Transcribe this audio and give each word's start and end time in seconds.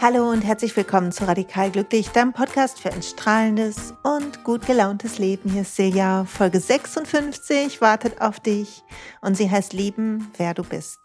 Hallo 0.00 0.30
und 0.30 0.42
herzlich 0.42 0.76
willkommen 0.76 1.12
zu 1.12 1.26
Radikal 1.26 1.70
Glücklich, 1.70 2.08
deinem 2.08 2.32
Podcast 2.32 2.80
für 2.80 2.92
ein 2.92 3.02
strahlendes 3.02 3.94
und 4.02 4.44
gut 4.44 4.66
gelauntes 4.66 5.18
Leben. 5.18 5.50
Hier 5.50 5.62
ist 5.62 5.76
Silja, 5.76 6.24
Folge 6.26 6.60
56 6.60 7.80
wartet 7.80 8.20
auf 8.20 8.40
dich 8.40 8.82
und 9.22 9.36
sie 9.36 9.50
heißt 9.50 9.72
Lieben, 9.72 10.30
wer 10.36 10.52
du 10.52 10.62
bist. 10.62 10.98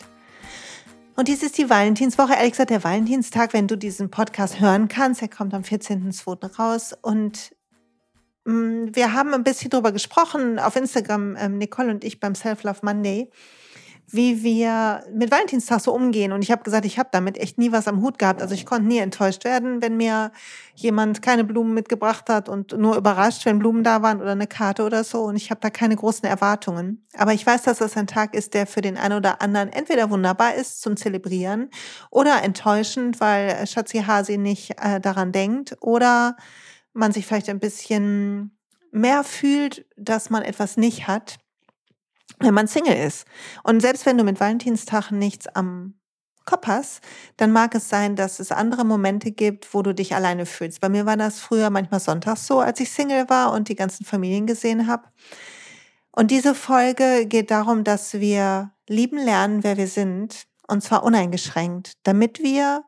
Und 1.16 1.28
dies 1.28 1.44
ist 1.44 1.58
die 1.58 1.70
Valentinswoche, 1.70 2.34
ehrlich 2.34 2.52
gesagt 2.52 2.72
der 2.72 2.84
Valentinstag, 2.84 3.54
wenn 3.54 3.68
du 3.68 3.78
diesen 3.78 4.10
Podcast 4.10 4.60
hören 4.60 4.88
kannst. 4.88 5.22
Er 5.22 5.30
kommt 5.30 5.54
am 5.54 5.64
14.02. 5.64 6.56
raus 6.58 6.94
und 7.02 7.56
mm, 8.46 8.88
wir 8.94 9.14
haben 9.14 9.34
ein 9.34 9.44
bisschen 9.44 9.70
darüber 9.70 9.92
gesprochen 9.92 10.60
auf 10.60 10.76
Instagram, 10.76 11.36
ähm, 11.38 11.58
Nicole 11.58 11.92
und 11.92 12.04
ich 12.04 12.20
beim 12.20 12.36
Self-Love 12.36 12.80
Monday 12.84 13.30
wie 14.12 14.44
wir 14.44 15.04
mit 15.14 15.30
Valentinstag 15.30 15.82
so 15.82 15.94
umgehen. 15.94 16.32
Und 16.32 16.42
ich 16.42 16.52
habe 16.52 16.64
gesagt, 16.64 16.86
ich 16.86 16.98
habe 16.98 17.10
damit 17.12 17.38
echt 17.38 17.58
nie 17.60 17.72
was 17.72 17.88
am 17.88 18.02
Hut 18.02 18.18
gehabt. 18.18 18.42
Also 18.42 18.56
ich 18.56 18.66
konnte 18.66 18.88
nie 18.88 18.98
enttäuscht 18.98 19.44
werden, 19.44 19.82
wenn 19.82 19.98
mir 19.98 20.32
jemand 20.74 21.22
keine 21.22 21.44
Blumen 21.44 21.74
mitgebracht 21.74 22.28
hat 22.30 22.50
und 22.50 22.72
nur 22.72 22.98
überrascht, 22.98 23.46
wenn 23.46 23.60
Blumen 23.60 23.84
da 23.84 24.02
waren 24.02 24.20
oder 24.20 24.32
eine 24.32 24.48
Karte 24.48 24.84
oder 24.84 25.04
so. 25.04 25.22
Und 25.24 25.36
ich 25.36 25.52
habe 25.52 25.62
da 25.62 25.70
keine 25.70 25.96
großen 25.96 26.28
Erwartungen. 26.28 27.06
Aber 27.18 27.34
ich 27.34 27.46
weiß, 27.46 27.64
dass 27.64 27.78
das 27.78 27.98
ein 27.98 28.08
Tag 28.08 28.34
ist, 28.34 28.56
der 28.56 28.66
für 28.66 28.82
den 28.82 28.98
einen 28.98 29.18
oder 29.18 29.42
anderen 29.42 29.70
entweder 29.70 30.10
wunderbar 30.10 30.56
ist 30.56 30.82
zum 30.82 30.98
Zelebrieren 30.98 31.70
oder 32.10 32.42
enttäuschend, 32.42 33.20
weil 33.20 33.68
Schatzi 33.68 34.00
Hasi 34.00 34.38
nicht 34.38 34.72
äh, 34.82 35.00
daran 35.00 35.32
denkt 35.32 35.78
oder 35.82 36.36
man 36.94 37.12
sich 37.12 37.28
vielleicht 37.28 37.50
ein 37.50 37.60
bisschen 37.60 38.58
mehr 38.92 39.24
fühlt, 39.24 39.86
dass 39.98 40.32
man 40.32 40.42
etwas 40.42 40.78
nicht 40.78 41.08
hat 41.08 41.38
wenn 42.40 42.54
man 42.54 42.68
Single 42.68 42.96
ist. 42.96 43.26
Und 43.64 43.82
selbst 43.82 44.06
wenn 44.06 44.18
du 44.18 44.24
mit 44.24 44.40
Valentinstag 44.40 45.12
nichts 45.12 45.48
am 45.48 45.96
Kopf 46.46 46.68
hast, 46.68 47.02
dann 47.38 47.52
mag 47.52 47.76
es 47.76 47.90
sein, 47.90 48.16
dass 48.16 48.40
es 48.40 48.52
andere 48.52 48.84
Momente 48.84 49.32
gibt, 49.32 49.74
wo 49.74 49.84
du 49.84 49.94
dich 49.94 50.16
alleine 50.16 50.46
fühlst. 50.46 50.82
Bei 50.82 50.90
mir 50.90 51.06
war 51.06 51.16
das 51.16 51.40
früher 51.40 51.70
manchmal 51.70 52.00
sonntags 52.00 52.48
so, 52.48 52.60
als 52.60 52.80
ich 52.80 52.92
Single 52.92 53.30
war 53.30 53.54
und 53.54 53.70
die 53.70 53.76
ganzen 53.76 54.04
Familien 54.06 54.48
gesehen 54.48 54.88
habe. 54.88 55.04
Und 56.12 56.32
diese 56.32 56.56
Folge 56.56 57.28
geht 57.28 57.52
darum, 57.52 57.84
dass 57.84 58.16
wir 58.16 58.72
lieben 58.88 59.18
lernen, 59.18 59.64
wer 59.64 59.78
wir 59.78 59.88
sind, 59.88 60.48
und 60.68 60.82
zwar 60.82 61.04
uneingeschränkt, 61.04 61.94
damit 62.04 62.40
wir, 62.40 62.84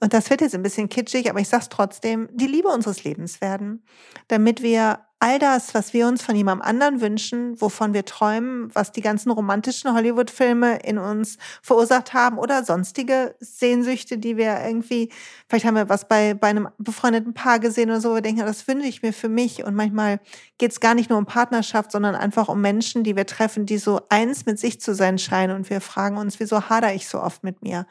und 0.00 0.12
das 0.12 0.28
wird 0.28 0.40
jetzt 0.40 0.54
ein 0.54 0.62
bisschen 0.62 0.88
kitschig, 0.88 1.30
aber 1.30 1.40
ich 1.40 1.48
sag's 1.48 1.68
trotzdem, 1.68 2.28
die 2.32 2.46
Liebe 2.46 2.68
unseres 2.68 3.04
Lebens 3.04 3.40
werden, 3.40 3.84
damit 4.28 4.60
wir 4.62 5.00
all 5.24 5.38
das, 5.38 5.72
was 5.72 5.94
wir 5.94 6.06
uns 6.06 6.22
von 6.22 6.36
jemandem 6.36 6.68
anderen 6.68 7.00
wünschen, 7.00 7.58
wovon 7.58 7.94
wir 7.94 8.04
träumen, 8.04 8.68
was 8.74 8.92
die 8.92 9.00
ganzen 9.00 9.30
romantischen 9.30 9.94
Hollywood-Filme 9.94 10.80
in 10.80 10.98
uns 10.98 11.38
verursacht 11.62 12.12
haben 12.12 12.36
oder 12.36 12.62
sonstige 12.62 13.34
Sehnsüchte, 13.40 14.18
die 14.18 14.36
wir 14.36 14.60
irgendwie, 14.62 15.10
vielleicht 15.48 15.64
haben 15.64 15.76
wir 15.76 15.88
was 15.88 16.08
bei, 16.08 16.34
bei 16.34 16.48
einem 16.48 16.68
befreundeten 16.76 17.32
Paar 17.32 17.58
gesehen 17.58 17.88
oder 17.88 18.02
so, 18.02 18.12
wir 18.12 18.20
denken, 18.20 18.44
das 18.44 18.68
wünsche 18.68 18.86
ich 18.86 19.00
mir 19.00 19.14
für 19.14 19.30
mich. 19.30 19.64
Und 19.64 19.74
manchmal 19.74 20.20
geht 20.58 20.72
es 20.72 20.80
gar 20.80 20.94
nicht 20.94 21.08
nur 21.08 21.18
um 21.18 21.24
Partnerschaft, 21.24 21.92
sondern 21.92 22.14
einfach 22.14 22.48
um 22.48 22.60
Menschen, 22.60 23.02
die 23.02 23.16
wir 23.16 23.24
treffen, 23.24 23.64
die 23.64 23.78
so 23.78 24.02
eins 24.10 24.44
mit 24.44 24.58
sich 24.58 24.78
zu 24.78 24.94
sein 24.94 25.16
scheinen. 25.16 25.56
Und 25.56 25.70
wir 25.70 25.80
fragen 25.80 26.18
uns, 26.18 26.38
wieso 26.38 26.68
hader 26.68 26.92
ich 26.92 27.08
so 27.08 27.18
oft 27.18 27.42
mit 27.42 27.62
mir? 27.62 27.86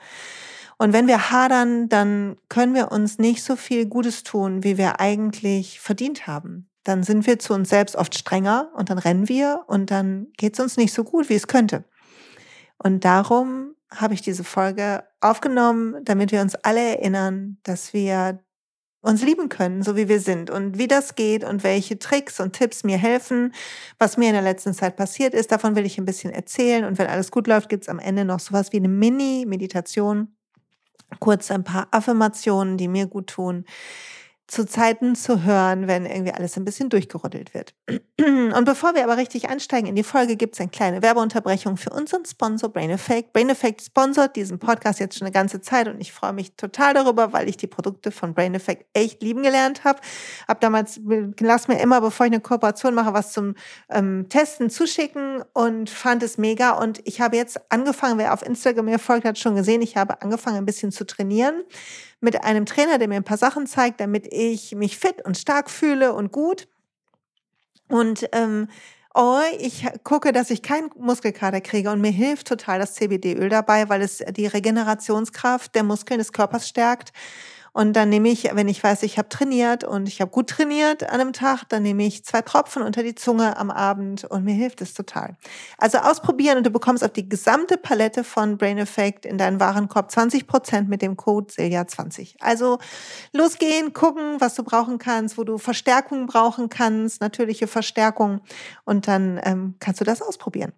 Und 0.77 0.93
wenn 0.93 1.07
wir 1.07 1.31
hadern, 1.31 1.89
dann 1.89 2.35
können 2.47 2.75
wir 2.75 2.91
uns 2.91 3.17
nicht 3.17 3.43
so 3.43 3.55
viel 3.55 3.87
Gutes 3.87 4.21
tun, 4.21 4.63
wie 4.63 4.77
wir 4.77 4.99
eigentlich 4.99 5.79
verdient 5.79 6.27
haben 6.27 6.69
dann 6.83 7.03
sind 7.03 7.25
wir 7.25 7.39
zu 7.39 7.53
uns 7.53 7.69
selbst 7.69 7.95
oft 7.95 8.15
strenger 8.15 8.71
und 8.75 8.89
dann 8.89 8.97
rennen 8.97 9.29
wir 9.29 9.63
und 9.67 9.91
dann 9.91 10.27
geht 10.37 10.53
es 10.53 10.59
uns 10.59 10.77
nicht 10.77 10.93
so 10.93 11.03
gut, 11.03 11.29
wie 11.29 11.35
es 11.35 11.47
könnte. 11.47 11.85
Und 12.77 13.05
darum 13.05 13.75
habe 13.89 14.13
ich 14.13 14.21
diese 14.21 14.43
Folge 14.43 15.03
aufgenommen, 15.21 16.03
damit 16.03 16.31
wir 16.31 16.41
uns 16.41 16.55
alle 16.55 16.81
erinnern, 16.97 17.57
dass 17.63 17.93
wir 17.93 18.39
uns 19.01 19.21
lieben 19.21 19.49
können, 19.49 19.83
so 19.83 19.97
wie 19.97 20.07
wir 20.07 20.21
sind 20.21 20.49
und 20.49 20.77
wie 20.77 20.87
das 20.87 21.15
geht 21.15 21.43
und 21.43 21.63
welche 21.63 21.99
Tricks 21.99 22.39
und 22.39 22.53
Tipps 22.53 22.83
mir 22.85 22.97
helfen, 22.97 23.53
was 23.99 24.15
mir 24.17 24.27
in 24.27 24.33
der 24.33 24.41
letzten 24.41 24.73
Zeit 24.73 24.95
passiert 24.95 25.33
ist. 25.33 25.51
Davon 25.51 25.75
will 25.75 25.85
ich 25.85 25.97
ein 25.97 26.05
bisschen 26.05 26.31
erzählen 26.31 26.85
und 26.85 26.97
wenn 26.97 27.07
alles 27.07 27.29
gut 27.29 27.47
läuft, 27.47 27.67
gibt 27.69 27.83
es 27.83 27.89
am 27.89 27.99
Ende 27.99 28.23
noch 28.23 28.39
sowas 28.39 28.71
wie 28.71 28.77
eine 28.77 28.87
Mini-Meditation, 28.87 30.35
kurz 31.19 31.51
ein 31.51 31.65
paar 31.65 31.89
Affirmationen, 31.91 32.77
die 32.77 32.87
mir 32.87 33.07
gut 33.07 33.27
tun, 33.27 33.65
zu 34.47 34.65
Zeiten 34.65 35.15
zu 35.15 35.43
hören, 35.43 35.87
wenn 35.87 36.05
irgendwie 36.05 36.33
alles 36.33 36.57
ein 36.57 36.65
bisschen 36.65 36.89
durchgerüttelt 36.89 37.53
wird. 37.53 37.73
Und 38.19 38.65
bevor 38.65 38.93
wir 38.93 39.03
aber 39.03 39.17
richtig 39.17 39.49
einsteigen 39.49 39.87
in 39.87 39.95
die 39.95 40.03
Folge, 40.03 40.35
gibt 40.35 40.55
es 40.55 40.59
eine 40.59 40.69
kleine 40.69 41.01
Werbeunterbrechung 41.01 41.77
für 41.77 41.89
unseren 41.91 42.25
Sponsor 42.25 42.69
Brain 42.69 42.89
Effect. 42.89 43.33
Brain 43.33 43.49
Effect 43.49 43.81
sponsort 43.81 44.35
diesen 44.35 44.59
Podcast 44.59 44.99
jetzt 44.99 45.17
schon 45.17 45.25
eine 45.25 45.33
ganze 45.33 45.61
Zeit 45.61 45.87
und 45.87 45.99
ich 46.01 46.11
freue 46.11 46.33
mich 46.33 46.55
total 46.55 46.93
darüber, 46.93 47.31
weil 47.31 47.47
ich 47.47 47.57
die 47.57 47.67
Produkte 47.67 48.11
von 48.11 48.33
Brain 48.33 48.53
Effect 48.53 48.85
echt 48.93 49.23
lieben 49.23 49.43
gelernt 49.43 49.85
habe. 49.85 49.99
Hab 50.47 50.59
damals, 50.59 50.99
lass 51.39 51.67
mir 51.67 51.79
immer, 51.79 52.01
bevor 52.01 52.25
ich 52.25 52.31
eine 52.31 52.41
Kooperation 52.41 52.93
mache, 52.93 53.13
was 53.13 53.31
zum 53.31 53.55
ähm, 53.89 54.27
Testen 54.29 54.69
zuschicken 54.69 55.43
und 55.53 55.89
fand 55.89 56.21
es 56.21 56.37
mega. 56.37 56.71
Und 56.71 57.01
ich 57.05 57.21
habe 57.21 57.37
jetzt 57.37 57.59
angefangen, 57.71 58.17
wer 58.17 58.33
auf 58.33 58.45
Instagram 58.45 58.85
mir 58.85 58.99
folgt, 58.99 59.25
hat 59.25 59.39
schon 59.39 59.55
gesehen, 59.55 59.81
ich 59.81 59.95
habe 59.95 60.21
angefangen, 60.21 60.57
ein 60.57 60.65
bisschen 60.65 60.91
zu 60.91 61.05
trainieren 61.05 61.63
mit 62.23 62.43
einem 62.43 62.65
Trainer, 62.65 62.97
der 62.97 63.07
mir 63.07 63.15
ein 63.15 63.23
paar 63.23 63.37
Sachen 63.37 63.67
zeigt, 63.67 63.99
damit 63.99 64.27
ich 64.31 64.73
mich 64.75 64.97
fit 64.97 65.23
und 65.25 65.37
stark 65.37 65.69
fühle 65.69 66.13
und 66.13 66.31
gut. 66.31 66.67
Und 67.89 68.27
ähm, 68.31 68.69
oh, 69.13 69.39
ich 69.59 69.85
gucke, 70.03 70.31
dass 70.31 70.49
ich 70.49 70.61
keinen 70.61 70.89
Muskelkater 70.97 71.61
kriege 71.61 71.91
und 71.91 72.01
mir 72.01 72.11
hilft 72.11 72.47
total 72.47 72.79
das 72.79 72.95
CBD-Öl 72.95 73.49
dabei, 73.49 73.89
weil 73.89 74.01
es 74.01 74.23
die 74.31 74.47
Regenerationskraft 74.47 75.75
der 75.75 75.83
Muskeln 75.83 76.17
des 76.17 76.31
Körpers 76.31 76.67
stärkt 76.67 77.11
und 77.75 77.93
dann 77.93 78.09
nehme 78.09 78.29
ich, 78.29 78.43
wenn 78.53 78.67
ich 78.67 78.83
weiß, 78.83 79.01
ich 79.01 79.17
habe 79.17 79.29
trainiert 79.29 79.83
und 79.83 80.07
ich 80.07 80.21
habe 80.21 80.29
gut 80.29 80.47
trainiert 80.47 81.09
an 81.09 81.19
einem 81.19 81.33
Tag, 81.33 81.63
dann 81.69 81.81
nehme 81.81 82.05
ich 82.05 82.23
zwei 82.23 82.43
Tropfen 82.43 82.83
unter 82.83 83.01
die 83.01 83.15
Zunge 83.15 83.57
am 83.57 83.71
Abend 83.71 84.25
und 84.25 84.43
mir 84.43 84.53
hilft 84.53 84.81
es 84.81 84.93
total. 84.93 85.37
Also 85.79 85.97
ausprobieren 85.97 86.57
und 86.57 86.67
du 86.67 86.69
bekommst 86.69 87.03
auf 87.03 87.11
die 87.11 87.27
gesamte 87.27 87.77
Palette 87.77 88.23
von 88.23 88.57
Brain 88.59 88.77
Effect 88.77 89.25
in 89.25 89.39
deinen 89.39 89.59
Warenkorb 89.59 90.11
20 90.11 90.45
Prozent 90.45 90.87
mit 90.87 91.01
dem 91.01 91.17
Code 91.17 91.51
Silja20. 91.51 92.35
Also 92.41 92.77
losgehen, 93.33 93.91
gucken, 93.91 94.39
was 94.39 94.53
du 94.53 94.63
brauchen 94.63 94.99
kannst, 94.99 95.39
wo 95.39 95.43
du 95.43 95.57
Verstärkung 95.57 96.27
brauchen 96.27 96.69
kannst, 96.69 97.21
natürliche 97.21 97.65
Verstärkung 97.65 98.41
und 98.85 99.07
dann 99.07 99.41
ähm, 99.43 99.77
kannst 99.79 99.99
du 99.99 100.05
das 100.05 100.21
ausprobieren. 100.21 100.73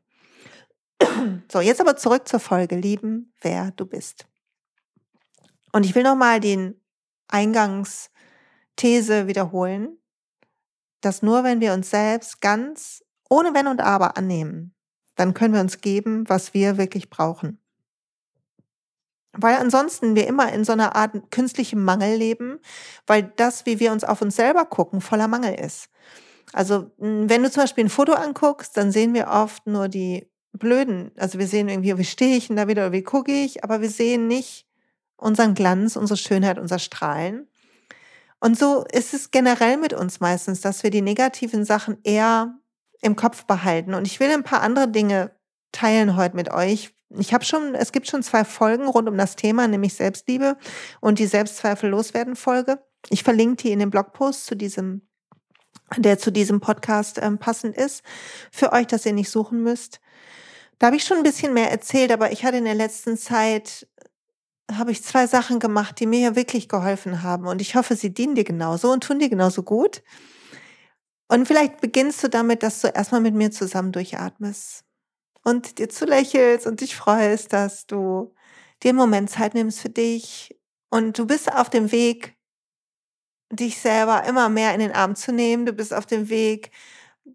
So, 1.51 1.59
jetzt 1.59 1.81
aber 1.81 1.97
zurück 1.97 2.27
zur 2.27 2.39
Folge, 2.39 2.77
lieben, 2.77 3.33
wer 3.41 3.71
du 3.71 3.85
bist. 3.85 4.25
Und 5.73 5.85
ich 5.85 5.93
will 5.93 6.03
nochmal 6.03 6.39
den 6.39 6.79
Eingangsthese 7.27 9.27
wiederholen, 9.27 9.97
dass 11.01 11.21
nur 11.21 11.43
wenn 11.43 11.61
wir 11.61 11.73
uns 11.73 11.89
selbst 11.89 12.41
ganz 12.41 13.03
ohne 13.29 13.53
Wenn 13.53 13.67
und 13.67 13.81
Aber 13.81 14.17
annehmen, 14.17 14.73
dann 15.15 15.33
können 15.33 15.53
wir 15.53 15.61
uns 15.61 15.81
geben, 15.81 16.27
was 16.27 16.53
wir 16.53 16.77
wirklich 16.77 17.09
brauchen. 17.09 17.59
Weil 19.33 19.55
ansonsten 19.55 20.15
wir 20.15 20.27
immer 20.27 20.51
in 20.53 20.63
so 20.63 20.71
einer 20.71 20.95
Art 20.95 21.31
künstlichem 21.31 21.83
Mangel 21.83 22.15
leben, 22.15 22.59
weil 23.05 23.33
das, 23.35 23.65
wie 23.65 23.79
wir 23.79 23.91
uns 23.91 24.03
auf 24.03 24.21
uns 24.21 24.35
selber 24.35 24.65
gucken, 24.65 25.01
voller 25.01 25.27
Mangel 25.27 25.55
ist. 25.55 25.89
Also 26.53 26.91
wenn 26.97 27.43
du 27.43 27.51
zum 27.51 27.63
Beispiel 27.63 27.85
ein 27.85 27.89
Foto 27.89 28.13
anguckst, 28.13 28.77
dann 28.77 28.91
sehen 28.91 29.13
wir 29.13 29.27
oft 29.27 29.67
nur 29.67 29.89
die 29.89 30.29
blöden, 30.53 31.11
also 31.17 31.37
wir 31.37 31.47
sehen 31.47 31.67
irgendwie, 31.67 31.97
wie 31.97 32.05
stehe 32.05 32.37
ich 32.37 32.47
denn 32.47 32.55
da 32.55 32.67
wieder 32.67 32.83
oder 32.83 32.91
wie 32.93 33.03
gucke 33.03 33.31
ich, 33.31 33.63
aber 33.63 33.81
wir 33.81 33.89
sehen 33.89 34.27
nicht 34.27 34.65
unseren 35.17 35.53
Glanz, 35.53 35.95
unsere 35.95 36.17
Schönheit, 36.17 36.59
unser 36.59 36.79
Strahlen. 36.79 37.47
Und 38.39 38.57
so 38.57 38.85
ist 38.91 39.13
es 39.13 39.31
generell 39.31 39.77
mit 39.77 39.93
uns 39.93 40.19
meistens, 40.19 40.61
dass 40.61 40.83
wir 40.83 40.91
die 40.91 41.01
negativen 41.01 41.65
Sachen 41.65 41.97
eher 42.03 42.59
im 43.01 43.15
Kopf 43.15 43.45
behalten. 43.45 43.93
Und 43.93 44.05
ich 44.07 44.19
will 44.19 44.31
ein 44.31 44.43
paar 44.43 44.61
andere 44.61 44.87
Dinge 44.87 45.31
teilen 45.71 46.15
heute 46.15 46.35
mit 46.35 46.51
euch. 46.51 46.93
Ich 47.09 47.33
habe 47.33 47.45
schon, 47.45 47.75
es 47.75 47.91
gibt 47.91 48.07
schon 48.07 48.23
zwei 48.23 48.43
Folgen 48.43 48.87
rund 48.87 49.07
um 49.07 49.17
das 49.17 49.35
Thema, 49.35 49.67
nämlich 49.67 49.93
Selbstliebe 49.93 50.57
und 51.01 51.19
die 51.19 51.27
Selbstzweifel 51.27 51.89
loswerden 51.89 52.35
Folge. 52.35 52.79
Ich 53.09 53.23
verlinke 53.23 53.63
die 53.63 53.71
in 53.71 53.79
dem 53.79 53.91
Blogpost 53.91 54.45
zu 54.45 54.55
diesem, 54.55 55.07
der 55.97 56.17
zu 56.17 56.31
diesem 56.31 56.59
Podcast 56.59 57.19
ähm, 57.21 57.37
passend 57.37 57.77
ist, 57.77 58.03
für 58.51 58.73
euch, 58.73 58.87
dass 58.87 59.05
ihr 59.05 59.13
nicht 59.13 59.29
suchen 59.29 59.61
müsst. 59.61 59.99
Da 60.79 60.87
habe 60.87 60.97
ich 60.97 61.05
schon 61.05 61.17
ein 61.17 61.23
bisschen 61.23 61.53
mehr 61.53 61.71
erzählt, 61.71 62.11
aber 62.11 62.31
ich 62.31 62.43
hatte 62.43 62.57
in 62.57 62.65
der 62.65 62.75
letzten 62.75 63.17
Zeit 63.17 63.87
habe 64.71 64.91
ich 64.91 65.03
zwei 65.03 65.27
Sachen 65.27 65.59
gemacht, 65.59 65.99
die 65.99 66.07
mir 66.07 66.19
ja 66.19 66.35
wirklich 66.35 66.69
geholfen 66.69 67.21
haben. 67.23 67.47
Und 67.47 67.61
ich 67.61 67.75
hoffe, 67.75 67.95
sie 67.95 68.13
dienen 68.13 68.35
dir 68.35 68.43
genauso 68.43 68.91
und 68.91 69.03
tun 69.03 69.19
dir 69.19 69.29
genauso 69.29 69.63
gut. 69.63 70.01
Und 71.27 71.47
vielleicht 71.47 71.81
beginnst 71.81 72.23
du 72.23 72.29
damit, 72.29 72.63
dass 72.63 72.81
du 72.81 72.87
erstmal 72.87 73.21
mit 73.21 73.33
mir 73.33 73.51
zusammen 73.51 73.91
durchatmest 73.91 74.83
und 75.43 75.79
dir 75.79 75.89
zu 75.89 76.05
lächelst 76.05 76.67
und 76.67 76.81
dich 76.81 76.95
freust, 76.95 77.53
dass 77.53 77.85
du 77.87 78.33
dir 78.83 78.89
einen 78.89 78.97
Moment 78.97 79.29
Zeit 79.29 79.53
nimmst 79.53 79.79
für 79.79 79.89
dich. 79.89 80.59
Und 80.89 81.17
du 81.17 81.25
bist 81.25 81.51
auf 81.51 81.69
dem 81.69 81.91
Weg, 81.91 82.35
dich 83.51 83.79
selber 83.79 84.25
immer 84.25 84.49
mehr 84.49 84.73
in 84.73 84.79
den 84.79 84.91
Arm 84.91 85.15
zu 85.15 85.31
nehmen. 85.31 85.65
Du 85.65 85.73
bist 85.73 85.93
auf 85.93 86.05
dem 86.05 86.29
Weg, 86.29 86.71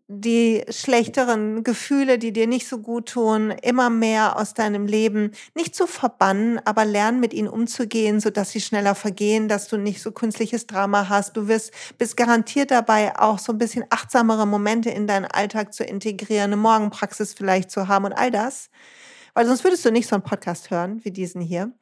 die 0.07 0.65
schlechteren 0.71 1.65
Gefühle, 1.65 2.19
die 2.19 2.33
dir 2.33 2.47
nicht 2.47 2.69
so 2.69 2.79
gut 2.79 3.11
tun, 3.11 3.51
immer 3.63 3.91
mehr 3.91 4.37
aus 4.39 4.55
deinem 4.55 4.87
Leben 4.87 5.33
nicht 5.55 5.75
zu 5.75 5.87
verbannen, 5.87 6.61
aber 6.65 6.85
lernen 6.85 7.19
mit 7.21 7.33
ihnen 7.33 7.49
umzugehen, 7.49 8.21
so 8.21 8.31
dass 8.31 8.51
sie 8.51 8.61
schneller 8.61 8.95
vergehen, 8.95 9.49
dass 9.49 9.69
du 9.69 9.77
nicht 9.77 10.01
so 10.01 10.13
künstliches 10.13 10.67
Drama 10.67 11.09
hast. 11.09 11.37
Du 11.37 11.49
wirst, 11.49 11.73
bist 11.99 12.17
garantiert 12.17 12.71
dabei, 12.71 13.17
auch 13.19 13.39
so 13.39 13.53
ein 13.53 13.59
bisschen 13.59 13.85
achtsamere 13.91 14.47
Momente 14.47 14.91
in 14.91 15.07
deinen 15.07 15.27
Alltag 15.27 15.75
zu 15.75 15.85
integrieren, 15.85 16.53
eine 16.53 16.57
Morgenpraxis 16.57 17.35
vielleicht 17.35 17.71
zu 17.71 17.89
haben 17.89 18.05
und 18.05 18.13
all 18.13 18.31
das. 18.31 18.71
Weil 19.35 19.47
sonst 19.47 19.65
würdest 19.65 19.85
du 19.85 19.91
nicht 19.91 20.09
so 20.09 20.17
einen 20.17 20.25
Podcast 20.25 20.71
hören 20.71 21.05
wie 21.05 21.11
diesen 21.11 21.41
hier. 21.41 21.73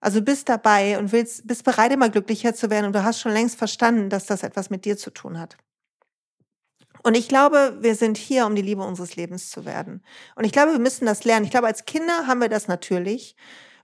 Also 0.00 0.22
bist 0.22 0.48
dabei 0.48 0.98
und 0.98 1.12
willst, 1.12 1.46
bist 1.46 1.64
bereit, 1.64 1.92
immer 1.92 2.08
glücklicher 2.10 2.54
zu 2.54 2.70
werden 2.70 2.86
und 2.86 2.94
du 2.94 3.02
hast 3.02 3.20
schon 3.20 3.32
längst 3.32 3.56
verstanden, 3.56 4.10
dass 4.10 4.26
das 4.26 4.42
etwas 4.42 4.70
mit 4.70 4.84
dir 4.84 4.96
zu 4.96 5.10
tun 5.10 5.38
hat. 5.38 5.56
Und 7.06 7.16
ich 7.16 7.28
glaube, 7.28 7.76
wir 7.82 7.94
sind 7.94 8.18
hier, 8.18 8.46
um 8.46 8.56
die 8.56 8.62
Liebe 8.62 8.82
unseres 8.82 9.14
Lebens 9.14 9.48
zu 9.48 9.64
werden. 9.64 10.02
Und 10.34 10.42
ich 10.42 10.50
glaube, 10.50 10.72
wir 10.72 10.80
müssen 10.80 11.06
das 11.06 11.22
lernen. 11.22 11.44
Ich 11.44 11.52
glaube, 11.52 11.68
als 11.68 11.84
Kinder 11.84 12.26
haben 12.26 12.40
wir 12.40 12.48
das 12.48 12.66
natürlich. 12.66 13.36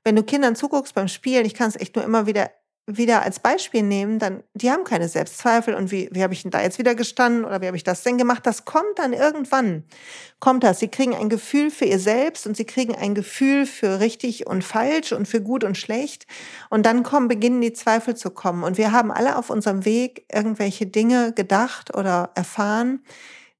Wenn 0.02 0.16
du 0.16 0.24
Kindern 0.24 0.56
zuguckst 0.56 0.92
beim 0.92 1.06
Spielen, 1.06 1.46
ich 1.46 1.54
kann 1.54 1.68
es 1.68 1.76
echt 1.76 1.94
nur 1.94 2.04
immer 2.04 2.26
wieder 2.26 2.50
wieder 2.86 3.22
als 3.22 3.38
Beispiel 3.38 3.82
nehmen, 3.82 4.18
dann, 4.18 4.42
die 4.54 4.70
haben 4.70 4.82
keine 4.82 5.08
Selbstzweifel 5.08 5.74
und 5.74 5.92
wie, 5.92 6.08
wie 6.10 6.22
habe 6.22 6.34
ich 6.34 6.42
denn 6.42 6.50
da 6.50 6.60
jetzt 6.60 6.78
wieder 6.78 6.96
gestanden 6.96 7.44
oder 7.44 7.60
wie 7.60 7.66
habe 7.68 7.76
ich 7.76 7.84
das 7.84 8.02
denn 8.02 8.18
gemacht? 8.18 8.44
Das 8.44 8.64
kommt 8.64 8.98
dann 8.98 9.12
irgendwann, 9.12 9.84
kommt 10.40 10.64
das. 10.64 10.80
Sie 10.80 10.88
kriegen 10.88 11.14
ein 11.14 11.28
Gefühl 11.28 11.70
für 11.70 11.84
ihr 11.84 12.00
Selbst 12.00 12.44
und 12.44 12.56
sie 12.56 12.64
kriegen 12.64 12.96
ein 12.96 13.14
Gefühl 13.14 13.66
für 13.66 14.00
richtig 14.00 14.48
und 14.48 14.64
falsch 14.64 15.12
und 15.12 15.28
für 15.28 15.40
gut 15.40 15.62
und 15.62 15.78
schlecht 15.78 16.26
und 16.70 16.84
dann 16.84 17.04
kommen, 17.04 17.28
beginnen 17.28 17.60
die 17.60 17.72
Zweifel 17.72 18.16
zu 18.16 18.30
kommen 18.30 18.64
und 18.64 18.78
wir 18.78 18.90
haben 18.90 19.12
alle 19.12 19.36
auf 19.36 19.48
unserem 19.48 19.84
Weg 19.84 20.26
irgendwelche 20.32 20.86
Dinge 20.86 21.32
gedacht 21.32 21.96
oder 21.96 22.32
erfahren, 22.34 23.04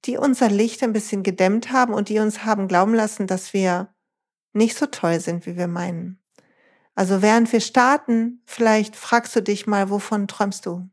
die 0.05 0.19
unser 0.19 0.49
Licht 0.51 0.83
ein 0.83 0.93
bisschen 0.93 1.23
gedämmt 1.23 1.71
haben 1.71 1.95
und 1.95 2.09
die 2.09 2.19
uns 2.19 2.45
haben 2.45 2.67
glauben 2.67 2.95
lassen, 2.95 3.29
dass 3.29 3.53
wir 3.53 3.95
nicht 4.53 4.77
so 4.77 4.87
toll 4.87 5.21
sind, 5.21 5.47
wie 5.47 5.57
wir 5.57 5.69
meinen. 5.69 6.22
Also 6.95 7.23
während 7.23 7.53
wir 7.53 7.61
starten, 7.61 8.43
vielleicht 8.45 8.97
fragst 8.97 9.35
du 9.35 9.43
dich 9.43 9.67
mal, 9.67 9.91
wovon 9.91 10.29
träumst 10.29 10.67
du? 10.67 10.89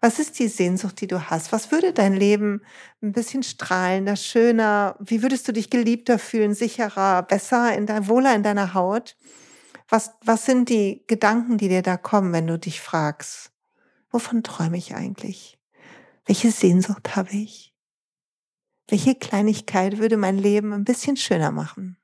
Was 0.00 0.18
ist 0.18 0.38
die 0.38 0.48
Sehnsucht, 0.48 1.00
die 1.00 1.06
du 1.06 1.30
hast? 1.30 1.50
Was 1.50 1.72
würde 1.72 1.94
dein 1.94 2.12
Leben 2.12 2.60
ein 3.02 3.12
bisschen 3.12 3.42
strahlender, 3.42 4.16
schöner? 4.16 4.96
Wie 5.00 5.22
würdest 5.22 5.48
du 5.48 5.52
dich 5.52 5.70
geliebter 5.70 6.18
fühlen, 6.18 6.54
sicherer, 6.54 7.22
besser, 7.22 7.74
in 7.74 7.86
dein, 7.86 8.06
wohler 8.06 8.34
in 8.34 8.42
deiner 8.42 8.74
Haut? 8.74 9.16
Was, 9.88 10.12
was 10.22 10.44
sind 10.44 10.68
die 10.68 11.04
Gedanken, 11.06 11.56
die 11.56 11.68
dir 11.68 11.80
da 11.80 11.96
kommen, 11.96 12.34
wenn 12.34 12.46
du 12.46 12.58
dich 12.58 12.82
fragst? 12.82 13.50
Wovon 14.10 14.42
träume 14.42 14.76
ich 14.76 14.94
eigentlich? 14.94 15.58
Welche 16.26 16.50
Sehnsucht 16.50 17.16
habe 17.16 17.30
ich? 17.32 17.74
Welche 18.88 19.14
Kleinigkeit 19.14 19.96
würde 19.98 20.18
mein 20.18 20.36
Leben 20.36 20.74
ein 20.74 20.84
bisschen 20.84 21.16
schöner 21.16 21.50
machen? 21.50 21.96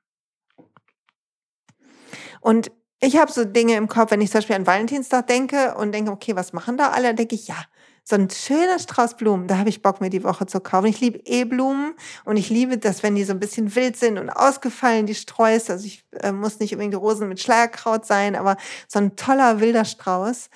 Und 2.39 2.71
ich 3.01 3.17
habe 3.17 3.31
so 3.31 3.43
Dinge 3.45 3.75
im 3.75 3.87
Kopf, 3.87 4.11
wenn 4.11 4.21
ich 4.21 4.29
zum 4.29 4.39
Beispiel 4.39 4.55
an 4.55 4.67
Valentinstag 4.67 5.27
denke 5.27 5.75
und 5.75 5.91
denke, 5.91 6.11
okay, 6.11 6.35
was 6.35 6.53
machen 6.53 6.77
da 6.77 6.91
alle? 6.91 7.07
Dann 7.07 7.15
denke 7.15 7.35
ich, 7.35 7.47
ja, 7.47 7.57
so 8.03 8.15
ein 8.15 8.29
schöner 8.29 8.79
Strauß 8.79 9.15
Blumen, 9.17 9.47
da 9.47 9.57
habe 9.57 9.69
ich 9.69 9.81
Bock, 9.81 10.01
mir 10.01 10.09
die 10.09 10.23
Woche 10.23 10.45
zu 10.45 10.59
kaufen. 10.59 10.87
Ich 10.87 10.99
liebe 11.01 11.19
E-Blumen 11.25 11.93
und 12.25 12.37
ich 12.37 12.49
liebe 12.49 12.77
das, 12.77 13.03
wenn 13.03 13.15
die 13.15 13.23
so 13.23 13.33
ein 13.33 13.39
bisschen 13.39 13.75
wild 13.75 13.97
sind 13.97 14.19
und 14.19 14.29
ausgefallen, 14.29 15.07
die 15.07 15.15
Sträuße. 15.15 15.71
Also 15.71 15.85
ich 15.85 16.03
äh, 16.19 16.31
muss 16.31 16.59
nicht 16.59 16.73
unbedingt 16.73 16.95
Rosen 16.95 17.27
mit 17.27 17.39
Schleierkraut 17.39 18.05
sein, 18.05 18.35
aber 18.35 18.57
so 18.87 18.99
ein 18.99 19.15
toller 19.15 19.59
wilder 19.59 19.85
Strauß. 19.85 20.49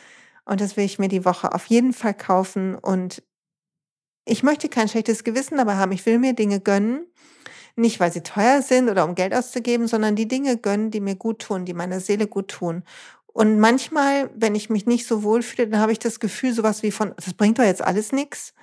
Und 0.45 0.61
das 0.61 0.77
will 0.77 0.85
ich 0.85 0.99
mir 0.99 1.07
die 1.07 1.25
Woche 1.25 1.53
auf 1.53 1.65
jeden 1.65 1.93
Fall 1.93 2.13
kaufen. 2.13 2.75
Und 2.75 3.23
ich 4.25 4.43
möchte 4.43 4.69
kein 4.69 4.87
schlechtes 4.87 5.23
Gewissen 5.23 5.57
dabei 5.57 5.75
haben. 5.75 5.91
Ich 5.91 6.05
will 6.05 6.19
mir 6.19 6.33
Dinge 6.33 6.59
gönnen. 6.59 7.07
Nicht, 7.75 7.99
weil 7.99 8.11
sie 8.11 8.23
teuer 8.23 8.61
sind 8.61 8.89
oder 8.89 9.03
um 9.03 9.15
Geld 9.15 9.33
auszugeben, 9.33 9.87
sondern 9.87 10.15
die 10.15 10.27
Dinge 10.27 10.57
gönnen, 10.57 10.91
die 10.91 11.01
mir 11.01 11.15
gut 11.15 11.39
tun, 11.39 11.65
die 11.65 11.73
meiner 11.73 11.99
Seele 11.99 12.27
gut 12.27 12.47
tun. 12.47 12.83
Und 13.27 13.59
manchmal, 13.59 14.29
wenn 14.33 14.55
ich 14.55 14.69
mich 14.69 14.85
nicht 14.85 15.05
so 15.05 15.23
wohl 15.23 15.41
fühle, 15.41 15.67
dann 15.67 15.81
habe 15.81 15.91
ich 15.91 15.99
das 15.99 16.21
Gefühl, 16.21 16.53
sowas 16.53 16.83
wie 16.83 16.91
von, 16.91 17.13
das 17.17 17.33
bringt 17.33 17.59
doch 17.59 17.65
jetzt 17.65 17.83
alles 17.83 18.13
nichts. 18.13 18.53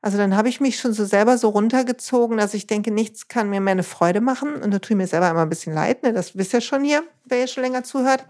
Also 0.00 0.18
dann 0.18 0.36
habe 0.36 0.48
ich 0.48 0.60
mich 0.60 0.78
schon 0.78 0.92
so 0.92 1.04
selber 1.04 1.38
so 1.38 1.48
runtergezogen, 1.48 2.36
dass 2.36 2.54
ich 2.54 2.66
denke, 2.68 2.92
nichts 2.92 3.28
kann 3.28 3.50
mir 3.50 3.60
mehr 3.60 3.72
eine 3.72 3.82
Freude 3.82 4.20
machen. 4.20 4.56
Und 4.56 4.72
da 4.72 4.78
tue 4.78 4.94
ich 4.94 4.98
mir 4.98 5.06
selber 5.06 5.30
immer 5.30 5.42
ein 5.42 5.48
bisschen 5.48 5.74
leid. 5.74 6.02
Ne? 6.02 6.12
Das 6.12 6.36
wisst 6.36 6.52
ihr 6.54 6.60
schon 6.60 6.84
hier, 6.84 7.04
wer 7.24 7.38
hier 7.38 7.46
schon 7.48 7.62
länger 7.62 7.84
zuhört. 7.84 8.26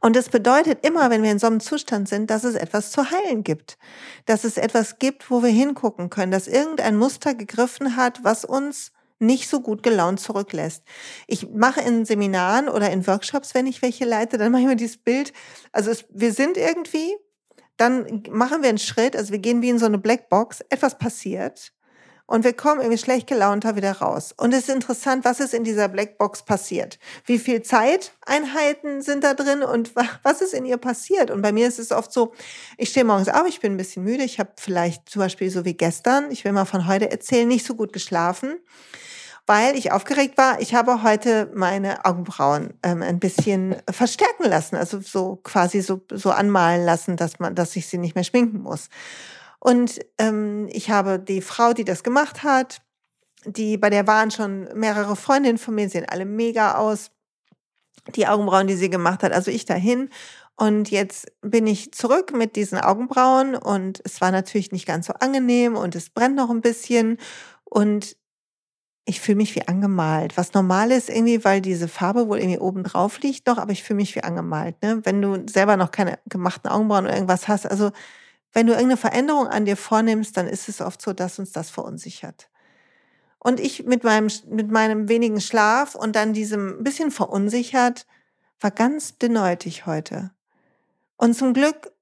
Und 0.00 0.16
das 0.16 0.28
bedeutet 0.28 0.84
immer, 0.86 1.10
wenn 1.10 1.22
wir 1.22 1.30
in 1.30 1.38
so 1.38 1.46
einem 1.46 1.60
Zustand 1.60 2.08
sind, 2.08 2.30
dass 2.30 2.44
es 2.44 2.54
etwas 2.54 2.90
zu 2.90 3.10
heilen 3.10 3.44
gibt. 3.44 3.78
Dass 4.26 4.44
es 4.44 4.56
etwas 4.56 4.98
gibt, 4.98 5.30
wo 5.30 5.42
wir 5.42 5.50
hingucken 5.50 6.10
können, 6.10 6.32
dass 6.32 6.48
irgendein 6.48 6.96
Muster 6.96 7.34
gegriffen 7.34 7.96
hat, 7.96 8.24
was 8.24 8.44
uns 8.44 8.92
nicht 9.18 9.48
so 9.48 9.60
gut 9.60 9.82
gelaunt 9.82 10.20
zurücklässt. 10.20 10.84
Ich 11.26 11.48
mache 11.50 11.80
in 11.80 12.04
Seminaren 12.04 12.68
oder 12.68 12.90
in 12.90 13.06
Workshops, 13.06 13.54
wenn 13.54 13.66
ich 13.66 13.82
welche 13.82 14.04
leite, 14.04 14.38
dann 14.38 14.52
mache 14.52 14.62
ich 14.62 14.68
mir 14.68 14.76
dieses 14.76 14.98
Bild. 14.98 15.32
Also 15.72 15.90
es, 15.90 16.04
wir 16.10 16.32
sind 16.32 16.56
irgendwie, 16.56 17.16
dann 17.76 18.22
machen 18.30 18.62
wir 18.62 18.68
einen 18.68 18.78
Schritt, 18.78 19.16
also 19.16 19.32
wir 19.32 19.38
gehen 19.38 19.62
wie 19.62 19.70
in 19.70 19.78
so 19.78 19.86
eine 19.86 19.98
Blackbox, 19.98 20.60
etwas 20.68 20.98
passiert 20.98 21.72
und 22.28 22.44
wir 22.44 22.52
kommen 22.52 22.80
irgendwie 22.80 22.98
schlecht 22.98 23.26
gelaunter 23.26 23.74
wieder 23.74 23.92
raus. 23.92 24.34
Und 24.36 24.52
es 24.52 24.68
ist 24.68 24.74
interessant, 24.74 25.24
was 25.24 25.40
ist 25.40 25.54
in 25.54 25.64
dieser 25.64 25.88
Blackbox 25.88 26.44
passiert. 26.44 26.98
Wie 27.24 27.38
viel 27.38 27.62
Zeiteinheiten 27.62 29.00
sind 29.00 29.24
da 29.24 29.32
drin 29.32 29.62
und 29.62 29.96
was 29.96 30.42
ist 30.42 30.52
in 30.52 30.66
ihr 30.66 30.76
passiert? 30.76 31.30
Und 31.30 31.40
bei 31.40 31.52
mir 31.52 31.66
ist 31.66 31.78
es 31.78 31.90
oft 31.90 32.12
so, 32.12 32.34
ich 32.76 32.90
stehe 32.90 33.04
morgens 33.04 33.30
auf, 33.30 33.48
ich 33.48 33.60
bin 33.60 33.72
ein 33.72 33.76
bisschen 33.78 34.04
müde, 34.04 34.24
ich 34.24 34.38
habe 34.38 34.50
vielleicht 34.56 35.08
zum 35.08 35.20
Beispiel 35.20 35.50
so 35.50 35.64
wie 35.64 35.72
gestern, 35.72 36.30
ich 36.30 36.44
will 36.44 36.52
mal 36.52 36.66
von 36.66 36.86
heute 36.86 37.10
erzählen, 37.10 37.48
nicht 37.48 37.64
so 37.64 37.74
gut 37.74 37.94
geschlafen 37.94 38.58
weil 39.48 39.76
ich 39.76 39.92
aufgeregt 39.92 40.36
war. 40.36 40.60
Ich 40.60 40.74
habe 40.74 41.02
heute 41.02 41.50
meine 41.54 42.04
Augenbrauen 42.04 42.74
ähm, 42.82 43.02
ein 43.02 43.18
bisschen 43.18 43.76
verstärken 43.90 44.44
lassen, 44.44 44.76
also 44.76 45.00
so 45.00 45.36
quasi 45.36 45.80
so, 45.80 46.02
so 46.12 46.30
anmalen 46.30 46.84
lassen, 46.84 47.16
dass 47.16 47.38
man, 47.38 47.54
dass 47.54 47.74
ich 47.74 47.86
sie 47.86 47.96
nicht 47.96 48.14
mehr 48.14 48.24
schminken 48.24 48.60
muss. 48.60 48.90
Und 49.58 50.00
ähm, 50.18 50.68
ich 50.70 50.90
habe 50.90 51.18
die 51.18 51.40
Frau, 51.40 51.72
die 51.72 51.86
das 51.86 52.02
gemacht 52.02 52.42
hat, 52.42 52.82
die 53.46 53.78
bei 53.78 53.88
der 53.88 54.06
waren 54.06 54.30
schon 54.30 54.68
mehrere 54.74 55.16
Freundinnen 55.16 55.56
von 55.56 55.74
mir, 55.74 55.88
sehen 55.88 56.04
alle 56.06 56.26
mega 56.26 56.74
aus. 56.74 57.10
Die 58.16 58.26
Augenbrauen, 58.26 58.66
die 58.66 58.76
sie 58.76 58.90
gemacht 58.90 59.22
hat, 59.22 59.32
also 59.32 59.50
ich 59.50 59.64
dahin. 59.64 60.10
Und 60.56 60.90
jetzt 60.90 61.26
bin 61.40 61.66
ich 61.66 61.92
zurück 61.92 62.34
mit 62.34 62.54
diesen 62.54 62.78
Augenbrauen 62.78 63.54
und 63.54 64.02
es 64.04 64.20
war 64.20 64.30
natürlich 64.30 64.72
nicht 64.72 64.86
ganz 64.86 65.06
so 65.06 65.14
angenehm 65.14 65.74
und 65.74 65.94
es 65.94 66.10
brennt 66.10 66.36
noch 66.36 66.50
ein 66.50 66.60
bisschen. 66.60 67.16
Und 67.64 68.17
ich 69.08 69.22
fühle 69.22 69.36
mich 69.36 69.54
wie 69.54 69.66
angemalt. 69.66 70.36
Was 70.36 70.52
normal 70.52 70.90
ist 70.90 71.08
irgendwie, 71.08 71.42
weil 71.42 71.62
diese 71.62 71.88
Farbe 71.88 72.28
wohl 72.28 72.38
irgendwie 72.38 72.58
oben 72.58 72.82
drauf 72.82 73.20
liegt 73.20 73.46
noch, 73.46 73.56
aber 73.56 73.72
ich 73.72 73.82
fühle 73.82 73.96
mich 73.96 74.14
wie 74.14 74.22
angemalt. 74.22 74.82
Ne? 74.82 75.00
Wenn 75.02 75.22
du 75.22 75.48
selber 75.48 75.78
noch 75.78 75.90
keine 75.90 76.18
gemachten 76.26 76.70
Augenbrauen 76.70 77.06
oder 77.06 77.14
irgendwas 77.14 77.48
hast, 77.48 77.64
also 77.64 77.90
wenn 78.52 78.66
du 78.66 78.74
irgendeine 78.74 78.98
Veränderung 78.98 79.46
an 79.46 79.64
dir 79.64 79.78
vornimmst, 79.78 80.36
dann 80.36 80.46
ist 80.46 80.68
es 80.68 80.82
oft 80.82 81.00
so, 81.00 81.14
dass 81.14 81.38
uns 81.38 81.52
das 81.52 81.70
verunsichert. 81.70 82.50
Und 83.38 83.60
ich 83.60 83.84
mit 83.84 84.04
meinem, 84.04 84.30
mit 84.50 84.70
meinem 84.70 85.08
wenigen 85.08 85.40
Schlaf 85.40 85.94
und 85.94 86.14
dann 86.14 86.34
diesem 86.34 86.84
bisschen 86.84 87.10
verunsichert, 87.10 88.06
war 88.60 88.72
ganz 88.72 89.16
dünnhäutig 89.16 89.86
heute. 89.86 90.32
Und 91.16 91.34
zum 91.34 91.54
Glück 91.54 91.92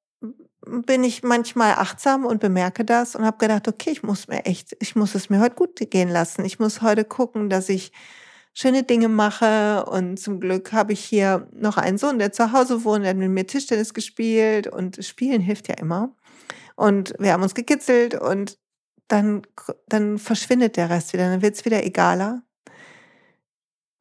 bin 0.67 1.05
ich 1.05 1.23
manchmal 1.23 1.73
achtsam 1.73 2.25
und 2.25 2.41
bemerke 2.41 2.85
das 2.85 3.15
und 3.15 3.25
habe 3.25 3.39
gedacht, 3.39 3.69
okay, 3.69 3.91
ich 3.91 4.03
muss 4.03 4.29
mir 4.29 4.45
echt, 4.45 4.77
ich 4.81 4.97
muss 4.97 5.15
es 5.15 5.31
mir 5.31 5.41
heute 5.41 5.55
gut 5.55 5.79
gehen 5.91 6.09
lassen. 6.09 6.45
Ich 6.45 6.59
muss 6.59 6.83
heute 6.83 7.05
gucken, 7.05 7.49
dass 7.49 7.69
ich 7.69 7.93
schöne 8.55 8.83
Dinge 8.83 9.09
mache 9.09 9.85
und 9.85 10.19
zum 10.19 10.41
Glück 10.41 10.73
habe 10.73 10.93
ich 10.93 11.05
hier 11.05 11.47
noch 11.53 11.77
einen 11.77 11.99
Sohn, 11.99 12.19
der 12.19 12.33
zu 12.33 12.53
Hause 12.53 12.85
wohnt, 12.85 13.05
der 13.05 13.11
hat 13.11 13.17
mit 13.17 13.31
mir 13.31 13.47
Tischtennis 13.47 13.95
gespielt 13.95 14.67
und 14.67 15.05
Spielen 15.05 15.43
hilft 15.43 15.69
ja 15.69 15.75
immer. 15.75 16.17
Und 16.75 17.15
wir 17.19 17.33
haben 17.33 17.43
uns 17.43 17.55
gekitzelt 17.55 18.15
und 18.15 18.59
dann, 19.09 19.43
dann 19.89 20.19
verschwindet 20.19 20.77
der 20.77 20.91
Rest 20.91 21.13
wieder, 21.13 21.31
dann 21.31 21.43
wird 21.43 21.55
es 21.55 21.65
wieder 21.65 21.85
egaler. 21.85 22.43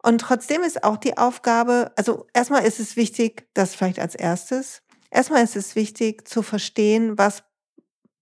Und 0.02 0.20
trotzdem 0.22 0.62
ist 0.62 0.84
auch 0.84 0.98
die 0.98 1.18
Aufgabe, 1.18 1.92
also 1.96 2.28
erstmal 2.34 2.64
ist 2.64 2.80
es 2.80 2.96
wichtig, 2.96 3.48
das 3.54 3.76
vielleicht 3.76 4.00
als 4.00 4.16
erstes, 4.16 4.84
Erstmal 5.12 5.44
ist 5.44 5.56
es 5.56 5.76
wichtig 5.76 6.28
zu 6.28 6.42
verstehen, 6.42 7.18
was, 7.18 7.44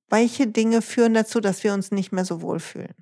welche 0.09 0.47
Dinge 0.47 0.81
führen 0.81 1.13
dazu, 1.13 1.39
dass 1.39 1.63
wir 1.63 1.73
uns 1.73 1.91
nicht 1.91 2.11
mehr 2.11 2.25
so 2.25 2.41
wohlfühlen. 2.41 2.93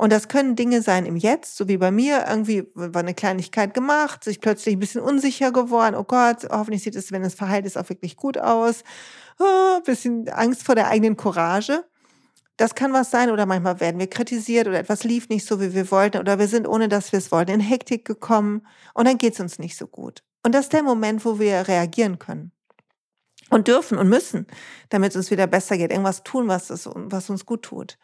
Und 0.00 0.10
das 0.12 0.28
können 0.28 0.56
Dinge 0.56 0.80
sein 0.80 1.04
im 1.04 1.16
Jetzt, 1.16 1.58
so 1.58 1.68
wie 1.68 1.76
bei 1.76 1.90
mir, 1.90 2.24
irgendwie 2.26 2.66
war 2.74 3.02
eine 3.02 3.12
Kleinigkeit 3.12 3.74
gemacht, 3.74 4.24
sich 4.24 4.40
plötzlich 4.40 4.76
ein 4.76 4.78
bisschen 4.78 5.02
unsicher 5.02 5.52
geworden, 5.52 5.94
oh 5.94 6.04
Gott, 6.04 6.48
hoffentlich 6.50 6.82
sieht 6.82 6.96
es, 6.96 7.12
wenn 7.12 7.22
es 7.22 7.34
verheilt 7.34 7.66
ist, 7.66 7.76
auch 7.76 7.86
wirklich 7.90 8.16
gut 8.16 8.38
aus, 8.38 8.82
oh, 9.38 9.80
bisschen 9.84 10.26
Angst 10.30 10.62
vor 10.62 10.74
der 10.74 10.88
eigenen 10.88 11.18
Courage. 11.18 11.84
Das 12.56 12.74
kann 12.74 12.94
was 12.94 13.10
sein 13.10 13.30
oder 13.30 13.44
manchmal 13.44 13.78
werden 13.80 14.00
wir 14.00 14.06
kritisiert 14.06 14.68
oder 14.68 14.78
etwas 14.78 15.04
lief 15.04 15.28
nicht 15.28 15.46
so, 15.46 15.60
wie 15.60 15.74
wir 15.74 15.90
wollten 15.90 16.16
oder 16.16 16.38
wir 16.38 16.48
sind, 16.48 16.66
ohne 16.66 16.88
dass 16.88 17.12
wir 17.12 17.18
es 17.18 17.30
wollten, 17.30 17.52
in 17.52 17.60
Hektik 17.60 18.06
gekommen 18.06 18.66
und 18.94 19.06
dann 19.06 19.18
geht 19.18 19.34
es 19.34 19.40
uns 19.40 19.58
nicht 19.58 19.76
so 19.76 19.86
gut. 19.86 20.22
Und 20.42 20.54
das 20.54 20.64
ist 20.64 20.72
der 20.72 20.82
Moment, 20.82 21.26
wo 21.26 21.38
wir 21.38 21.68
reagieren 21.68 22.18
können 22.18 22.52
und 23.50 23.68
dürfen 23.68 23.98
und 23.98 24.08
müssen, 24.08 24.46
damit 24.88 25.10
es 25.10 25.16
uns 25.16 25.30
wieder 25.30 25.46
besser 25.46 25.76
geht, 25.76 25.90
irgendwas 25.90 26.22
tun, 26.22 26.48
was, 26.48 26.70
es, 26.70 26.88
was 26.94 27.28
uns 27.28 27.44
gut 27.44 27.62
tut. 27.62 27.98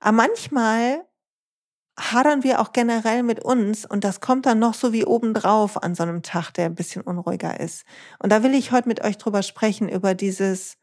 Aber 0.00 0.16
manchmal 0.16 1.04
hadern 1.98 2.42
wir 2.42 2.60
auch 2.60 2.72
generell 2.72 3.22
mit 3.22 3.44
uns 3.44 3.84
und 3.84 4.02
das 4.02 4.20
kommt 4.20 4.46
dann 4.46 4.58
noch 4.58 4.74
so 4.74 4.92
wie 4.92 5.04
obendrauf 5.04 5.82
an 5.82 5.94
so 5.94 6.02
einem 6.02 6.22
Tag, 6.22 6.50
der 6.52 6.66
ein 6.66 6.74
bisschen 6.74 7.02
unruhiger 7.02 7.60
ist. 7.60 7.84
Und 8.18 8.32
da 8.32 8.42
will 8.42 8.54
ich 8.54 8.72
heute 8.72 8.88
mit 8.88 9.04
euch 9.04 9.18
drüber 9.18 9.42
sprechen, 9.42 9.88
über 9.88 10.14
dieses, 10.14 10.78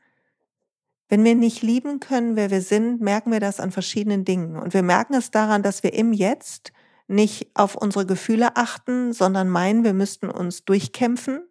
wenn 1.10 1.24
wir 1.24 1.34
nicht 1.34 1.64
lieben 1.64 2.00
können, 2.00 2.36
wer 2.36 2.52
wir 2.52 2.62
sind, 2.62 3.02
merken 3.02 3.32
wir 3.32 3.40
das 3.40 3.60
an 3.60 3.72
verschiedenen 3.72 4.24
Dingen. 4.24 4.56
Und 4.56 4.76
wir 4.76 4.84
merken 4.84 5.16
es 5.16 5.32
daran, 5.32 5.64
dass 5.64 5.82
wir 5.82 5.94
im 5.94 6.14
Jetzt 6.14 6.72
nicht 7.08 7.50
auf 7.56 7.76
unsere 7.76 8.06
Gefühle 8.06 8.56
achten, 8.56 9.12
sondern 9.12 9.50
meinen, 9.50 9.84
wir 9.84 9.94
müssten 9.94 10.30
uns 10.30 10.64
durchkämpfen, 10.64 11.49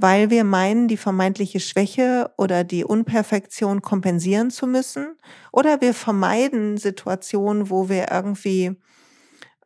weil 0.00 0.30
wir 0.30 0.44
meinen, 0.44 0.88
die 0.88 0.96
vermeintliche 0.96 1.60
Schwäche 1.60 2.30
oder 2.38 2.64
die 2.64 2.84
Unperfektion 2.84 3.82
kompensieren 3.82 4.50
zu 4.50 4.66
müssen. 4.66 5.16
Oder 5.52 5.80
wir 5.80 5.94
vermeiden 5.94 6.78
Situationen, 6.78 7.70
wo 7.70 7.88
wir 7.88 8.10
irgendwie 8.10 8.76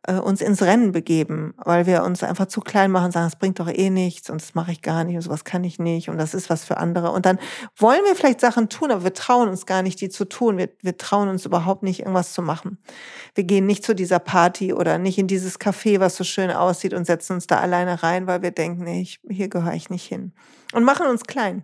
äh, 0.07 0.13
uns 0.13 0.41
ins 0.41 0.61
Rennen 0.61 0.91
begeben, 0.91 1.53
weil 1.57 1.85
wir 1.85 2.03
uns 2.03 2.23
einfach 2.23 2.47
zu 2.47 2.61
klein 2.61 2.91
machen, 2.91 3.11
sagen, 3.11 3.27
es 3.27 3.35
bringt 3.35 3.59
doch 3.59 3.67
eh 3.67 3.89
nichts 3.89 4.29
und 4.29 4.41
das 4.41 4.55
mache 4.55 4.71
ich 4.71 4.81
gar 4.81 5.03
nicht 5.03 5.15
und 5.15 5.21
sowas 5.21 5.43
kann 5.43 5.63
ich 5.63 5.79
nicht 5.79 6.09
und 6.09 6.17
das 6.17 6.33
ist 6.33 6.49
was 6.49 6.63
für 6.63 6.77
andere. 6.77 7.11
Und 7.11 7.25
dann 7.25 7.39
wollen 7.77 8.01
wir 8.05 8.15
vielleicht 8.15 8.39
Sachen 8.39 8.69
tun, 8.69 8.91
aber 8.91 9.03
wir 9.03 9.13
trauen 9.13 9.49
uns 9.49 9.65
gar 9.65 9.81
nicht, 9.81 9.99
die 10.01 10.09
zu 10.09 10.25
tun. 10.25 10.57
Wir, 10.57 10.69
wir 10.81 10.97
trauen 10.97 11.29
uns 11.29 11.45
überhaupt 11.45 11.83
nicht, 11.83 12.01
irgendwas 12.01 12.33
zu 12.33 12.41
machen. 12.41 12.77
Wir 13.33 13.43
gehen 13.43 13.65
nicht 13.65 13.83
zu 13.83 13.95
dieser 13.95 14.19
Party 14.19 14.73
oder 14.73 14.97
nicht 14.97 15.17
in 15.17 15.27
dieses 15.27 15.59
Café, 15.59 15.99
was 15.99 16.15
so 16.15 16.23
schön 16.23 16.51
aussieht 16.51 16.93
und 16.93 17.05
setzen 17.05 17.33
uns 17.33 17.47
da 17.47 17.59
alleine 17.59 18.03
rein, 18.03 18.27
weil 18.27 18.41
wir 18.41 18.51
denken, 18.51 18.83
nee, 18.83 19.01
ich, 19.01 19.19
hier 19.29 19.49
gehöre 19.49 19.73
ich 19.73 19.89
nicht 19.89 20.05
hin. 20.05 20.33
Und 20.73 20.83
machen 20.83 21.07
uns 21.07 21.23
klein. 21.23 21.63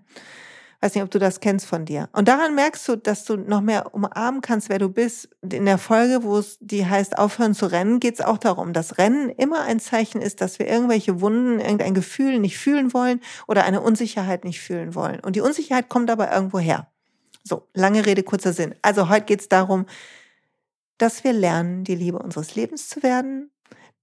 Weiß 0.82 0.96
nicht, 0.96 1.04
ob 1.04 1.12
du 1.12 1.20
das 1.20 1.40
kennst 1.40 1.68
von 1.68 1.86
dir. 1.86 2.10
Und 2.12 2.28
daran 2.28 2.56
merkst 2.56 2.88
du, 2.88 2.96
dass 2.96 3.24
du 3.24 3.38
noch 3.38 3.62
mehr 3.62 3.94
umarmen 3.94 4.42
kannst, 4.42 4.68
wer 4.70 4.80
du 4.80 4.90
bist. 4.90 5.30
In 5.44 5.66
der 5.66 5.78
Folge, 5.78 6.24
wo 6.24 6.38
es 6.40 6.58
die 6.60 6.88
heißt, 6.88 7.20
aufhören 7.20 7.54
zu 7.54 7.68
rennen, 7.68 8.00
geht 8.00 8.16
es 8.16 8.22
auch 8.22 8.40
darum, 8.40 8.74
dass 8.74 8.98
Rennen 8.98 9.30
immer 9.30 9.62
ein 9.62 9.80
Zeichen 9.80 10.22
ist, 10.22 10.42
dass 10.42 10.58
wir 10.58 10.68
irgendwelche 10.68 11.22
Wunden, 11.22 11.60
irgendein 11.60 11.94
Gefühl 11.94 12.40
nicht 12.40 12.58
fühlen 12.58 12.96
wollen 12.96 13.22
oder 13.48 13.64
eine 13.64 13.80
Unsicherheit 13.80 14.44
nicht 14.44 14.60
fühlen 14.60 14.96
wollen. 14.96 15.20
Und 15.20 15.36
die 15.36 15.42
Unsicherheit 15.42 15.88
kommt 15.88 16.10
aber 16.10 16.34
irgendwo 16.34 16.58
her. 16.58 16.88
So, 17.44 17.68
lange 17.76 18.06
Rede, 18.08 18.24
kurzer 18.24 18.52
Sinn. 18.52 18.74
Also 18.82 19.08
heute 19.08 19.26
geht 19.26 19.42
es 19.42 19.50
darum, 19.50 19.86
dass 20.98 21.24
wir 21.24 21.34
lernen, 21.34 21.84
die 21.84 21.96
Liebe 21.96 22.18
unseres 22.18 22.56
Lebens 22.56 22.90
zu 22.90 23.04
werden, 23.04 23.52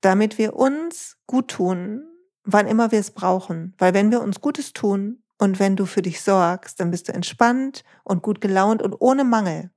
damit 0.00 0.38
wir 0.38 0.54
uns 0.54 1.16
gut 1.26 1.48
tun, 1.48 2.04
wann 2.44 2.68
immer 2.68 2.92
wir 2.92 3.00
es 3.00 3.10
brauchen. 3.10 3.74
Weil 3.78 3.94
wenn 3.94 4.12
wir 4.12 4.20
uns 4.20 4.40
Gutes 4.40 4.72
tun, 4.72 5.22
und 5.38 5.58
wenn 5.58 5.76
du 5.76 5.86
für 5.86 6.02
dich 6.02 6.20
sorgst, 6.20 6.80
dann 6.80 6.90
bist 6.90 7.08
du 7.08 7.12
entspannt 7.12 7.84
und 8.04 8.22
gut 8.22 8.40
gelaunt 8.40 8.82
und 8.82 8.94
ohne 8.98 9.24
Mangel. 9.24 9.70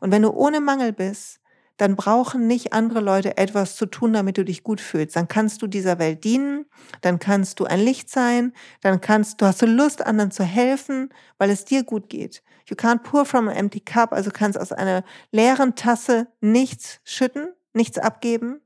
Und 0.00 0.12
wenn 0.12 0.22
du 0.22 0.30
ohne 0.30 0.60
Mangel 0.60 0.92
bist, 0.92 1.40
dann 1.76 1.94
brauchen 1.94 2.46
nicht 2.46 2.72
andere 2.72 3.00
Leute 3.00 3.36
etwas 3.36 3.76
zu 3.76 3.86
tun, 3.86 4.12
damit 4.12 4.36
du 4.36 4.44
dich 4.44 4.64
gut 4.64 4.80
fühlst. 4.80 5.14
Dann 5.16 5.28
kannst 5.28 5.62
du 5.62 5.66
dieser 5.66 5.98
Welt 5.98 6.24
dienen, 6.24 6.66
dann 7.00 7.18
kannst 7.20 7.60
du 7.60 7.64
ein 7.64 7.80
Licht 7.80 8.10
sein, 8.10 8.52
dann 8.80 9.00
kannst 9.00 9.40
du 9.40 9.46
hast 9.46 9.62
du 9.62 9.66
Lust 9.66 10.04
anderen 10.04 10.32
zu 10.32 10.42
helfen, 10.44 11.10
weil 11.38 11.50
es 11.50 11.64
dir 11.64 11.84
gut 11.84 12.08
geht. 12.08 12.42
You 12.66 12.76
can't 12.76 13.02
pour 13.02 13.24
from 13.24 13.48
an 13.48 13.54
empty 13.54 13.80
cup, 13.80 14.12
also 14.12 14.30
kannst 14.30 14.60
aus 14.60 14.72
einer 14.72 15.04
leeren 15.30 15.74
Tasse 15.74 16.26
nichts 16.40 17.00
schütten, 17.04 17.48
nichts 17.72 17.96
abgeben. 17.98 18.60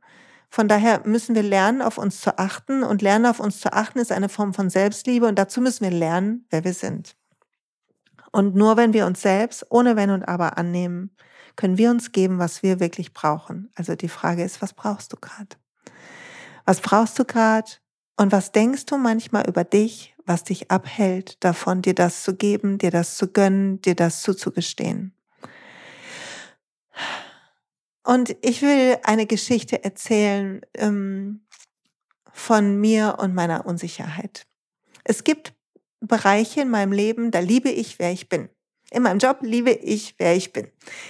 Von 0.55 0.69
daher 0.69 1.01
müssen 1.07 1.35
wir 1.35 1.43
lernen, 1.43 1.81
auf 1.81 1.97
uns 1.97 2.21
zu 2.21 2.39
achten. 2.39 2.83
Und 2.83 3.01
lernen, 3.01 3.25
auf 3.25 3.41
uns 3.41 3.59
zu 3.61 3.73
achten, 3.73 3.99
ist 3.99 4.13
eine 4.13 4.29
Form 4.29 4.53
von 4.53 4.69
Selbstliebe. 4.69 5.27
Und 5.27 5.39
dazu 5.39 5.63
müssen 5.63 5.83
wir 5.83 5.91
lernen, 5.91 6.45
wer 6.51 6.63
wir 6.63 6.75
sind. 6.75 7.17
Und 8.33 8.55
nur 8.55 8.77
wenn 8.77 8.93
wir 8.93 9.07
uns 9.07 9.23
selbst 9.23 9.65
ohne 9.71 9.97
Wenn 9.97 10.11
und 10.11 10.25
Aber 10.25 10.59
annehmen, 10.59 11.17
können 11.57 11.79
wir 11.79 11.91
uns 11.91 12.13
geben, 12.13 12.39
was 12.39 12.63
wir 12.63 12.81
wirklich 12.81 13.15
brauchen. 13.15 13.71
Also 13.77 13.95
die 13.97 14.11
Frage 14.11 14.45
ist, 14.45 14.61
was 14.61 14.75
brauchst 14.75 15.15
du 15.15 15.17
gerade? 15.17 15.57
Was 16.67 16.83
brauchst 16.83 17.19
du 17.19 17.25
gerade? 17.25 17.71
Und 18.19 18.31
was 18.31 18.53
denkst 18.53 18.85
du 18.85 18.99
manchmal 18.99 19.49
über 19.49 19.65
dich, 19.65 20.15
was 20.27 20.45
dich 20.45 20.71
abhält 20.71 21.43
davon, 21.43 21.81
dir 21.81 21.95
das 21.95 22.25
zu 22.25 22.37
geben, 22.37 22.77
dir 22.77 22.91
das 22.91 23.17
zu 23.17 23.29
gönnen, 23.29 23.81
dir 23.81 23.95
das 23.95 24.21
zuzugestehen? 24.21 25.15
Und 28.05 28.37
ich 28.43 28.63
will 28.63 28.99
eine 29.05 29.27
Geschichte 29.27 29.85
erzählen 29.85 30.61
ähm, 30.75 31.47
von 32.33 32.81
mir 32.81 33.17
und 33.21 33.35
meiner 33.35 33.67
Unsicherheit. 33.67 34.47
Es 35.05 35.25
gibt 35.25 35.55
Bereiche 36.01 36.63
in 36.63 36.71
meinem 36.71 36.93
Leben, 36.93 37.31
da 37.31 37.39
liebe 37.39 37.71
ich, 37.71 37.99
wer 37.99 38.13
ich 38.13 38.29
bin. 38.29 38.49
In 38.91 39.05
meinem 39.05 39.19
Job 39.19 39.39
liebe 39.41 39.71
ich, 39.71 40.17
wer 40.19 40.37
ich 40.37 40.53
bin. 40.53 40.69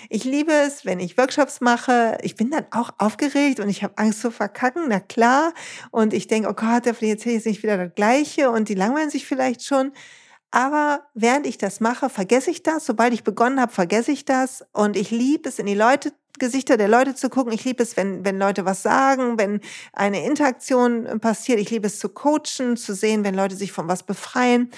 Ich 0.08 0.22
liebe 0.22 0.52
es, 0.52 0.84
wenn 0.84 1.00
ich 1.00 1.18
Workshops 1.18 1.60
mache. 1.60 2.16
Ich 2.22 2.36
bin 2.36 2.50
dann 2.50 2.66
auch 2.70 2.90
aufgeregt 2.98 3.58
und 3.58 3.68
ich 3.68 3.82
habe 3.82 3.98
Angst 3.98 4.20
zu 4.20 4.30
verkacken, 4.30 4.84
na 4.86 5.00
klar. 5.00 5.52
Und 5.90 6.12
ich 6.14 6.28
denke, 6.28 6.48
oh 6.48 6.52
Gott, 6.52 6.84
der 6.84 6.92
erzählt 6.92 7.24
jetzt 7.24 7.46
nicht 7.46 7.62
wieder 7.64 7.76
das 7.76 7.94
Gleiche 7.96 8.50
und 8.50 8.68
die 8.68 8.74
langweilen 8.74 9.10
sich 9.10 9.26
vielleicht 9.26 9.64
schon. 9.64 9.92
Aber 10.52 11.08
während 11.14 11.46
ich 11.46 11.58
das 11.58 11.80
mache, 11.80 12.08
vergesse 12.08 12.50
ich 12.50 12.62
das. 12.62 12.86
Sobald 12.86 13.14
ich 13.14 13.24
begonnen 13.24 13.60
habe, 13.60 13.72
vergesse 13.72 14.12
ich 14.12 14.26
das. 14.26 14.64
Und 14.72 14.96
ich 14.96 15.10
liebe 15.10 15.48
es, 15.48 15.58
in 15.58 15.66
die 15.66 15.74
Leute 15.74 16.12
Gesichter 16.38 16.76
der 16.76 16.88
Leute 16.88 17.14
zu 17.14 17.28
gucken. 17.28 17.52
Ich 17.52 17.64
liebe 17.64 17.82
es, 17.82 17.96
wenn, 17.96 18.24
wenn 18.24 18.38
Leute 18.38 18.64
was 18.64 18.82
sagen, 18.82 19.38
wenn 19.38 19.60
eine 19.92 20.24
Interaktion 20.24 21.20
passiert. 21.20 21.60
Ich 21.60 21.70
liebe 21.70 21.86
es 21.86 21.98
zu 21.98 22.08
coachen, 22.08 22.76
zu 22.76 22.94
sehen, 22.94 23.24
wenn 23.24 23.34
Leute 23.34 23.56
sich 23.56 23.72
von 23.72 23.88
was 23.88 24.02
befreien. 24.02 24.70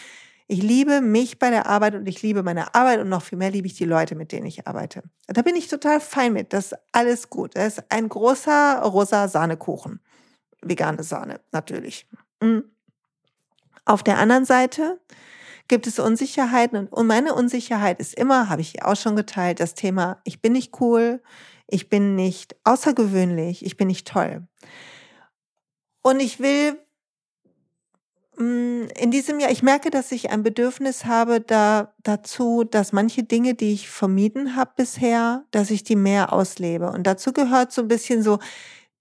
Ich 0.46 0.62
liebe 0.62 1.00
mich 1.00 1.38
bei 1.38 1.48
der 1.48 1.66
Arbeit 1.66 1.94
und 1.94 2.06
ich 2.06 2.20
liebe 2.20 2.42
meine 2.42 2.74
Arbeit 2.74 3.00
und 3.00 3.08
noch 3.08 3.22
viel 3.22 3.38
mehr 3.38 3.50
liebe 3.50 3.66
ich 3.66 3.74
die 3.74 3.86
Leute, 3.86 4.14
mit 4.14 4.30
denen 4.30 4.46
ich 4.46 4.66
arbeite. 4.66 5.02
Da 5.26 5.40
bin 5.40 5.56
ich 5.56 5.68
total 5.68 6.00
fein 6.00 6.34
mit. 6.34 6.52
Das 6.52 6.72
ist 6.72 6.78
alles 6.92 7.30
gut. 7.30 7.56
Das 7.56 7.78
ist 7.78 7.84
ein 7.88 8.08
großer 8.08 8.82
rosa 8.82 9.28
Sahnekuchen. 9.28 10.00
Vegane 10.60 11.02
Sahne, 11.02 11.40
natürlich. 11.52 12.06
Mhm. 12.42 12.64
Auf 13.86 14.02
der 14.02 14.18
anderen 14.18 14.44
Seite 14.44 15.00
gibt 15.68 15.86
es 15.86 15.98
Unsicherheiten 15.98 16.88
und 16.88 17.06
meine 17.06 17.34
Unsicherheit 17.34 18.00
ist 18.00 18.14
immer, 18.14 18.48
habe 18.48 18.60
ich 18.60 18.82
auch 18.82 18.96
schon 18.96 19.16
geteilt, 19.16 19.60
das 19.60 19.74
Thema, 19.74 20.20
ich 20.24 20.42
bin 20.42 20.52
nicht 20.52 20.80
cool, 20.80 21.22
ich 21.66 21.88
bin 21.88 22.14
nicht 22.14 22.56
außergewöhnlich, 22.64 23.64
ich 23.64 23.76
bin 23.76 23.88
nicht 23.88 24.06
toll. 24.06 24.46
Und 26.02 26.20
ich 26.20 26.38
will 26.38 26.78
mm, 28.36 28.88
in 28.98 29.10
diesem 29.10 29.40
Jahr, 29.40 29.50
ich 29.50 29.62
merke, 29.62 29.88
dass 29.88 30.12
ich 30.12 30.30
ein 30.30 30.42
Bedürfnis 30.42 31.06
habe 31.06 31.40
da, 31.40 31.94
dazu, 32.02 32.64
dass 32.64 32.92
manche 32.92 33.22
Dinge, 33.22 33.54
die 33.54 33.72
ich 33.72 33.88
vermieden 33.88 34.56
habe 34.56 34.72
bisher, 34.76 35.44
dass 35.50 35.70
ich 35.70 35.82
die 35.82 35.96
mehr 35.96 36.32
auslebe. 36.34 36.90
Und 36.90 37.06
dazu 37.06 37.32
gehört 37.32 37.72
so 37.72 37.82
ein 37.82 37.88
bisschen 37.88 38.22
so, 38.22 38.38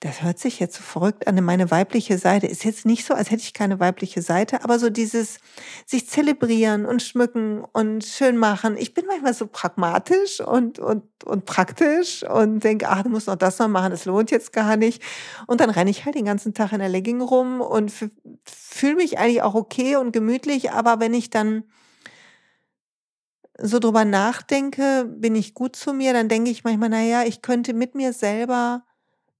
das 0.03 0.21
hört 0.21 0.37
sich 0.37 0.59
jetzt 0.59 0.75
so 0.75 0.83
verrückt 0.83 1.27
an, 1.27 1.41
meine 1.45 1.71
weibliche 1.71 2.17
Seite. 2.17 2.45
Ist 2.45 2.65
jetzt 2.65 2.85
nicht 2.85 3.05
so, 3.05 3.13
als 3.13 3.31
hätte 3.31 3.43
ich 3.43 3.53
keine 3.53 3.79
weibliche 3.79 4.21
Seite, 4.21 4.61
aber 4.61 4.77
so 4.77 4.89
dieses 4.89 5.39
sich 5.85 6.09
zelebrieren 6.09 6.85
und 6.85 7.01
schmücken 7.01 7.63
und 7.71 8.03
schön 8.03 8.35
machen. 8.35 8.75
Ich 8.75 8.93
bin 8.93 9.05
manchmal 9.05 9.33
so 9.33 9.47
pragmatisch 9.47 10.41
und, 10.41 10.77
und, 10.77 11.05
und 11.23 11.45
praktisch 11.45 12.23
und 12.23 12.65
denke, 12.65 12.89
ach, 12.89 13.03
du 13.03 13.09
musst 13.09 13.27
noch 13.27 13.37
das 13.37 13.59
noch 13.59 13.69
machen, 13.69 13.91
das 13.91 14.03
lohnt 14.03 14.29
jetzt 14.29 14.51
gar 14.51 14.75
nicht. 14.75 15.01
Und 15.47 15.61
dann 15.61 15.69
renne 15.69 15.89
ich 15.89 16.03
halt 16.03 16.15
den 16.15 16.25
ganzen 16.25 16.53
Tag 16.53 16.73
in 16.73 16.79
der 16.79 16.89
Legging 16.89 17.21
rum 17.21 17.61
und 17.61 17.89
fühle 18.43 18.95
mich 18.95 19.19
eigentlich 19.19 19.41
auch 19.41 19.55
okay 19.55 19.95
und 19.95 20.11
gemütlich, 20.11 20.71
aber 20.71 20.99
wenn 20.99 21.13
ich 21.13 21.29
dann 21.29 21.63
so 23.57 23.79
drüber 23.79 24.03
nachdenke, 24.03 25.05
bin 25.05 25.35
ich 25.35 25.53
gut 25.53 25.77
zu 25.77 25.93
mir, 25.93 26.11
dann 26.11 26.27
denke 26.27 26.51
ich 26.51 26.65
manchmal, 26.65 26.89
naja, 26.89 27.23
ich 27.23 27.41
könnte 27.41 27.73
mit 27.73 27.95
mir 27.95 28.11
selber 28.11 28.83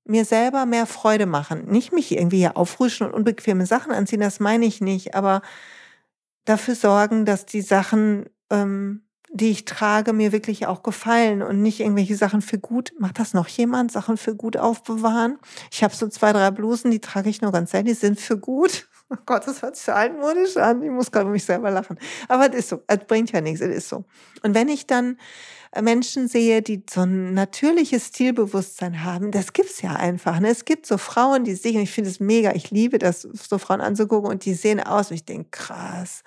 mir 0.05 0.25
selber 0.25 0.65
mehr 0.65 0.85
Freude 0.85 1.25
machen. 1.25 1.65
Nicht 1.65 1.93
mich 1.93 2.11
irgendwie 2.11 2.37
hier 2.37 2.57
aufrüschen 2.57 3.07
und 3.07 3.13
unbequeme 3.13 3.65
Sachen 3.65 3.91
anziehen, 3.91 4.19
das 4.19 4.39
meine 4.39 4.65
ich 4.65 4.81
nicht, 4.81 5.15
aber 5.15 5.41
dafür 6.45 6.75
sorgen, 6.75 7.25
dass 7.25 7.45
die 7.45 7.61
Sachen, 7.61 8.25
ähm, 8.49 9.03
die 9.31 9.49
ich 9.49 9.65
trage, 9.65 10.13
mir 10.13 10.31
wirklich 10.31 10.67
auch 10.67 10.83
gefallen 10.83 11.41
und 11.41 11.61
nicht 11.61 11.79
irgendwelche 11.79 12.15
Sachen 12.15 12.41
für 12.41 12.59
gut. 12.59 12.93
Macht 12.99 13.17
das 13.17 13.33
noch 13.33 13.47
jemand? 13.47 13.91
Sachen 13.91 14.17
für 14.17 14.35
gut 14.35 14.57
aufbewahren? 14.57 15.39
Ich 15.71 15.83
habe 15.83 15.95
so 15.95 16.07
zwei, 16.07 16.33
drei 16.33 16.51
Blusen, 16.51 16.91
die 16.91 16.99
trage 16.99 17.29
ich 17.29 17.41
nur 17.41 17.51
ganz 17.51 17.71
selten, 17.71 17.87
die 17.87 17.93
sind 17.93 18.19
für 18.19 18.37
gut. 18.37 18.87
Oh 19.09 19.17
Gott, 19.27 19.45
das 19.45 19.61
hört 19.61 19.75
sich 19.75 19.93
altmodisch 19.93 20.57
an. 20.57 20.81
Ich 20.81 20.89
muss 20.89 21.11
gerade 21.11 21.29
mich 21.29 21.43
selber 21.43 21.69
lachen. 21.69 21.99
Aber 22.29 22.49
es 22.49 22.55
ist 22.55 22.69
so. 22.69 22.81
Es 22.87 22.99
bringt 23.05 23.31
ja 23.31 23.41
nichts. 23.41 23.61
Es 23.61 23.75
ist 23.75 23.89
so. 23.89 24.05
Und 24.41 24.55
wenn 24.55 24.69
ich 24.69 24.87
dann 24.87 25.17
Menschen 25.81 26.27
sehe, 26.27 26.61
die 26.61 26.83
so 26.89 27.01
ein 27.01 27.33
natürliches 27.33 28.07
Stilbewusstsein 28.07 29.03
haben, 29.03 29.31
das 29.31 29.53
gibt's 29.53 29.81
ja 29.81 29.93
einfach. 29.93 30.39
Ne? 30.39 30.49
Es 30.49 30.65
gibt 30.65 30.85
so 30.85 30.97
Frauen, 30.97 31.43
die 31.43 31.55
sehen, 31.55 31.81
ich 31.81 31.91
finde 31.91 32.09
es 32.09 32.19
mega, 32.19 32.53
ich 32.53 32.71
liebe 32.71 32.99
das, 32.99 33.21
so 33.21 33.57
Frauen 33.57 33.81
anzugucken 33.81 34.29
und 34.29 34.45
die 34.45 34.53
sehen 34.53 34.79
aus 34.79 35.09
und 35.09 35.15
ich 35.15 35.25
denke, 35.25 35.49
krass. 35.51 36.23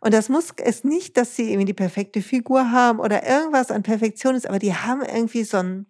Und 0.00 0.14
das 0.14 0.28
muss 0.28 0.48
es 0.56 0.84
nicht, 0.84 1.16
dass 1.16 1.36
sie 1.36 1.50
irgendwie 1.50 1.66
die 1.66 1.74
perfekte 1.74 2.22
Figur 2.22 2.70
haben 2.70 3.00
oder 3.00 3.26
irgendwas 3.26 3.70
an 3.70 3.82
Perfektion 3.82 4.34
ist, 4.34 4.46
aber 4.46 4.58
die 4.58 4.74
haben 4.74 5.02
irgendwie 5.02 5.44
so 5.44 5.58
einen, 5.58 5.86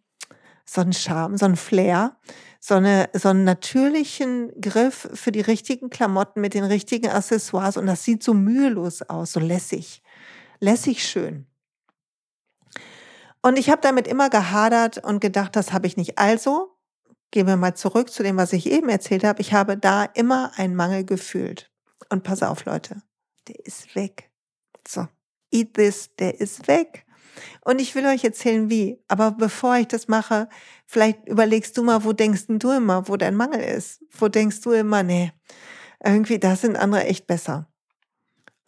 so 0.65 0.81
einen 0.81 0.93
Charme, 0.93 1.37
so 1.37 1.45
einen 1.47 1.57
Flair, 1.57 2.17
so, 2.61 2.75
eine, 2.75 3.09
so 3.13 3.29
einen 3.29 3.45
natürlichen 3.45 4.53
Griff 4.61 5.09
für 5.15 5.33
die 5.33 5.41
richtigen 5.41 5.91
Klamotten 5.91 6.41
mit 6.41 6.55
den 6.55 6.65
richtigen 6.65 7.09
Accessoires 7.09 7.77
und 7.77 7.87
das 7.87 8.05
sieht 8.05 8.23
so 8.23 8.35
mühelos 8.35 9.03
aus, 9.03 9.33
so 9.33 9.41
lässig, 9.41 10.03
lässig 10.59 11.07
schön. 11.07 11.47
Und 13.43 13.59
ich 13.59 13.71
habe 13.71 13.81
damit 13.81 14.07
immer 14.07 14.29
gehadert 14.29 14.99
und 14.99 15.21
gedacht, 15.21 15.57
das 15.57 15.73
habe 15.73 15.87
ich 15.87 15.97
nicht. 15.97 16.19
Also, 16.19 16.77
gehen 17.31 17.47
wir 17.47 17.57
mal 17.57 17.75
zurück 17.75 18.11
zu 18.11 18.23
dem, 18.23 18.37
was 18.37 18.53
ich 18.53 18.71
eben 18.71 18.89
erzählt 18.89 19.25
habe. 19.25 19.41
Ich 19.41 19.53
habe 19.53 19.77
da 19.77 20.05
immer 20.05 20.53
einen 20.57 20.75
Mangel 20.75 21.05
gefühlt. 21.05 21.71
Und 22.11 22.23
pass 22.23 22.43
auf, 22.43 22.65
Leute, 22.65 23.03
der 23.49 23.65
ist 23.65 23.95
weg. 23.95 24.31
So, 24.87 25.07
eat 25.51 25.75
this, 25.75 26.11
der 26.19 26.41
ist 26.41 26.69
weg. 26.69 27.07
Und 27.65 27.81
ich 27.81 27.95
will 27.95 28.07
euch 28.07 28.25
erzählen, 28.25 28.69
wie. 28.69 29.03
Aber 29.09 29.31
bevor 29.31 29.77
ich 29.77 29.89
das 29.89 30.09
mache, 30.09 30.49
vielleicht 30.87 31.27
überlegst 31.27 31.77
du 31.77 31.83
mal, 31.83 32.05
wo 32.05 32.13
denkst 32.13 32.47
du 32.49 32.71
immer, 32.73 33.09
wo 33.09 33.17
dein 33.17 33.37
Mangel 33.37 33.61
ist? 33.61 34.03
Wo 34.11 34.29
denkst 34.29 34.61
du 34.63 34.73
immer, 34.73 35.03
nee, 35.03 35.33
irgendwie, 36.05 36.39
da 36.39 36.57
sind 36.57 36.77
andere 36.77 37.05
echt 37.05 37.27
besser. 37.27 37.70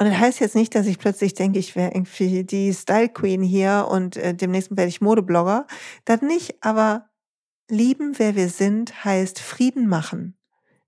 Und 0.03 0.09
das 0.09 0.19
heißt 0.19 0.41
jetzt 0.41 0.57
nicht, 0.57 0.75
dass 0.75 0.89
ich 0.89 0.99
plötzlich 0.99 1.35
denke, 1.35 1.61
ich 1.61 1.77
wäre 1.77 1.93
irgendwie 1.93 2.43
die 2.43 2.75
Style 2.75 3.09
Queen 3.09 3.41
hier 3.41 3.87
und 3.89 4.17
äh, 4.17 4.35
demnächst 4.35 4.77
werde 4.77 4.89
ich 4.89 5.01
Modeblogger. 5.01 5.69
Das 6.07 6.23
nicht, 6.23 6.57
aber 6.61 7.09
lieben, 7.71 8.19
wer 8.19 8.35
wir 8.35 8.49
sind, 8.49 9.05
heißt 9.05 9.39
Frieden 9.39 9.87
machen 9.87 10.37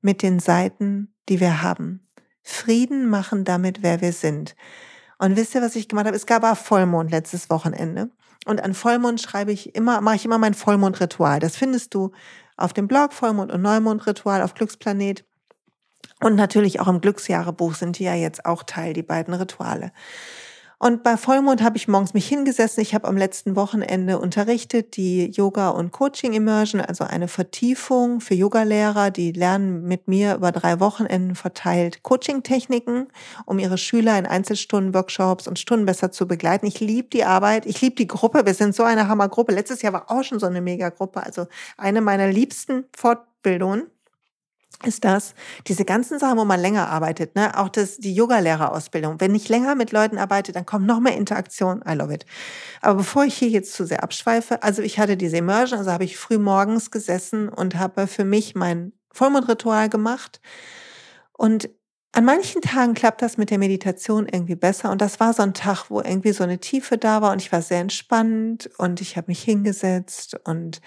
mit 0.00 0.20
den 0.20 0.40
Seiten, 0.40 1.14
die 1.28 1.38
wir 1.38 1.62
haben. 1.62 2.08
Frieden 2.42 3.08
machen 3.08 3.44
damit, 3.44 3.84
wer 3.84 4.00
wir 4.00 4.12
sind. 4.12 4.56
Und 5.18 5.36
wisst 5.36 5.54
ihr, 5.54 5.62
was 5.62 5.76
ich 5.76 5.86
gemacht 5.86 6.06
habe? 6.06 6.16
Es 6.16 6.26
gab 6.26 6.42
auch 6.42 6.56
Vollmond 6.56 7.12
letztes 7.12 7.50
Wochenende. 7.50 8.10
Und 8.46 8.64
an 8.64 8.74
Vollmond 8.74 9.20
schreibe 9.20 9.52
ich 9.52 9.76
immer, 9.76 10.00
mache 10.00 10.16
ich 10.16 10.24
immer 10.24 10.38
mein 10.38 10.54
Vollmondritual. 10.54 11.38
Das 11.38 11.54
findest 11.54 11.94
du 11.94 12.10
auf 12.56 12.72
dem 12.72 12.88
Blog 12.88 13.12
Vollmond 13.12 13.52
und 13.52 13.62
Neumondritual 13.62 14.42
auf 14.42 14.54
Glücksplanet. 14.54 15.24
Und 16.20 16.36
natürlich 16.36 16.80
auch 16.80 16.88
im 16.88 17.00
Glücksjahrebuch 17.00 17.74
sind 17.74 17.98
die 17.98 18.04
ja 18.04 18.14
jetzt 18.14 18.46
auch 18.46 18.62
Teil, 18.62 18.92
die 18.92 19.02
beiden 19.02 19.34
Rituale. 19.34 19.92
Und 20.84 21.02
bei 21.02 21.16
Vollmond 21.16 21.62
habe 21.62 21.78
ich 21.78 21.88
morgens 21.88 22.12
mich 22.12 22.28
hingesessen. 22.28 22.82
Ich 22.82 22.94
habe 22.94 23.08
am 23.08 23.16
letzten 23.16 23.56
Wochenende 23.56 24.18
unterrichtet 24.18 24.96
die 24.96 25.30
Yoga- 25.30 25.70
und 25.70 25.92
Coaching-Immersion, 25.92 26.82
also 26.82 27.04
eine 27.04 27.26
Vertiefung 27.26 28.20
für 28.20 28.34
Yogalehrer. 28.34 29.10
Die 29.10 29.32
lernen 29.32 29.84
mit 29.84 30.08
mir 30.08 30.34
über 30.34 30.52
drei 30.52 30.80
Wochenenden 30.80 31.36
verteilt 31.36 32.02
Coaching-Techniken, 32.02 33.06
um 33.46 33.58
ihre 33.58 33.78
Schüler 33.78 34.18
in 34.18 34.26
Einzelstunden, 34.26 34.92
Workshops 34.92 35.48
und 35.48 35.58
Stunden 35.58 35.86
besser 35.86 36.12
zu 36.12 36.28
begleiten. 36.28 36.66
Ich 36.66 36.80
liebe 36.80 37.08
die 37.08 37.24
Arbeit, 37.24 37.64
ich 37.64 37.80
liebe 37.80 37.96
die 37.96 38.08
Gruppe. 38.08 38.44
Wir 38.44 38.54
sind 38.54 38.74
so 38.74 38.82
eine 38.82 39.08
Hammergruppe. 39.08 39.54
Letztes 39.54 39.80
Jahr 39.80 39.94
war 39.94 40.10
auch 40.10 40.24
schon 40.24 40.38
so 40.38 40.46
eine 40.46 40.60
Megagruppe, 40.60 41.22
also 41.22 41.46
eine 41.78 42.02
meiner 42.02 42.28
liebsten 42.28 42.84
Fortbildungen 42.94 43.84
ist 44.84 45.04
das, 45.04 45.34
diese 45.66 45.84
ganzen 45.84 46.18
Sachen, 46.18 46.38
wo 46.38 46.44
man 46.44 46.60
länger 46.60 46.88
arbeitet, 46.88 47.36
ne, 47.36 47.58
auch 47.58 47.68
das, 47.68 47.96
die 47.98 48.14
Yogalehrerausbildung. 48.14 49.20
Wenn 49.20 49.34
ich 49.34 49.48
länger 49.48 49.74
mit 49.74 49.92
Leuten 49.92 50.18
arbeite, 50.18 50.52
dann 50.52 50.66
kommt 50.66 50.86
noch 50.86 51.00
mehr 51.00 51.16
Interaktion. 51.16 51.82
I 51.88 51.94
love 51.94 52.12
it. 52.12 52.26
Aber 52.80 52.96
bevor 52.96 53.24
ich 53.24 53.34
hier 53.36 53.48
jetzt 53.48 53.74
zu 53.74 53.86
sehr 53.86 54.02
abschweife, 54.02 54.62
also 54.62 54.82
ich 54.82 54.98
hatte 54.98 55.16
diese 55.16 55.36
Immersion, 55.38 55.78
also 55.78 55.92
habe 55.92 56.04
ich 56.04 56.16
früh 56.16 56.38
morgens 56.38 56.90
gesessen 56.90 57.48
und 57.48 57.76
habe 57.76 58.06
für 58.06 58.24
mich 58.24 58.54
mein 58.54 58.92
Vollmondritual 59.12 59.88
gemacht. 59.88 60.40
Und 61.32 61.70
an 62.14 62.24
manchen 62.24 62.62
Tagen 62.62 62.94
klappt 62.94 63.22
das 63.22 63.38
mit 63.38 63.50
der 63.50 63.58
Meditation 63.58 64.28
irgendwie 64.30 64.54
besser. 64.54 64.92
Und 64.92 65.00
das 65.00 65.18
war 65.18 65.32
so 65.32 65.42
ein 65.42 65.52
Tag, 65.52 65.90
wo 65.90 66.00
irgendwie 66.00 66.30
so 66.30 66.44
eine 66.44 66.58
Tiefe 66.58 66.96
da 66.96 67.20
war 67.22 67.32
und 67.32 67.42
ich 67.42 67.50
war 67.50 67.60
sehr 67.60 67.80
entspannt 67.80 68.70
und 68.78 69.00
ich 69.00 69.16
habe 69.16 69.26
mich 69.28 69.42
hingesetzt 69.42 70.36
und 70.44 70.80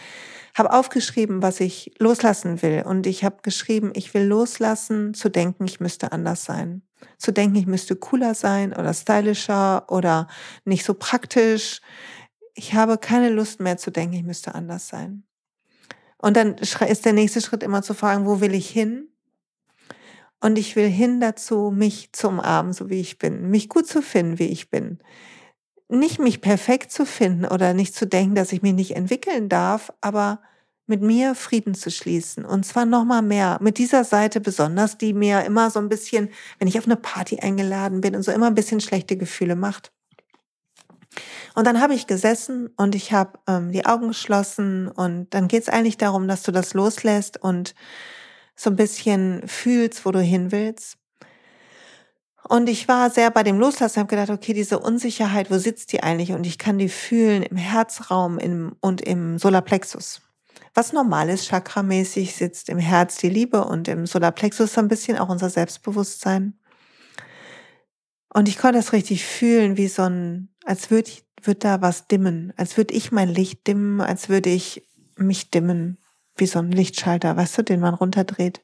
habe 0.58 0.72
aufgeschrieben, 0.72 1.42
was 1.42 1.60
ich 1.60 1.94
loslassen 2.00 2.62
will. 2.62 2.84
Und 2.86 3.06
ich 3.08 3.26
habe 3.26 3.40
geschrieben, 3.44 3.92
ich 3.94 4.14
will 4.14 4.24
loslassen, 4.24 5.14
zu 5.14 5.28
denken, 5.28 5.66
ich 5.66 5.82
müsste 5.82 6.14
anders 6.14 6.46
sein. 6.46 6.82
Zu 7.18 7.34
denken, 7.34 7.58
ich 7.58 7.68
müsste 7.68 7.98
cooler 7.98 8.34
sein 8.34 8.72
oder 8.72 8.94
stylischer 8.94 9.92
oder 9.92 10.28
nicht 10.64 10.86
so 10.86 10.94
praktisch. 10.94 11.82
Ich 12.54 12.74
habe 12.74 12.98
keine 12.98 13.30
Lust 13.30 13.60
mehr 13.60 13.76
zu 13.76 13.92
denken, 13.92 14.16
ich 14.16 14.24
müsste 14.24 14.56
anders 14.56 14.88
sein. 14.88 15.24
Und 16.18 16.38
dann 16.38 16.56
ist 16.56 17.06
der 17.06 17.14
nächste 17.14 17.42
Schritt 17.42 17.64
immer 17.64 17.82
zu 17.82 17.94
fragen, 17.94 18.26
wo 18.26 18.40
will 18.40 18.56
ich 18.56 18.70
hin? 18.70 19.10
Und 20.40 20.58
ich 20.58 20.76
will 20.76 20.88
hin 20.88 21.20
dazu, 21.20 21.72
mich 21.76 22.12
zu 22.14 22.28
umarmen, 22.28 22.74
so 22.74 22.90
wie 22.90 23.00
ich 23.00 23.18
bin, 23.18 23.50
mich 23.50 23.70
gut 23.70 23.88
zu 23.88 24.02
finden, 24.02 24.40
wie 24.40 24.48
ich 24.48 24.70
bin. 24.70 25.00
Nicht 25.90 26.20
mich 26.20 26.42
perfekt 26.42 26.92
zu 26.92 27.06
finden 27.06 27.46
oder 27.46 27.74
nicht 27.74 27.96
zu 27.96 28.06
denken, 28.06 28.36
dass 28.36 28.52
ich 28.52 28.62
mich 28.62 28.74
nicht 28.74 28.96
entwickeln 28.96 29.50
darf, 29.50 29.92
aber 30.02 30.42
mit 30.86 31.02
mir 31.02 31.36
Frieden 31.36 31.74
zu 31.76 31.92
schließen. 31.92 32.46
Und 32.46 32.66
zwar 32.66 32.86
nochmal 32.86 33.22
mehr. 33.22 33.58
Mit 33.62 33.78
dieser 33.78 34.04
Seite 34.04 34.40
besonders, 34.40 34.98
die 34.98 35.14
mir 35.14 35.44
immer 35.44 35.70
so 35.70 35.80
ein 35.80 35.90
bisschen, 35.90 36.30
wenn 36.60 36.68
ich 36.68 36.78
auf 36.78 36.86
eine 36.86 36.96
Party 36.96 37.40
eingeladen 37.40 38.02
bin 38.02 38.16
und 38.16 38.24
so 38.24 38.32
immer 38.32 38.48
ein 38.48 38.56
bisschen 38.56 38.80
schlechte 38.80 39.18
Gefühle 39.18 39.56
macht. 39.56 39.92
Und 41.56 41.66
dann 41.66 41.82
habe 41.82 41.94
ich 41.94 42.08
gesessen 42.08 42.70
und 42.78 42.96
ich 42.96 43.12
habe 43.12 43.40
ähm, 43.48 43.72
die 43.72 43.86
Augen 43.86 44.10
geschlossen 44.10 44.88
und 44.88 45.34
dann 45.34 45.48
geht 45.48 45.64
es 45.64 45.70
eigentlich 45.70 45.98
darum, 45.98 46.28
dass 46.28 46.44
du 46.44 46.52
das 46.52 46.74
loslässt 46.74 47.42
und 47.42 47.74
so 48.58 48.70
ein 48.70 48.76
bisschen 48.76 49.48
fühlst, 49.48 50.06
wo 50.06 50.12
du 50.12 50.20
hin 50.20 50.52
willst. 50.52 50.98
Und 52.50 52.70
ich 52.70 52.88
war 52.88 53.10
sehr 53.10 53.30
bei 53.30 53.44
dem 53.44 53.60
Loslassen, 53.60 54.00
habe 54.00 54.10
gedacht, 54.10 54.30
okay, 54.30 54.54
diese 54.54 54.80
Unsicherheit, 54.80 55.52
wo 55.52 55.58
sitzt 55.58 55.92
die 55.92 56.02
eigentlich? 56.02 56.32
Und 56.32 56.46
ich 56.46 56.58
kann 56.58 56.78
die 56.78 56.90
fühlen 56.90 57.44
im 57.44 57.58
Herzraum 57.58 58.40
im, 58.40 58.76
und 58.80 59.02
im 59.02 59.38
Solarplexus. 59.38 60.22
Was 60.74 60.94
normal 60.94 61.30
ist, 61.30 61.50
chakramäßig 61.50 62.36
sitzt 62.36 62.70
im 62.70 62.78
Herz 62.78 63.18
die 63.18 63.30
Liebe 63.30 63.66
und 63.66 63.88
im 63.88 64.06
Solarplexus 64.06 64.74
so 64.74 64.82
ein 64.82 64.88
bisschen 64.88 65.18
auch 65.18 65.30
unser 65.30 65.50
Selbstbewusstsein. 65.50 66.58
Und 68.34 68.48
ich 68.48 68.58
konnte 68.58 68.78
das 68.78 68.94
richtig 68.94 69.26
fühlen, 69.26 69.78
wie 69.78 69.88
so 69.88 70.04
ein, 70.04 70.50
als 70.64 70.90
würde 70.90 71.12
würd 71.44 71.64
da 71.64 71.82
was 71.82 72.08
dimmen, 72.08 72.54
als 72.58 72.78
würde 72.78 72.94
ich 72.94 73.12
mein 73.12 73.30
Licht 73.30 73.68
dimmen, 73.68 74.02
als 74.02 74.30
würde 74.30 74.50
ich 74.50 74.88
mich 75.16 75.52
dimmen 75.52 75.98
wie 76.40 76.48
so 76.48 76.60
ein 76.60 76.72
Lichtschalter, 76.72 77.36
weißt 77.36 77.58
du, 77.58 77.64
den 77.64 77.80
man 77.80 77.94
runterdreht. 77.94 78.62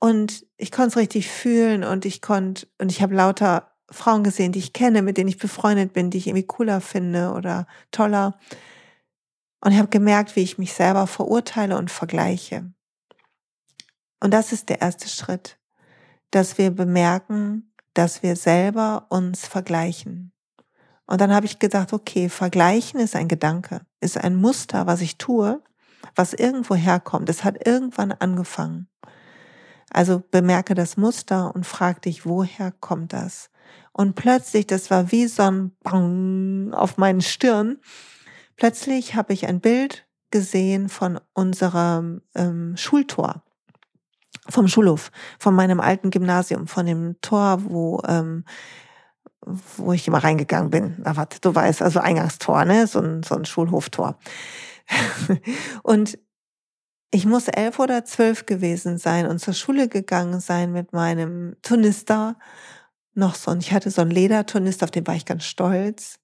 Und 0.00 0.46
ich 0.56 0.70
konnte 0.70 0.88
es 0.90 0.96
richtig 0.96 1.30
fühlen 1.30 1.84
und 1.84 2.04
ich 2.04 2.20
konnte, 2.20 2.66
und 2.78 2.90
ich 2.90 3.02
habe 3.02 3.14
lauter 3.14 3.70
Frauen 3.90 4.24
gesehen, 4.24 4.52
die 4.52 4.58
ich 4.58 4.72
kenne, 4.72 5.02
mit 5.02 5.16
denen 5.16 5.28
ich 5.28 5.38
befreundet 5.38 5.92
bin, 5.92 6.10
die 6.10 6.18
ich 6.18 6.26
irgendwie 6.26 6.46
cooler 6.46 6.80
finde 6.80 7.32
oder 7.32 7.66
toller. 7.90 8.38
Und 9.60 9.72
ich 9.72 9.78
habe 9.78 9.88
gemerkt, 9.88 10.36
wie 10.36 10.42
ich 10.42 10.58
mich 10.58 10.72
selber 10.74 11.06
verurteile 11.06 11.78
und 11.78 11.90
vergleiche. 11.90 12.70
Und 14.20 14.32
das 14.32 14.52
ist 14.52 14.68
der 14.68 14.80
erste 14.80 15.08
Schritt, 15.08 15.58
dass 16.30 16.58
wir 16.58 16.70
bemerken, 16.70 17.72
dass 17.94 18.22
wir 18.22 18.36
selber 18.36 19.06
uns 19.08 19.46
vergleichen. 19.46 20.32
Und 21.06 21.20
dann 21.20 21.32
habe 21.32 21.46
ich 21.46 21.58
gedacht, 21.58 21.92
okay, 21.92 22.28
vergleichen 22.28 23.00
ist 23.00 23.14
ein 23.14 23.28
Gedanke, 23.28 23.82
ist 24.00 24.18
ein 24.18 24.36
Muster, 24.36 24.86
was 24.86 25.00
ich 25.00 25.18
tue, 25.18 25.62
was 26.14 26.32
irgendwo 26.32 26.74
herkommt. 26.74 27.28
Es 27.28 27.44
hat 27.44 27.66
irgendwann 27.66 28.12
angefangen. 28.12 28.88
Also 29.90 30.22
bemerke 30.30 30.74
das 30.74 30.96
Muster 30.96 31.54
und 31.54 31.66
frag 31.66 32.02
dich, 32.02 32.26
woher 32.26 32.72
kommt 32.72 33.12
das? 33.12 33.50
Und 33.92 34.14
plötzlich, 34.14 34.66
das 34.66 34.90
war 34.90 35.12
wie 35.12 35.26
so 35.26 35.44
ein 35.44 35.72
Bang 35.82 36.72
auf 36.74 36.96
meinen 36.96 37.20
Stirn. 37.20 37.78
Plötzlich 38.56 39.14
habe 39.14 39.32
ich 39.32 39.46
ein 39.46 39.60
Bild 39.60 40.06
gesehen 40.30 40.88
von 40.88 41.20
unserem 41.32 42.22
ähm, 42.34 42.76
Schultor, 42.76 43.42
vom 44.48 44.66
Schulhof, 44.66 45.12
von 45.38 45.54
meinem 45.54 45.80
alten 45.80 46.10
Gymnasium, 46.10 46.66
von 46.66 46.86
dem 46.86 47.16
Tor, 47.20 47.58
wo 47.64 48.02
ähm, 48.06 48.44
wo 49.76 49.92
ich 49.92 50.08
immer 50.08 50.24
reingegangen 50.24 50.70
bin. 50.70 50.96
Na, 50.98 51.16
warte, 51.16 51.40
du 51.40 51.54
weißt, 51.54 51.82
also 51.82 52.00
Eingangstor, 52.00 52.64
ne, 52.64 52.86
so 52.86 53.00
ein, 53.00 53.22
so 53.22 53.34
ein 53.34 53.44
Schulhoftor. 53.44 54.18
und 55.82 56.18
ich 57.10 57.26
muss 57.26 57.48
elf 57.48 57.78
oder 57.78 58.04
zwölf 58.04 58.44
gewesen 58.44 58.98
sein 58.98 59.26
und 59.26 59.38
zur 59.38 59.54
Schule 59.54 59.88
gegangen 59.88 60.40
sein 60.40 60.72
mit 60.72 60.92
meinem 60.92 61.56
Turnister. 61.62 62.36
Noch 63.14 63.36
so, 63.36 63.52
und 63.52 63.62
ich 63.62 63.72
hatte 63.72 63.90
so 63.90 64.02
einen 64.02 64.10
Lederturnister, 64.10 64.84
auf 64.84 64.90
den 64.90 65.06
war 65.06 65.14
ich 65.14 65.24
ganz 65.24 65.44
stolz. 65.44 66.18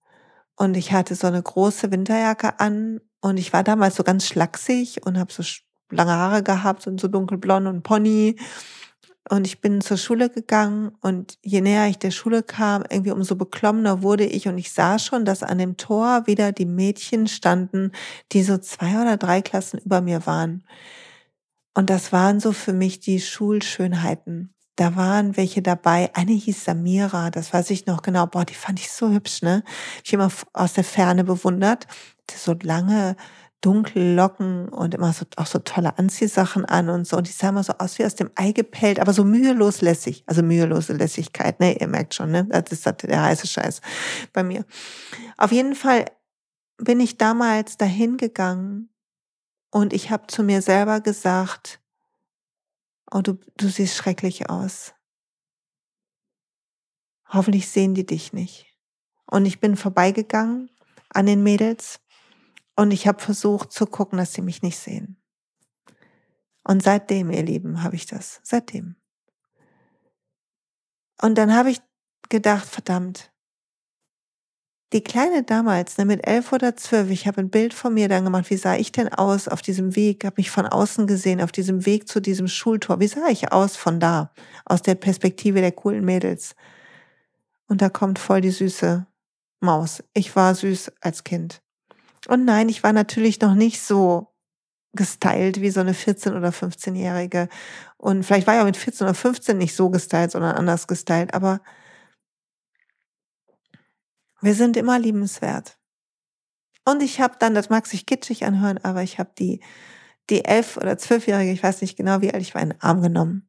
Und 0.56 0.76
ich 0.76 0.92
hatte 0.92 1.14
so 1.14 1.26
eine 1.26 1.42
große 1.42 1.92
Winterjacke 1.92 2.58
an 2.58 3.00
und 3.20 3.38
ich 3.38 3.52
war 3.52 3.62
damals 3.62 3.96
so 3.96 4.02
ganz 4.02 4.26
schlaksig 4.26 5.06
und 5.06 5.18
habe 5.18 5.32
so 5.32 5.42
lange 5.90 6.12
Haare 6.12 6.42
gehabt 6.42 6.86
und 6.86 7.00
so 7.00 7.08
dunkelblond 7.08 7.66
und 7.66 7.82
Pony 7.82 8.36
und 9.30 9.46
ich 9.46 9.60
bin 9.60 9.80
zur 9.80 9.96
Schule 9.96 10.28
gegangen 10.28 10.90
und 11.00 11.38
je 11.42 11.60
näher 11.60 11.86
ich 11.86 11.98
der 11.98 12.10
Schule 12.10 12.42
kam, 12.42 12.82
irgendwie 12.90 13.12
umso 13.12 13.36
beklommener 13.36 14.02
wurde 14.02 14.26
ich 14.26 14.48
und 14.48 14.58
ich 14.58 14.72
sah 14.72 14.98
schon, 14.98 15.24
dass 15.24 15.44
an 15.44 15.58
dem 15.58 15.76
Tor 15.76 16.26
wieder 16.26 16.50
die 16.50 16.66
Mädchen 16.66 17.28
standen, 17.28 17.92
die 18.32 18.42
so 18.42 18.58
zwei 18.58 19.00
oder 19.00 19.16
drei 19.16 19.40
Klassen 19.40 19.78
über 19.78 20.00
mir 20.00 20.26
waren. 20.26 20.64
Und 21.74 21.90
das 21.90 22.12
waren 22.12 22.40
so 22.40 22.52
für 22.52 22.72
mich 22.72 22.98
die 22.98 23.20
Schulschönheiten. 23.20 24.52
Da 24.74 24.96
waren 24.96 25.36
welche 25.36 25.62
dabei. 25.62 26.10
Eine 26.14 26.32
hieß 26.32 26.64
Samira, 26.64 27.30
das 27.30 27.52
weiß 27.52 27.70
ich 27.70 27.86
noch 27.86 28.02
genau. 28.02 28.26
Boah, 28.26 28.44
die 28.44 28.54
fand 28.54 28.80
ich 28.80 28.90
so 28.90 29.10
hübsch, 29.10 29.42
ne? 29.42 29.62
Ich 30.04 30.12
immer 30.12 30.30
aus 30.54 30.72
der 30.72 30.84
Ferne 30.84 31.22
bewundert. 31.22 31.86
So 32.34 32.56
lange 32.62 33.16
dunkle 33.60 34.14
Locken 34.14 34.68
und 34.68 34.94
immer 34.94 35.12
so, 35.12 35.26
auch 35.36 35.46
so 35.46 35.58
tolle 35.58 35.98
Anziehsachen 35.98 36.64
an 36.64 36.88
und 36.88 37.06
so. 37.06 37.16
Und 37.16 37.26
die 37.26 37.32
sah 37.32 37.50
immer 37.50 37.62
so 37.62 37.74
aus 37.78 37.98
wie 37.98 38.04
aus 38.04 38.14
dem 38.14 38.30
Ei 38.34 38.52
gepellt, 38.52 38.98
aber 38.98 39.12
so 39.12 39.24
mühelos 39.24 39.82
lässig. 39.82 40.24
Also 40.26 40.42
mühelose 40.42 40.94
Lässigkeit, 40.94 41.60
ne? 41.60 41.78
Ihr 41.78 41.88
merkt 41.88 42.14
schon, 42.14 42.30
ne? 42.30 42.46
Das 42.46 42.72
ist 42.72 42.86
der 42.86 43.22
heiße 43.22 43.46
Scheiß 43.46 43.80
bei 44.32 44.42
mir. 44.42 44.64
Auf 45.36 45.52
jeden 45.52 45.74
Fall 45.74 46.06
bin 46.78 47.00
ich 47.00 47.18
damals 47.18 47.76
dahin 47.76 48.16
gegangen 48.16 48.88
und 49.70 49.92
ich 49.92 50.10
habe 50.10 50.26
zu 50.26 50.42
mir 50.42 50.62
selber 50.62 51.00
gesagt, 51.00 51.80
oh, 53.10 53.20
du, 53.20 53.38
du 53.56 53.68
siehst 53.68 53.96
schrecklich 53.96 54.48
aus. 54.48 54.94
Hoffentlich 57.28 57.68
sehen 57.68 57.94
die 57.94 58.06
dich 58.06 58.32
nicht. 58.32 58.66
Und 59.26 59.46
ich 59.46 59.60
bin 59.60 59.76
vorbeigegangen 59.76 60.70
an 61.10 61.26
den 61.26 61.42
Mädels 61.42 62.00
und 62.80 62.92
ich 62.92 63.06
habe 63.06 63.20
versucht 63.20 63.72
zu 63.72 63.84
gucken, 63.84 64.16
dass 64.16 64.32
sie 64.32 64.40
mich 64.40 64.62
nicht 64.62 64.78
sehen. 64.78 65.18
Und 66.64 66.82
seitdem, 66.82 67.30
ihr 67.30 67.42
Lieben, 67.42 67.82
habe 67.82 67.94
ich 67.94 68.06
das. 68.06 68.40
Seitdem. 68.42 68.96
Und 71.20 71.36
dann 71.36 71.54
habe 71.54 71.70
ich 71.70 71.82
gedacht, 72.30 72.66
verdammt, 72.66 73.32
die 74.94 75.02
Kleine 75.02 75.42
damals, 75.42 75.98
ne, 75.98 76.06
mit 76.06 76.26
elf 76.26 76.54
oder 76.54 76.74
zwölf, 76.74 77.10
ich 77.10 77.26
habe 77.26 77.42
ein 77.42 77.50
Bild 77.50 77.74
von 77.74 77.92
mir 77.92 78.08
dann 78.08 78.24
gemacht, 78.24 78.48
wie 78.48 78.56
sah 78.56 78.76
ich 78.76 78.92
denn 78.92 79.12
aus 79.12 79.46
auf 79.46 79.60
diesem 79.60 79.94
Weg, 79.94 80.24
habe 80.24 80.36
mich 80.38 80.50
von 80.50 80.64
außen 80.64 81.06
gesehen, 81.06 81.42
auf 81.42 81.52
diesem 81.52 81.84
Weg 81.84 82.08
zu 82.08 82.18
diesem 82.18 82.48
Schultor, 82.48 82.98
wie 82.98 83.08
sah 83.08 83.28
ich 83.28 83.52
aus 83.52 83.76
von 83.76 84.00
da, 84.00 84.32
aus 84.64 84.80
der 84.80 84.94
Perspektive 84.94 85.60
der 85.60 85.72
coolen 85.72 86.06
Mädels. 86.06 86.54
Und 87.68 87.82
da 87.82 87.90
kommt 87.90 88.18
voll 88.18 88.40
die 88.40 88.50
süße 88.50 89.06
Maus. 89.60 90.02
Ich 90.14 90.34
war 90.34 90.54
süß 90.54 90.92
als 91.02 91.24
Kind. 91.24 91.60
Und 92.28 92.44
nein, 92.44 92.68
ich 92.68 92.82
war 92.82 92.92
natürlich 92.92 93.40
noch 93.40 93.54
nicht 93.54 93.80
so 93.80 94.30
gestylt 94.92 95.60
wie 95.60 95.70
so 95.70 95.80
eine 95.80 95.92
14- 95.92 96.36
oder 96.36 96.50
15-Jährige. 96.50 97.48
Und 97.96 98.24
vielleicht 98.24 98.46
war 98.46 98.54
ich 98.54 98.60
auch 98.60 98.66
mit 98.66 98.76
14 98.76 99.06
oder 99.06 99.14
15 99.14 99.56
nicht 99.56 99.74
so 99.74 99.90
gestylt, 99.90 100.32
sondern 100.32 100.56
anders 100.56 100.86
gestylt. 100.86 101.32
Aber 101.34 101.60
wir 104.40 104.54
sind 104.54 104.76
immer 104.76 104.98
liebenswert. 104.98 105.78
Und 106.84 107.02
ich 107.02 107.20
habe 107.20 107.36
dann, 107.38 107.54
das 107.54 107.70
mag 107.70 107.86
sich 107.86 108.06
kitschig 108.06 108.44
anhören, 108.44 108.78
aber 108.78 109.02
ich 109.02 109.18
habe 109.18 109.30
die, 109.38 109.62
die 110.30 110.44
elf- 110.44 110.76
oder 110.76 110.98
zwölfjährige, 110.98 111.52
ich 111.52 111.62
weiß 111.62 111.82
nicht 111.82 111.96
genau, 111.96 112.20
wie 112.20 112.32
alt 112.32 112.42
ich 112.42 112.54
war, 112.54 112.62
in 112.62 112.70
den 112.70 112.80
Arm 112.80 113.02
genommen. 113.02 113.48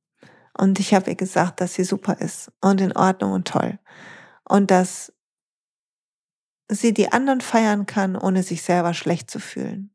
Und 0.57 0.79
ich 0.79 0.93
habe 0.93 1.09
ihr 1.09 1.15
gesagt, 1.15 1.61
dass 1.61 1.73
sie 1.73 1.85
super 1.85 2.19
ist 2.19 2.51
und 2.61 2.81
in 2.81 2.95
Ordnung 2.95 3.31
und 3.31 3.47
toll. 3.47 3.79
Und 4.43 4.69
dass 4.69 5.13
sie 6.79 6.93
die 6.93 7.11
anderen 7.11 7.41
feiern 7.41 7.85
kann, 7.85 8.15
ohne 8.15 8.43
sich 8.43 8.61
selber 8.61 8.93
schlecht 8.93 9.29
zu 9.29 9.39
fühlen. 9.39 9.93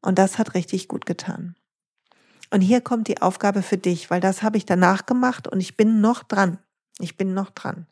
Und 0.00 0.18
das 0.18 0.38
hat 0.38 0.54
richtig 0.54 0.88
gut 0.88 1.06
getan. 1.06 1.56
Und 2.50 2.60
hier 2.60 2.80
kommt 2.80 3.08
die 3.08 3.20
Aufgabe 3.20 3.62
für 3.62 3.78
dich, 3.78 4.10
weil 4.10 4.20
das 4.20 4.42
habe 4.42 4.56
ich 4.56 4.66
danach 4.66 5.06
gemacht 5.06 5.48
und 5.48 5.60
ich 5.60 5.76
bin 5.76 6.00
noch 6.00 6.22
dran. 6.22 6.58
Ich 7.00 7.16
bin 7.16 7.34
noch 7.34 7.50
dran. 7.50 7.86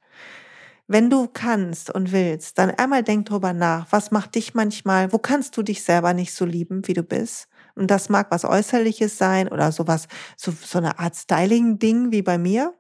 Wenn 0.87 1.11
du 1.11 1.27
kannst 1.27 1.91
und 1.91 2.13
willst, 2.13 2.59
dann 2.59 2.71
einmal 2.71 3.03
denk 3.03 3.27
drüber 3.27 3.53
nach, 3.53 3.87
was 3.91 4.11
macht 4.11 4.35
dich 4.35 4.55
manchmal, 4.55 5.13
wo 5.13 5.19
kannst 5.19 5.57
du 5.57 5.63
dich 5.63 5.83
selber 5.83 6.13
nicht 6.13 6.35
so 6.35 6.45
lieben, 6.45 6.87
wie 6.87 6.93
du 6.93 7.03
bist? 7.03 7.49
Und 7.75 7.91
das 7.91 8.09
mag 8.09 8.31
was 8.31 8.45
Äußerliches 8.45 9.17
sein 9.17 9.49
oder 9.49 9.73
sowas, 9.73 10.07
so, 10.37 10.53
so 10.53 10.79
eine 10.79 10.99
Art 10.99 11.17
Styling-Ding 11.17 12.13
wie 12.13 12.23
bei 12.23 12.37
mir. 12.37 12.75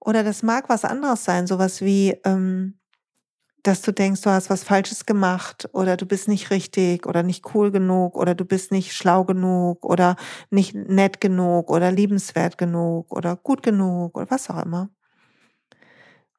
Oder 0.00 0.24
das 0.24 0.42
mag 0.42 0.68
was 0.68 0.84
anderes 0.84 1.24
sein, 1.24 1.46
sowas 1.46 1.80
wie, 1.80 2.18
ähm, 2.24 2.78
dass 3.62 3.82
du 3.82 3.92
denkst, 3.92 4.22
du 4.22 4.30
hast 4.30 4.50
was 4.50 4.64
Falsches 4.64 5.04
gemacht 5.06 5.68
oder 5.72 5.96
du 5.96 6.06
bist 6.06 6.28
nicht 6.28 6.50
richtig 6.50 7.06
oder 7.06 7.22
nicht 7.22 7.54
cool 7.54 7.70
genug 7.70 8.16
oder 8.16 8.34
du 8.34 8.44
bist 8.44 8.72
nicht 8.72 8.92
schlau 8.94 9.24
genug 9.24 9.84
oder 9.84 10.16
nicht 10.50 10.74
nett 10.74 11.20
genug 11.20 11.70
oder 11.70 11.90
liebenswert 11.92 12.56
genug 12.58 13.12
oder 13.14 13.36
gut 13.36 13.62
genug 13.62 14.16
oder 14.16 14.30
was 14.30 14.48
auch 14.50 14.62
immer. 14.64 14.90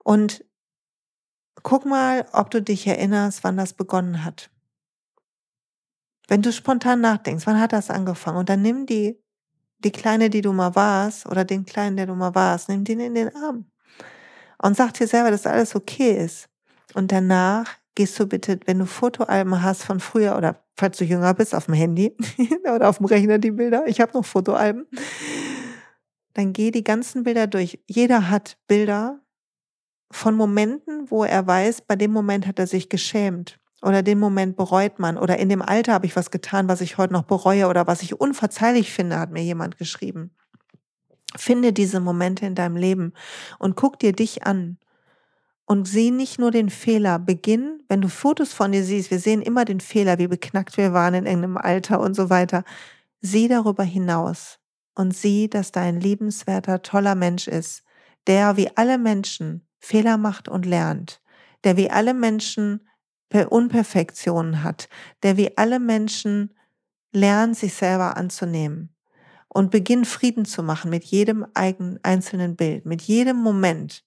Und 0.03 0.43
guck 1.63 1.85
mal, 1.85 2.25
ob 2.31 2.49
du 2.51 2.61
dich 2.61 2.87
erinnerst, 2.87 3.43
wann 3.43 3.57
das 3.57 3.73
begonnen 3.73 4.23
hat. 4.23 4.49
Wenn 6.27 6.41
du 6.41 6.51
spontan 6.53 7.01
nachdenkst, 7.01 7.45
wann 7.47 7.59
hat 7.59 7.73
das 7.73 7.89
angefangen? 7.89 8.37
Und 8.37 8.49
dann 8.49 8.61
nimm 8.61 8.85
die, 8.85 9.19
die 9.79 9.91
Kleine, 9.91 10.29
die 10.29 10.41
du 10.41 10.53
mal 10.53 10.75
warst, 10.75 11.25
oder 11.25 11.43
den 11.45 11.65
Kleinen, 11.65 11.97
der 11.97 12.05
du 12.07 12.15
mal 12.15 12.35
warst, 12.35 12.69
nimm 12.69 12.83
den 12.83 12.99
in 12.99 13.15
den 13.15 13.35
Arm. 13.35 13.65
Und 14.61 14.77
sag 14.77 14.93
dir 14.93 15.07
selber, 15.07 15.31
dass 15.31 15.47
alles 15.47 15.75
okay 15.75 16.23
ist. 16.25 16.48
Und 16.93 17.11
danach 17.11 17.77
gehst 17.95 18.19
du 18.19 18.27
bitte, 18.27 18.59
wenn 18.65 18.79
du 18.79 18.85
Fotoalben 18.85 19.61
hast 19.61 19.83
von 19.83 19.99
früher 19.99 20.37
oder 20.37 20.63
falls 20.77 20.97
du 20.97 21.05
jünger 21.05 21.33
bist, 21.33 21.53
auf 21.53 21.65
dem 21.65 21.73
Handy 21.73 22.15
oder 22.73 22.89
auf 22.89 22.97
dem 22.97 23.05
Rechner 23.05 23.37
die 23.37 23.51
Bilder, 23.51 23.83
ich 23.87 23.99
habe 24.01 24.13
noch 24.13 24.25
Fotoalben, 24.25 24.87
dann 26.33 26.53
geh 26.53 26.71
die 26.71 26.83
ganzen 26.83 27.23
Bilder 27.23 27.47
durch. 27.47 27.79
Jeder 27.87 28.29
hat 28.29 28.57
Bilder 28.67 29.19
von 30.11 30.35
Momenten, 30.35 31.11
wo 31.11 31.23
er 31.23 31.45
weiß, 31.45 31.81
bei 31.81 31.95
dem 31.95 32.11
Moment 32.11 32.47
hat 32.47 32.59
er 32.59 32.67
sich 32.67 32.89
geschämt 32.89 33.59
oder 33.81 34.03
den 34.03 34.19
Moment 34.19 34.57
bereut 34.57 34.99
man 34.99 35.17
oder 35.17 35.37
in 35.37 35.49
dem 35.49 35.61
Alter 35.61 35.93
habe 35.93 36.05
ich 36.05 36.15
was 36.15 36.31
getan, 36.31 36.67
was 36.67 36.81
ich 36.81 36.97
heute 36.97 37.13
noch 37.13 37.23
bereue 37.23 37.67
oder 37.67 37.87
was 37.87 38.01
ich 38.01 38.19
unverzeihlich 38.19 38.91
finde, 38.91 39.19
hat 39.19 39.31
mir 39.31 39.43
jemand 39.43 39.77
geschrieben. 39.77 40.31
Finde 41.35 41.73
diese 41.73 41.99
Momente 41.99 42.45
in 42.45 42.55
deinem 42.55 42.75
Leben 42.75 43.13
und 43.59 43.75
guck 43.75 43.99
dir 43.99 44.13
dich 44.13 44.45
an 44.45 44.77
und 45.69 45.87
sieh 45.87 46.09
nicht 46.09 46.39
nur 46.39 46.49
den 46.49 46.71
Fehler. 46.71 47.19
Beginn, 47.19 47.83
wenn 47.87 48.01
du 48.01 48.07
Fotos 48.09 48.53
von 48.53 48.71
dir 48.71 48.83
siehst, 48.83 49.11
wir 49.11 49.19
sehen 49.19 49.43
immer 49.43 49.65
den 49.65 49.81
Fehler, 49.81 50.17
wie 50.17 50.27
beknackt 50.27 50.77
wir 50.77 50.93
waren 50.93 51.13
in 51.13 51.27
irgendeinem 51.27 51.57
Alter 51.57 51.99
und 51.99 52.15
so 52.15 52.31
weiter. 52.31 52.63
Sieh 53.21 53.47
darüber 53.47 53.83
hinaus 53.83 54.57
und 54.95 55.15
sieh, 55.15 55.47
dass 55.47 55.71
dein 55.71 56.01
liebenswerter, 56.01 56.81
toller 56.81 57.13
Mensch 57.13 57.47
ist, 57.47 57.83
der 58.25 58.57
wie 58.57 58.75
alle 58.77 58.97
Menschen 58.97 59.67
Fehler 59.77 60.17
macht 60.17 60.49
und 60.49 60.65
lernt, 60.65 61.21
der 61.63 61.77
wie 61.77 61.91
alle 61.91 62.15
Menschen 62.15 62.87
Unperfektionen 63.31 64.63
hat, 64.63 64.89
der 65.21 65.37
wie 65.37 65.55
alle 65.55 65.79
Menschen 65.79 66.55
lernt, 67.13 67.55
sich 67.55 67.75
selber 67.75 68.17
anzunehmen 68.17 68.95
und 69.49 69.69
beginnt 69.69 70.07
Frieden 70.07 70.45
zu 70.45 70.63
machen 70.63 70.89
mit 70.89 71.03
jedem 71.03 71.45
eigenen 71.53 71.99
einzelnen 72.01 72.55
Bild, 72.55 72.87
mit 72.87 73.03
jedem 73.03 73.37
Moment, 73.37 74.03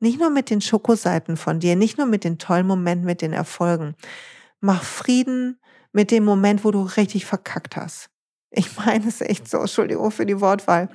nicht 0.00 0.20
nur 0.20 0.30
mit 0.30 0.50
den 0.50 0.60
Schokoseiten 0.60 1.36
von 1.36 1.60
dir, 1.60 1.76
nicht 1.76 1.98
nur 1.98 2.06
mit 2.06 2.24
den 2.24 2.38
tollen 2.38 2.66
Momenten, 2.66 3.06
mit 3.06 3.22
den 3.22 3.32
Erfolgen. 3.32 3.94
Mach 4.60 4.82
Frieden 4.82 5.58
mit 5.92 6.10
dem 6.10 6.24
Moment, 6.24 6.64
wo 6.64 6.70
du 6.70 6.82
richtig 6.82 7.26
verkackt 7.26 7.76
hast. 7.76 8.10
Ich 8.50 8.76
meine 8.78 9.06
es 9.06 9.20
echt 9.20 9.48
so, 9.48 9.58
Entschuldigung 9.58 10.10
für 10.10 10.24
die 10.24 10.40
Wortwahl. 10.40 10.88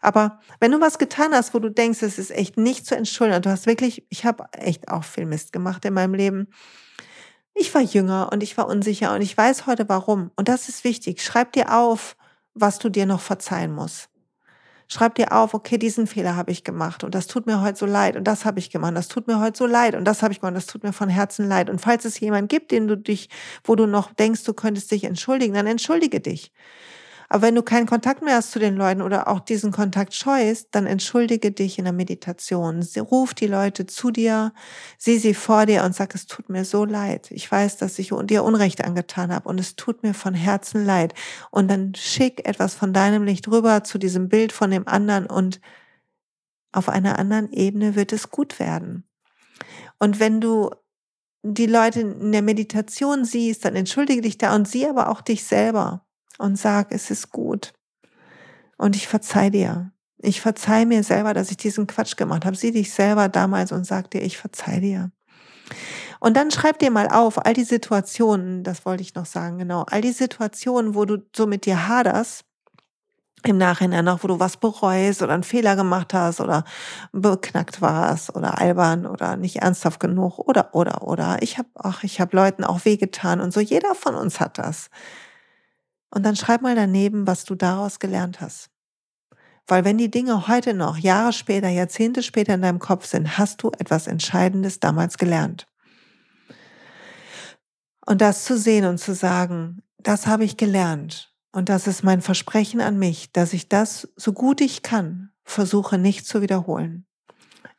Aber 0.00 0.40
wenn 0.60 0.70
du 0.70 0.80
was 0.80 0.98
getan 0.98 1.32
hast, 1.32 1.54
wo 1.54 1.58
du 1.58 1.70
denkst, 1.70 2.02
es 2.02 2.18
ist 2.18 2.30
echt 2.30 2.56
nicht 2.56 2.86
zu 2.86 2.96
entschuldigen, 2.96 3.42
du 3.42 3.50
hast 3.50 3.66
wirklich, 3.66 4.06
ich 4.10 4.24
habe 4.24 4.44
echt 4.52 4.88
auch 4.88 5.04
viel 5.04 5.26
Mist 5.26 5.52
gemacht 5.52 5.84
in 5.84 5.94
meinem 5.94 6.14
Leben. 6.14 6.48
Ich 7.54 7.74
war 7.74 7.82
jünger 7.82 8.30
und 8.32 8.42
ich 8.42 8.56
war 8.56 8.68
unsicher 8.68 9.12
und 9.14 9.22
ich 9.22 9.36
weiß 9.36 9.66
heute 9.66 9.88
warum. 9.88 10.30
Und 10.36 10.48
das 10.48 10.68
ist 10.68 10.84
wichtig. 10.84 11.22
Schreib 11.22 11.52
dir 11.52 11.76
auf, 11.76 12.16
was 12.54 12.78
du 12.78 12.88
dir 12.88 13.06
noch 13.06 13.20
verzeihen 13.20 13.72
musst. 13.72 14.08
Schreib 14.92 15.14
dir 15.14 15.30
auf, 15.32 15.54
okay, 15.54 15.78
diesen 15.78 16.08
Fehler 16.08 16.34
habe 16.34 16.50
ich 16.50 16.64
gemacht 16.64 17.04
und 17.04 17.14
das 17.14 17.28
tut 17.28 17.46
mir 17.46 17.60
heute 17.62 17.78
so 17.78 17.86
leid 17.86 18.16
und 18.16 18.24
das 18.24 18.44
habe 18.44 18.58
ich 18.58 18.70
gemacht, 18.70 18.96
das 18.96 19.06
tut 19.06 19.28
mir 19.28 19.38
heute 19.38 19.56
so 19.56 19.64
leid 19.66 19.94
und 19.94 20.04
das 20.04 20.20
habe 20.20 20.32
ich 20.32 20.40
gemacht, 20.40 20.56
das 20.56 20.66
tut 20.66 20.82
mir 20.82 20.92
von 20.92 21.08
Herzen 21.08 21.46
leid. 21.46 21.70
Und 21.70 21.80
falls 21.80 22.04
es 22.04 22.18
jemand 22.18 22.48
gibt, 22.48 22.72
den 22.72 22.88
du 22.88 22.96
dich, 22.96 23.28
wo 23.62 23.76
du 23.76 23.86
noch 23.86 24.12
denkst, 24.12 24.42
du 24.42 24.52
könntest 24.52 24.90
dich 24.90 25.04
entschuldigen, 25.04 25.54
dann 25.54 25.68
entschuldige 25.68 26.18
dich. 26.20 26.50
Aber 27.32 27.42
wenn 27.42 27.54
du 27.54 27.62
keinen 27.62 27.86
Kontakt 27.86 28.22
mehr 28.22 28.34
hast 28.34 28.50
zu 28.50 28.58
den 28.58 28.74
Leuten 28.74 29.02
oder 29.02 29.28
auch 29.28 29.38
diesen 29.38 29.70
Kontakt 29.70 30.14
scheust, 30.14 30.70
dann 30.72 30.86
entschuldige 30.86 31.52
dich 31.52 31.78
in 31.78 31.84
der 31.84 31.92
Meditation. 31.92 32.84
Ruf 32.98 33.34
die 33.34 33.46
Leute 33.46 33.86
zu 33.86 34.10
dir, 34.10 34.52
sieh 34.98 35.16
sie 35.16 35.34
vor 35.34 35.64
dir 35.64 35.84
und 35.84 35.94
sag, 35.94 36.12
es 36.16 36.26
tut 36.26 36.48
mir 36.48 36.64
so 36.64 36.84
leid. 36.84 37.30
Ich 37.30 37.50
weiß, 37.50 37.76
dass 37.76 38.00
ich 38.00 38.12
dir 38.24 38.42
Unrecht 38.42 38.82
angetan 38.84 39.32
habe 39.32 39.48
und 39.48 39.60
es 39.60 39.76
tut 39.76 40.02
mir 40.02 40.12
von 40.12 40.34
Herzen 40.34 40.84
leid. 40.84 41.14
Und 41.52 41.70
dann 41.70 41.94
schick 41.94 42.48
etwas 42.48 42.74
von 42.74 42.92
deinem 42.92 43.22
Licht 43.22 43.46
rüber 43.46 43.84
zu 43.84 43.98
diesem 43.98 44.28
Bild 44.28 44.50
von 44.50 44.72
dem 44.72 44.88
anderen 44.88 45.26
und 45.26 45.60
auf 46.72 46.88
einer 46.88 47.16
anderen 47.16 47.52
Ebene 47.52 47.94
wird 47.94 48.12
es 48.12 48.30
gut 48.30 48.58
werden. 48.58 49.04
Und 50.00 50.18
wenn 50.18 50.40
du 50.40 50.70
die 51.44 51.66
Leute 51.66 52.00
in 52.00 52.32
der 52.32 52.42
Meditation 52.42 53.24
siehst, 53.24 53.64
dann 53.64 53.76
entschuldige 53.76 54.22
dich 54.22 54.36
da 54.36 54.52
und 54.56 54.66
sieh 54.66 54.86
aber 54.88 55.10
auch 55.10 55.20
dich 55.20 55.44
selber 55.44 56.04
und 56.40 56.56
sag, 56.56 56.92
es 56.92 57.10
ist 57.10 57.30
gut. 57.30 57.72
Und 58.76 58.96
ich 58.96 59.08
verzeih 59.08 59.50
dir. 59.50 59.92
Ich 60.18 60.40
verzeih 60.40 60.84
mir 60.84 61.02
selber, 61.02 61.34
dass 61.34 61.50
ich 61.50 61.56
diesen 61.56 61.86
Quatsch 61.86 62.16
gemacht 62.16 62.44
habe. 62.44 62.56
Sieh 62.56 62.72
dich 62.72 62.92
selber 62.92 63.28
damals 63.28 63.72
und 63.72 63.84
sag 63.84 64.10
dir, 64.10 64.22
ich 64.22 64.38
verzeih 64.38 64.80
dir. 64.80 65.10
Und 66.18 66.36
dann 66.36 66.50
schreib 66.50 66.78
dir 66.78 66.90
mal 66.90 67.08
auf, 67.08 67.44
all 67.44 67.54
die 67.54 67.64
Situationen, 67.64 68.62
das 68.62 68.84
wollte 68.84 69.02
ich 69.02 69.14
noch 69.14 69.24
sagen, 69.24 69.58
genau, 69.58 69.84
all 69.90 70.02
die 70.02 70.12
Situationen, 70.12 70.94
wo 70.94 71.06
du 71.06 71.18
so 71.34 71.46
mit 71.46 71.64
dir 71.64 71.88
haderst, 71.88 72.44
im 73.44 73.56
Nachhinein 73.56 74.04
noch, 74.04 74.22
wo 74.22 74.28
du 74.28 74.38
was 74.38 74.58
bereust 74.58 75.22
oder 75.22 75.32
einen 75.32 75.42
Fehler 75.42 75.76
gemacht 75.76 76.12
hast 76.12 76.40
oder 76.40 76.64
beknackt 77.12 77.80
warst 77.80 78.34
oder 78.36 78.58
albern 78.58 79.06
oder 79.06 79.36
nicht 79.36 79.56
ernsthaft 79.56 79.98
genug 79.98 80.38
oder 80.38 80.74
oder 80.74 81.02
oder 81.02 81.38
ich 81.40 81.56
habe 81.56 81.68
ach 81.74 82.04
ich 82.04 82.20
habe 82.20 82.36
Leuten 82.36 82.64
auch 82.64 82.84
wehgetan 82.84 83.40
und 83.40 83.52
so 83.52 83.60
jeder 83.60 83.94
von 83.94 84.14
uns 84.14 84.40
hat 84.40 84.58
das. 84.58 84.90
Und 86.10 86.24
dann 86.24 86.36
schreib 86.36 86.62
mal 86.62 86.74
daneben, 86.74 87.26
was 87.26 87.44
du 87.44 87.54
daraus 87.54 87.98
gelernt 87.98 88.40
hast. 88.40 88.70
Weil 89.66 89.84
wenn 89.84 89.98
die 89.98 90.10
Dinge 90.10 90.48
heute 90.48 90.74
noch, 90.74 90.98
Jahre 90.98 91.32
später, 91.32 91.68
Jahrzehnte 91.68 92.22
später 92.22 92.54
in 92.54 92.62
deinem 92.62 92.80
Kopf 92.80 93.06
sind, 93.06 93.38
hast 93.38 93.62
du 93.62 93.70
etwas 93.78 94.08
Entscheidendes 94.08 94.80
damals 94.80 95.16
gelernt. 95.16 95.68
Und 98.04 98.20
das 98.20 98.44
zu 98.44 98.58
sehen 98.58 98.86
und 98.86 98.98
zu 98.98 99.14
sagen, 99.14 99.82
das 99.98 100.26
habe 100.26 100.44
ich 100.44 100.56
gelernt. 100.56 101.32
Und 101.52 101.68
das 101.68 101.86
ist 101.86 102.02
mein 102.02 102.20
Versprechen 102.20 102.80
an 102.80 102.98
mich, 102.98 103.32
dass 103.32 103.52
ich 103.52 103.68
das, 103.68 104.08
so 104.16 104.32
gut 104.32 104.60
ich 104.60 104.82
kann, 104.82 105.30
versuche 105.44 105.98
nicht 105.98 106.26
zu 106.26 106.42
wiederholen. 106.42 107.06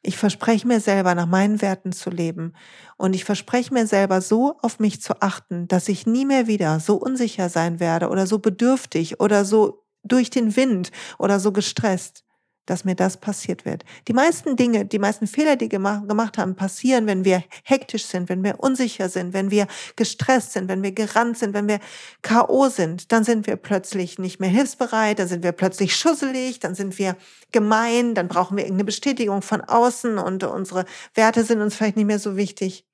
Ich 0.03 0.17
verspreche 0.17 0.67
mir 0.67 0.79
selber, 0.79 1.13
nach 1.13 1.27
meinen 1.27 1.61
Werten 1.61 1.91
zu 1.91 2.09
leben. 2.09 2.53
Und 2.97 3.13
ich 3.13 3.23
verspreche 3.23 3.73
mir 3.73 3.85
selber, 3.85 4.21
so 4.21 4.57
auf 4.61 4.79
mich 4.79 5.01
zu 5.01 5.21
achten, 5.21 5.67
dass 5.67 5.87
ich 5.89 6.07
nie 6.07 6.25
mehr 6.25 6.47
wieder 6.47 6.79
so 6.79 6.95
unsicher 6.95 7.49
sein 7.49 7.79
werde 7.79 8.09
oder 8.09 8.25
so 8.25 8.39
bedürftig 8.39 9.19
oder 9.19 9.45
so 9.45 9.83
durch 10.03 10.31
den 10.31 10.55
Wind 10.55 10.91
oder 11.19 11.39
so 11.39 11.51
gestresst, 11.51 12.23
dass 12.65 12.85
mir 12.85 12.95
das 12.95 13.17
passiert 13.17 13.65
wird. 13.65 13.83
Die 14.07 14.13
meisten 14.13 14.55
Dinge, 14.55 14.85
die 14.85 14.99
meisten 14.99 15.27
Fehler, 15.27 15.55
die 15.55 15.71
wir 15.71 16.03
gemacht 16.07 16.37
haben, 16.37 16.55
passieren, 16.55 17.07
wenn 17.07 17.25
wir 17.25 17.43
hektisch 17.63 18.05
sind, 18.05 18.29
wenn 18.29 18.43
wir 18.43 18.59
unsicher 18.59 19.09
sind, 19.09 19.33
wenn 19.33 19.51
wir 19.51 19.67
gestresst 19.95 20.53
sind, 20.53 20.69
wenn 20.69 20.83
wir 20.83 20.91
gerannt 20.91 21.37
sind, 21.37 21.53
wenn 21.53 21.67
wir 21.67 21.79
K.O. 22.21 22.69
sind. 22.69 23.11
Dann 23.11 23.23
sind 23.23 23.47
wir 23.47 23.55
plötzlich 23.55 24.19
nicht 24.19 24.39
mehr 24.39 24.49
hilfsbereit, 24.49 25.19
dann 25.19 25.27
sind 25.27 25.43
wir 25.43 25.51
plötzlich 25.51 25.95
schusselig, 25.95 26.59
dann 26.59 26.75
sind 26.75 26.97
wir 26.97 27.15
gemein, 27.51 28.13
dann 28.15 28.27
brauchen 28.27 28.57
wir 28.57 28.63
irgendeine 28.63 28.85
Bestätigung 28.85 29.41
von 29.41 29.61
außen 29.61 30.17
und 30.17 30.43
unsere 30.43 30.85
Werte 31.15 31.43
sind 31.43 31.61
uns 31.61 31.75
vielleicht 31.75 31.97
nicht 31.97 32.05
mehr 32.05 32.19
so 32.19 32.37
wichtig. 32.37 32.85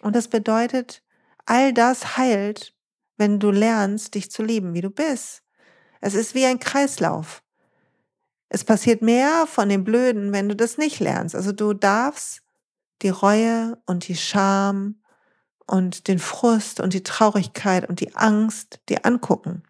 Und 0.00 0.14
das 0.14 0.28
bedeutet, 0.28 1.02
all 1.46 1.72
das 1.72 2.16
heilt, 2.16 2.74
wenn 3.16 3.38
du 3.40 3.50
lernst, 3.50 4.14
dich 4.14 4.30
zu 4.30 4.42
lieben, 4.42 4.74
wie 4.74 4.80
du 4.80 4.90
bist. 4.90 5.42
Es 6.00 6.14
ist 6.14 6.34
wie 6.34 6.44
ein 6.44 6.60
Kreislauf. 6.60 7.42
Es 8.48 8.64
passiert 8.64 9.02
mehr 9.02 9.46
von 9.46 9.68
dem 9.68 9.84
Blöden, 9.84 10.32
wenn 10.32 10.48
du 10.48 10.56
das 10.56 10.78
nicht 10.78 11.00
lernst. 11.00 11.34
Also 11.34 11.52
du 11.52 11.74
darfst 11.74 12.42
die 13.02 13.10
Reue 13.10 13.78
und 13.86 14.08
die 14.08 14.16
Scham 14.16 14.96
und 15.66 16.08
den 16.08 16.18
Frust 16.18 16.80
und 16.80 16.94
die 16.94 17.02
Traurigkeit 17.02 17.88
und 17.88 18.00
die 18.00 18.16
Angst 18.16 18.80
dir 18.88 19.04
angucken. 19.04 19.62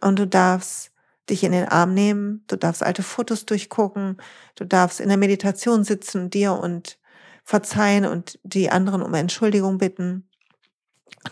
Und 0.00 0.18
du 0.18 0.26
darfst 0.26 0.92
dich 1.28 1.44
in 1.44 1.52
den 1.52 1.68
Arm 1.68 1.94
nehmen, 1.94 2.44
du 2.46 2.56
darfst 2.56 2.82
alte 2.82 3.02
Fotos 3.02 3.44
durchgucken, 3.46 4.16
du 4.54 4.64
darfst 4.64 5.00
in 5.00 5.08
der 5.08 5.18
Meditation 5.18 5.84
sitzen, 5.84 6.30
dir 6.30 6.52
und 6.52 6.98
verzeihen 7.44 8.04
und 8.06 8.38
die 8.44 8.70
anderen 8.70 9.02
um 9.02 9.14
Entschuldigung 9.14 9.78
bitten. 9.78 10.28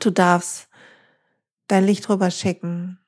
Du 0.01 0.11
darfst 0.11 0.69
dein 1.69 1.85
Licht 1.85 2.09
drüber 2.09 2.31
schicken 2.31 2.99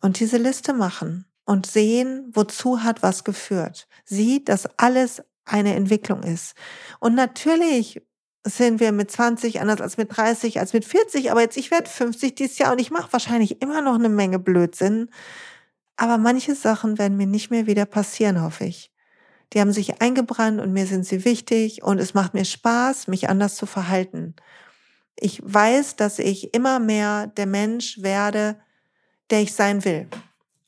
und 0.00 0.20
diese 0.20 0.36
Liste 0.36 0.72
machen 0.72 1.27
und 1.48 1.64
sehen, 1.64 2.30
wozu 2.34 2.82
hat 2.82 3.02
was 3.02 3.24
geführt. 3.24 3.88
Sieht, 4.04 4.50
dass 4.50 4.68
alles 4.78 5.22
eine 5.46 5.74
Entwicklung 5.74 6.22
ist. 6.22 6.54
Und 7.00 7.14
natürlich 7.14 8.02
sind 8.44 8.80
wir 8.80 8.92
mit 8.92 9.10
20 9.10 9.58
anders 9.58 9.80
als 9.80 9.96
mit 9.96 10.14
30, 10.14 10.60
als 10.60 10.74
mit 10.74 10.84
40, 10.84 11.30
aber 11.30 11.40
jetzt 11.40 11.56
ich 11.56 11.70
werde 11.70 11.88
50 11.88 12.34
dieses 12.34 12.58
Jahr 12.58 12.72
und 12.72 12.78
ich 12.78 12.90
mache 12.90 13.14
wahrscheinlich 13.14 13.62
immer 13.62 13.80
noch 13.80 13.94
eine 13.94 14.10
Menge 14.10 14.38
Blödsinn. 14.38 15.08
Aber 15.96 16.18
manche 16.18 16.54
Sachen 16.54 16.98
werden 16.98 17.16
mir 17.16 17.26
nicht 17.26 17.50
mehr 17.50 17.66
wieder 17.66 17.86
passieren, 17.86 18.42
hoffe 18.42 18.66
ich. 18.66 18.92
Die 19.54 19.60
haben 19.62 19.72
sich 19.72 20.02
eingebrannt 20.02 20.60
und 20.60 20.74
mir 20.74 20.86
sind 20.86 21.06
sie 21.06 21.24
wichtig 21.24 21.82
und 21.82 21.98
es 21.98 22.12
macht 22.12 22.34
mir 22.34 22.44
Spaß, 22.44 23.08
mich 23.08 23.30
anders 23.30 23.56
zu 23.56 23.64
verhalten. 23.64 24.36
Ich 25.16 25.40
weiß, 25.42 25.96
dass 25.96 26.18
ich 26.18 26.52
immer 26.52 26.78
mehr 26.78 27.26
der 27.26 27.46
Mensch 27.46 28.02
werde, 28.02 28.60
der 29.30 29.40
ich 29.40 29.54
sein 29.54 29.86
will. 29.86 30.08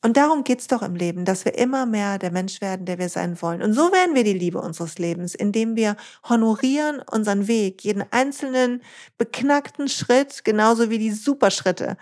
Und 0.03 0.17
darum 0.17 0.43
geht's 0.43 0.67
doch 0.67 0.81
im 0.81 0.95
Leben, 0.95 1.25
dass 1.25 1.45
wir 1.45 1.55
immer 1.55 1.85
mehr 1.85 2.17
der 2.17 2.31
Mensch 2.31 2.59
werden, 2.59 2.85
der 2.87 2.97
wir 2.97 3.09
sein 3.09 3.39
wollen. 3.41 3.61
Und 3.61 3.73
so 3.73 3.91
werden 3.91 4.15
wir 4.15 4.23
die 4.23 4.33
Liebe 4.33 4.59
unseres 4.59 4.97
Lebens, 4.97 5.35
indem 5.35 5.75
wir 5.75 5.95
honorieren 6.27 7.03
unseren 7.11 7.47
Weg, 7.47 7.83
jeden 7.83 8.03
einzelnen 8.09 8.81
beknackten 9.19 9.87
Schritt, 9.87 10.43
genauso 10.43 10.89
wie 10.89 10.97
die 10.97 11.11
Superschritte. 11.11 11.97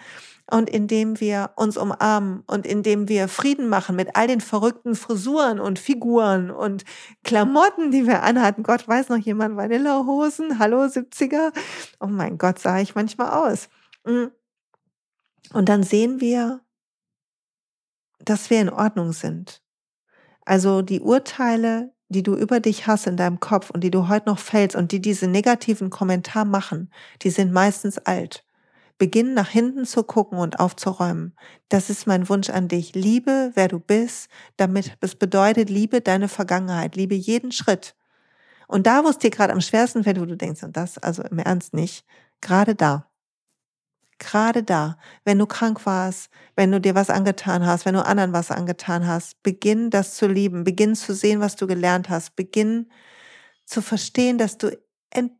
Und 0.50 0.70
indem 0.70 1.20
wir 1.20 1.52
uns 1.58 1.78
umarmen 1.78 2.44
und 2.48 2.66
indem 2.66 3.10
wir 3.10 3.28
Frieden 3.28 3.68
machen 3.68 3.96
mit 3.98 4.16
all 4.16 4.28
den 4.28 4.42
verrückten 4.42 4.96
Frisuren 4.96 5.60
und 5.60 5.78
Figuren 5.78 6.50
und 6.52 6.86
Klamotten, 7.24 7.92
die 7.92 8.08
wir 8.08 8.24
anhatten. 8.24 8.64
Gott 8.64 8.88
weiß 8.88 9.10
noch 9.10 9.18
jemand 9.18 9.58
Vanillehosen. 9.58 10.58
Hallo 10.58 10.84
70er. 10.84 11.52
Oh 12.00 12.08
mein 12.08 12.38
Gott, 12.38 12.60
sah 12.60 12.80
ich 12.80 12.96
manchmal 12.96 13.30
aus. 13.30 13.68
Mm. 14.06 14.28
Und 15.54 15.70
dann 15.70 15.84
sehen 15.84 16.20
wir, 16.20 16.62
dass 18.20 18.50
wir 18.50 18.62
in 18.62 18.70
Ordnung 18.70 19.14
sind. 19.14 19.62
Also 20.46 20.82
die 20.82 21.02
Urteile, 21.02 21.94
die 22.10 22.24
du 22.24 22.36
über 22.36 22.60
dich 22.60 22.88
hast 22.88 23.08
in 23.08 23.18
deinem 23.18 23.40
Kopf 23.40 23.70
und 23.70 23.84
die 23.84 23.92
du 23.92 24.08
heute 24.08 24.30
noch 24.30 24.40
fällst 24.40 24.76
und 24.76 24.92
die 24.92 25.02
diese 25.02 25.28
negativen 25.28 25.90
Kommentar 25.90 26.46
machen, 26.46 26.92
die 27.22 27.30
sind 27.30 27.52
meistens 27.52 27.98
alt. 28.00 28.46
Beginn 28.98 29.34
nach 29.34 29.48
hinten 29.48 29.86
zu 29.86 30.04
gucken 30.04 30.40
und 30.40 30.60
aufzuräumen. 30.60 31.34
Das 31.70 31.90
ist 31.90 32.06
mein 32.06 32.28
Wunsch 32.28 32.50
an 32.50 32.68
dich. 32.68 32.96
Liebe, 32.96 33.52
wer 33.54 33.70
du 33.70 33.80
bist, 33.80 34.30
damit 34.58 34.98
es 35.00 35.16
bedeutet, 35.16 35.70
liebe 35.70 36.02
deine 36.02 36.28
Vergangenheit, 36.28 36.96
liebe 36.98 37.16
jeden 37.16 37.52
Schritt. 37.52 37.96
Und 38.68 38.88
da, 38.88 39.04
wo 39.04 39.10
es 39.10 39.18
dir 39.18 39.30
gerade 39.30 39.54
am 39.54 39.62
schwersten 39.62 40.04
fällt, 40.04 40.20
wo 40.20 40.26
du 40.26 40.36
denkst, 40.36 40.64
und 40.64 40.76
das 40.76 40.98
also 40.98 41.24
im 41.24 41.40
Ernst 41.40 41.74
nicht, 41.74 42.06
gerade 42.42 42.76
da 42.76 43.09
gerade 44.20 44.64
da, 44.64 44.98
wenn 45.26 45.40
du 45.40 45.46
krank 45.46 45.86
warst, 45.86 46.30
wenn 46.56 46.72
du 46.72 46.80
dir 46.80 46.96
was 46.96 47.10
angetan 47.10 47.66
hast, 47.66 47.86
wenn 47.86 47.96
du 47.96 48.06
anderen 48.06 48.34
was 48.34 48.52
angetan 48.52 49.08
hast, 49.08 49.42
beginn 49.44 49.90
das 49.90 50.16
zu 50.16 50.28
lieben, 50.28 50.64
beginn 50.64 50.96
zu 50.96 51.14
sehen, 51.14 51.40
was 51.40 51.56
du 51.56 51.68
gelernt 51.68 52.10
hast, 52.10 52.36
beginn 52.36 52.90
zu 53.66 53.82
verstehen, 53.82 54.38
dass 54.38 54.58
du 54.58 54.78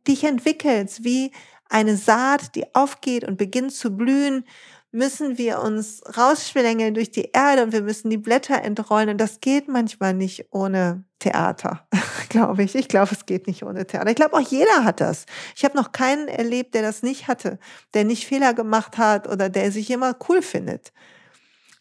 dich 0.06 0.24
entwickelst 0.24 1.04
wie 1.04 1.32
eine 1.68 1.96
Saat, 1.96 2.54
die 2.54 2.74
aufgeht 2.74 3.24
und 3.24 3.36
beginnt 3.36 3.72
zu 3.72 3.96
blühen 3.96 4.44
müssen 4.92 5.38
wir 5.38 5.60
uns 5.60 6.02
rausschwängeln 6.16 6.94
durch 6.94 7.10
die 7.10 7.30
Erde 7.32 7.62
und 7.62 7.72
wir 7.72 7.82
müssen 7.82 8.10
die 8.10 8.16
Blätter 8.16 8.62
entrollen. 8.62 9.10
Und 9.10 9.18
das 9.18 9.40
geht 9.40 9.68
manchmal 9.68 10.14
nicht 10.14 10.46
ohne 10.50 11.04
Theater, 11.20 11.86
glaube 12.28 12.64
ich. 12.64 12.74
Ich 12.74 12.88
glaube, 12.88 13.12
es 13.12 13.26
geht 13.26 13.46
nicht 13.46 13.62
ohne 13.62 13.86
Theater. 13.86 14.10
Ich 14.10 14.16
glaube, 14.16 14.36
auch 14.36 14.40
jeder 14.40 14.84
hat 14.84 15.00
das. 15.00 15.26
Ich 15.54 15.64
habe 15.64 15.76
noch 15.76 15.92
keinen 15.92 16.28
erlebt, 16.28 16.74
der 16.74 16.82
das 16.82 17.02
nicht 17.02 17.28
hatte, 17.28 17.58
der 17.94 18.04
nicht 18.04 18.26
Fehler 18.26 18.52
gemacht 18.52 18.98
hat 18.98 19.28
oder 19.28 19.48
der 19.48 19.70
sich 19.70 19.90
immer 19.90 20.16
cool 20.28 20.42
findet. 20.42 20.92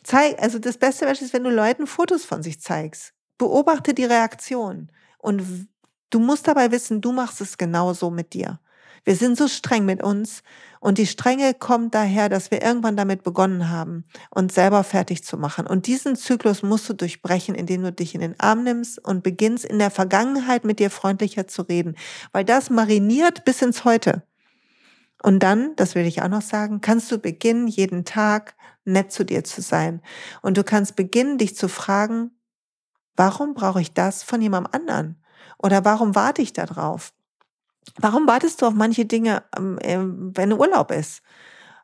Zeig, 0.03 0.41
also 0.41 0.59
das 0.59 0.77
beste 0.77 1.05
ist, 1.05 1.33
wenn 1.33 1.43
du 1.43 1.49
Leuten 1.49 1.87
Fotos 1.87 2.25
von 2.25 2.43
sich 2.43 2.61
zeigst. 2.61 3.13
Beobachte 3.37 3.93
die 3.93 4.05
Reaktion. 4.05 4.91
Und 5.17 5.67
du 6.09 6.19
musst 6.19 6.47
dabei 6.47 6.71
wissen, 6.71 7.01
du 7.01 7.11
machst 7.11 7.41
es 7.41 7.57
genauso 7.57 8.11
mit 8.11 8.33
dir. 8.33 8.59
Wir 9.03 9.15
sind 9.15 9.37
so 9.37 9.47
streng 9.47 9.85
mit 9.85 10.03
uns 10.03 10.43
und 10.79 10.97
die 10.97 11.07
Strenge 11.07 11.53
kommt 11.53 11.93
daher, 11.93 12.29
dass 12.29 12.51
wir 12.51 12.61
irgendwann 12.61 12.95
damit 12.95 13.23
begonnen 13.23 13.69
haben, 13.69 14.05
uns 14.29 14.55
selber 14.55 14.83
fertig 14.83 15.23
zu 15.23 15.37
machen. 15.37 15.67
Und 15.67 15.87
diesen 15.87 16.15
Zyklus 16.15 16.63
musst 16.63 16.87
du 16.87 16.93
durchbrechen, 16.93 17.53
indem 17.53 17.83
du 17.83 17.91
dich 17.91 18.15
in 18.15 18.21
den 18.21 18.39
Arm 18.39 18.63
nimmst 18.63 19.03
und 19.05 19.21
beginnst 19.21 19.65
in 19.65 19.79
der 19.79 19.91
Vergangenheit 19.91 20.63
mit 20.63 20.79
dir 20.79 20.89
freundlicher 20.89 21.47
zu 21.47 21.63
reden, 21.63 21.95
weil 22.31 22.45
das 22.45 22.69
mariniert 22.69 23.43
bis 23.43 23.61
ins 23.61 23.83
Heute. 23.83 24.23
Und 25.21 25.43
dann, 25.43 25.75
das 25.75 25.95
will 25.95 26.05
ich 26.05 26.21
auch 26.21 26.29
noch 26.29 26.41
sagen, 26.41 26.79
kannst 26.79 27.11
du 27.11 27.17
beginnen, 27.17 27.67
jeden 27.67 28.05
Tag 28.05 28.55
nett 28.85 29.11
zu 29.11 29.25
dir 29.25 29.43
zu 29.43 29.61
sein. 29.61 30.01
Und 30.41 30.57
du 30.57 30.63
kannst 30.63 30.95
beginnen, 30.95 31.37
dich 31.37 31.57
zu 31.57 31.67
fragen, 31.67 32.31
warum 33.17 33.53
brauche 33.53 33.81
ich 33.81 33.93
das 33.93 34.23
von 34.23 34.41
jemandem 34.41 34.71
anderen? 34.73 35.23
Oder 35.57 35.83
warum 35.83 36.15
warte 36.15 36.41
ich 36.41 36.53
da 36.53 36.65
drauf? 36.65 37.11
Warum 37.97 38.27
wartest 38.27 38.61
du 38.61 38.67
auf 38.67 38.73
manche 38.73 39.05
Dinge, 39.05 39.43
ähm, 39.57 39.79
ähm, 39.81 40.31
wenn 40.35 40.53
Urlaub 40.53 40.91
ist? 40.91 41.21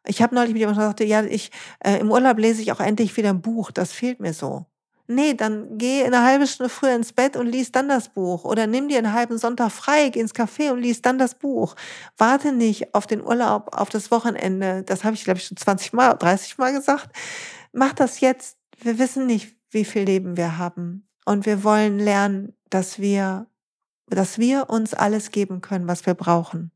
Ich 0.07 0.21
habe 0.21 0.35
neulich 0.35 0.53
mit 0.53 0.59
jemandem 0.59 0.81
gesagt, 0.81 0.99
ja, 1.01 1.23
ich 1.23 1.51
äh, 1.83 1.99
im 1.99 2.11
Urlaub 2.11 2.37
lese 2.37 2.61
ich 2.61 2.71
auch 2.71 2.79
endlich 2.79 3.15
wieder 3.17 3.29
ein 3.29 3.41
Buch, 3.41 3.71
das 3.71 3.91
fehlt 3.91 4.19
mir 4.19 4.33
so. 4.33 4.65
Nee, 5.07 5.35
dann 5.35 5.77
geh 5.77 6.03
eine 6.03 6.23
halbe 6.23 6.47
Stunde 6.47 6.69
früher 6.69 6.95
ins 6.95 7.13
Bett 7.13 7.37
und 7.37 7.45
lies 7.45 7.71
dann 7.71 7.87
das 7.87 8.09
Buch. 8.09 8.43
Oder 8.43 8.65
nimm 8.65 8.87
dir 8.89 8.97
einen 8.97 9.13
halben 9.13 9.37
Sonntag 9.37 9.71
frei, 9.71 10.09
geh 10.09 10.19
ins 10.19 10.33
Café 10.33 10.71
und 10.71 10.79
lies 10.79 11.03
dann 11.03 11.19
das 11.19 11.35
Buch. 11.35 11.75
Warte 12.17 12.51
nicht 12.51 12.95
auf 12.95 13.05
den 13.05 13.21
Urlaub, 13.21 13.75
auf 13.77 13.89
das 13.89 14.09
Wochenende. 14.09 14.81
Das 14.83 15.03
habe 15.03 15.15
ich, 15.15 15.23
glaube 15.23 15.37
ich, 15.37 15.45
schon 15.45 15.57
20 15.57 15.93
Mal, 15.93 16.13
30 16.15 16.57
Mal 16.57 16.73
gesagt. 16.73 17.15
Mach 17.71 17.93
das 17.93 18.19
jetzt. 18.19 18.57
Wir 18.81 18.97
wissen 18.97 19.27
nicht, 19.27 19.55
wie 19.69 19.85
viel 19.85 20.03
Leben 20.03 20.37
wir 20.37 20.57
haben. 20.57 21.07
Und 21.25 21.45
wir 21.45 21.63
wollen 21.63 21.99
lernen, 21.99 22.53
dass 22.71 22.97
wir 22.99 23.45
dass 24.07 24.37
wir 24.37 24.69
uns 24.69 24.93
alles 24.93 25.31
geben 25.31 25.61
können, 25.61 25.87
was 25.87 26.05
wir 26.05 26.13
brauchen. 26.13 26.71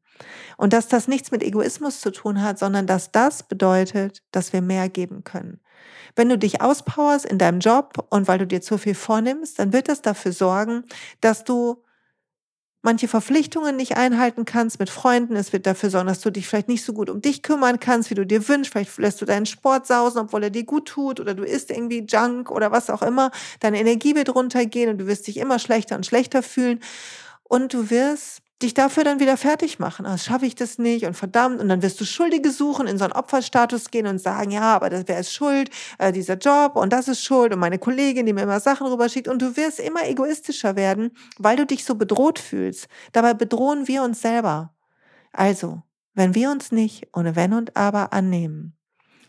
Und 0.58 0.74
dass 0.74 0.88
das 0.88 1.08
nichts 1.08 1.32
mit 1.32 1.44
Egoismus 1.44 2.02
zu 2.02 2.12
tun 2.12 2.42
hat, 2.42 2.60
sondern 2.60 2.88
dass 2.88 3.12
das 3.12 3.44
bedeutet, 3.44 4.22
dass 4.32 4.52
wir 4.52 4.62
mehr 4.62 4.90
geben 4.90 5.24
können. 5.24 5.62
Wenn 6.16 6.30
du 6.30 6.38
dich 6.38 6.62
auspowerst 6.62 7.26
in 7.26 7.38
deinem 7.38 7.60
Job 7.60 8.06
und 8.10 8.28
weil 8.28 8.40
du 8.40 8.48
dir 8.48 8.62
zu 8.62 8.78
viel 8.78 8.96
vornimmst, 8.96 9.60
dann 9.60 9.72
wird 9.72 9.88
das 9.88 10.02
dafür 10.02 10.34
sorgen, 10.34 10.84
dass 11.22 11.44
du 11.44 11.84
manche 12.82 13.08
Verpflichtungen 13.08 13.76
nicht 13.76 13.98
einhalten 13.98 14.46
kannst 14.46 14.80
mit 14.80 14.90
Freunden. 14.90 15.36
Es 15.36 15.52
wird 15.52 15.66
dafür 15.66 15.90
sorgen, 15.90 16.08
dass 16.08 16.22
du 16.22 16.32
dich 16.32 16.48
vielleicht 16.48 16.70
nicht 16.70 16.84
so 16.84 16.94
gut 16.94 17.10
um 17.10 17.22
dich 17.22 17.44
kümmern 17.44 17.80
kannst, 17.80 18.10
wie 18.10 18.16
du 18.16 18.26
dir 18.26 18.48
wünschst. 18.48 18.72
Vielleicht 18.72 18.98
lässt 18.98 19.22
du 19.22 19.26
deinen 19.26 19.46
Sport 19.46 19.88
sausen, 19.88 20.22
obwohl 20.22 20.44
er 20.44 20.50
dir 20.50 20.64
gut 20.64 20.88
tut 20.88 21.20
oder 21.20 21.34
du 21.34 21.44
isst 21.44 21.72
irgendwie 21.72 22.06
Junk 22.08 22.52
oder 22.52 22.72
was 22.72 22.90
auch 22.90 23.02
immer. 23.02 23.32
Deine 23.60 23.80
Energie 23.80 24.16
wird 24.16 24.34
runtergehen 24.34 24.90
und 24.90 24.98
du 25.00 25.08
wirst 25.08 25.28
dich 25.28 25.38
immer 25.38 25.60
schlechter 25.60 25.96
und 25.96 26.06
schlechter 26.06 26.42
fühlen. 26.42 26.80
Und 27.44 27.74
du 27.74 27.90
wirst 27.90 28.42
dich 28.62 28.74
dafür 28.74 29.04
dann 29.04 29.20
wieder 29.20 29.38
fertig 29.38 29.80
machen. 29.80 30.06
Ah, 30.06 30.18
schaffe 30.18 30.46
ich 30.46 30.56
das 30.56 30.78
nicht 30.78 31.06
und 31.06 31.16
verdammt. 31.16 31.62
Und 31.62 31.70
dann 31.70 31.82
wirst 31.82 32.00
du 32.02 32.06
Schuldige 32.06 32.52
suchen, 32.52 32.88
in 32.88 32.98
so 32.98 33.06
einen 33.06 33.14
Opferstatus 33.14 33.90
gehen 33.90 34.08
und 34.08 34.20
sagen, 34.20 34.52
ja, 34.52 34.76
aber 34.76 34.90
das 34.90 35.08
wäre 35.08 35.22
es 35.22 35.32
schuld, 35.32 35.70
äh, 35.98 36.12
dieser 36.12 36.38
Job 36.38 36.76
und 36.76 36.92
das 36.92 37.08
ist 37.08 37.24
schuld 37.24 37.54
und 37.54 37.60
meine 37.60 37.80
Kollegin, 37.80 38.26
die 38.26 38.34
mir 38.34 38.44
immer 38.44 38.60
Sachen 38.60 38.88
rüberschickt. 38.88 39.28
Und 39.28 39.42
du 39.42 39.56
wirst 39.56 39.80
immer 39.80 40.08
egoistischer 40.08 40.76
werden, 40.76 41.12
weil 41.38 41.56
du 41.56 41.66
dich 41.66 41.86
so 41.86 41.96
bedroht 41.96 42.40
fühlst. 42.40 42.88
Dabei 43.14 43.34
bedrohen 43.34 43.88
wir 43.88 44.04
uns 44.04 44.22
selber. 44.22 44.74
Also, 45.32 45.82
wenn 46.14 46.36
wir 46.36 46.52
uns 46.52 46.72
nicht 46.72 47.08
ohne 47.14 47.36
Wenn 47.36 47.54
und 47.54 47.78
Aber 47.78 48.12
annehmen, 48.12 48.76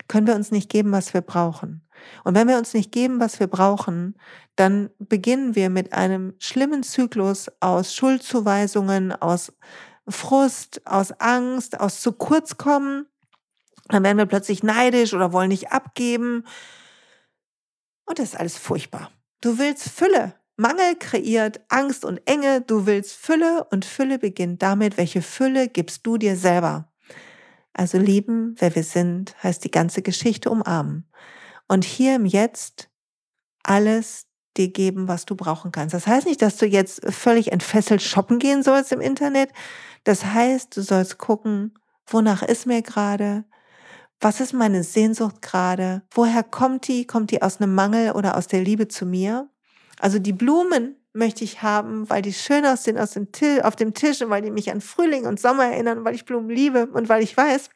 können 0.07 0.27
wir 0.27 0.35
uns 0.35 0.51
nicht 0.51 0.69
geben, 0.69 0.91
was 0.91 1.13
wir 1.13 1.21
brauchen. 1.21 1.87
Und 2.23 2.35
wenn 2.35 2.47
wir 2.47 2.57
uns 2.57 2.73
nicht 2.73 2.91
geben, 2.91 3.19
was 3.19 3.39
wir 3.39 3.47
brauchen, 3.47 4.15
dann 4.55 4.89
beginnen 4.99 5.55
wir 5.55 5.69
mit 5.69 5.93
einem 5.93 6.35
schlimmen 6.39 6.83
Zyklus 6.83 7.51
aus 7.59 7.95
Schuldzuweisungen, 7.95 9.11
aus 9.11 9.53
Frust, 10.07 10.81
aus 10.85 11.11
Angst, 11.19 11.79
aus 11.79 12.01
zu 12.01 12.13
kurz 12.13 12.57
kommen. 12.57 13.07
Dann 13.87 14.03
werden 14.03 14.17
wir 14.17 14.25
plötzlich 14.25 14.63
neidisch 14.63 15.13
oder 15.13 15.33
wollen 15.33 15.49
nicht 15.49 15.71
abgeben. 15.71 16.45
Und 18.05 18.19
das 18.19 18.29
ist 18.29 18.39
alles 18.39 18.57
furchtbar. 18.57 19.11
Du 19.41 19.57
willst 19.57 19.89
Fülle. 19.89 20.35
Mangel 20.57 20.95
kreiert 20.99 21.61
Angst 21.69 22.05
und 22.05 22.21
Enge. 22.25 22.61
Du 22.61 22.85
willst 22.85 23.13
Fülle 23.13 23.65
und 23.71 23.85
Fülle 23.85 24.19
beginnt 24.19 24.61
damit, 24.61 24.97
welche 24.97 25.21
Fülle 25.21 25.67
gibst 25.69 26.05
du 26.05 26.17
dir 26.17 26.35
selber. 26.35 26.91
Also 27.73 27.97
lieben, 27.97 28.55
wer 28.59 28.75
wir 28.75 28.83
sind, 28.83 29.35
heißt 29.41 29.63
die 29.63 29.71
ganze 29.71 30.01
Geschichte 30.01 30.49
umarmen 30.49 31.07
und 31.71 31.85
hier 31.85 32.17
im 32.17 32.25
Jetzt 32.25 32.89
alles 33.63 34.27
dir 34.57 34.67
geben, 34.67 35.07
was 35.07 35.25
du 35.25 35.37
brauchen 35.37 35.71
kannst. 35.71 35.93
Das 35.93 36.05
heißt 36.05 36.27
nicht, 36.27 36.41
dass 36.41 36.57
du 36.57 36.65
jetzt 36.65 37.01
völlig 37.13 37.53
entfesselt 37.53 38.01
shoppen 38.01 38.39
gehen 38.39 38.61
sollst 38.61 38.91
im 38.91 38.99
Internet. 38.99 39.51
Das 40.03 40.25
heißt, 40.25 40.75
du 40.75 40.81
sollst 40.81 41.17
gucken, 41.17 41.79
wonach 42.05 42.43
ist 42.43 42.65
mir 42.65 42.81
gerade? 42.81 43.45
Was 44.19 44.41
ist 44.41 44.51
meine 44.51 44.83
Sehnsucht 44.83 45.41
gerade? 45.41 46.01
Woher 46.11 46.43
kommt 46.43 46.89
die? 46.89 47.07
Kommt 47.07 47.31
die 47.31 47.41
aus 47.41 47.61
einem 47.61 47.73
Mangel 47.73 48.11
oder 48.11 48.35
aus 48.35 48.47
der 48.47 48.61
Liebe 48.61 48.89
zu 48.89 49.05
mir? 49.05 49.49
Also 49.97 50.19
die 50.19 50.33
Blumen 50.33 50.97
möchte 51.13 51.45
ich 51.45 51.61
haben, 51.61 52.09
weil 52.09 52.21
die 52.21 52.33
schön 52.33 52.65
aussehen 52.65 52.97
auf 52.97 53.13
dem 53.13 53.93
Tisch 53.93 54.21
und 54.21 54.29
weil 54.29 54.41
die 54.41 54.51
mich 54.51 54.71
an 54.71 54.81
Frühling 54.81 55.25
und 55.25 55.39
Sommer 55.39 55.67
erinnern, 55.67 56.03
weil 56.03 56.15
ich 56.15 56.25
Blumen 56.25 56.49
liebe 56.49 56.87
und 56.87 57.07
weil 57.07 57.23
ich 57.23 57.37
weiß, 57.37 57.69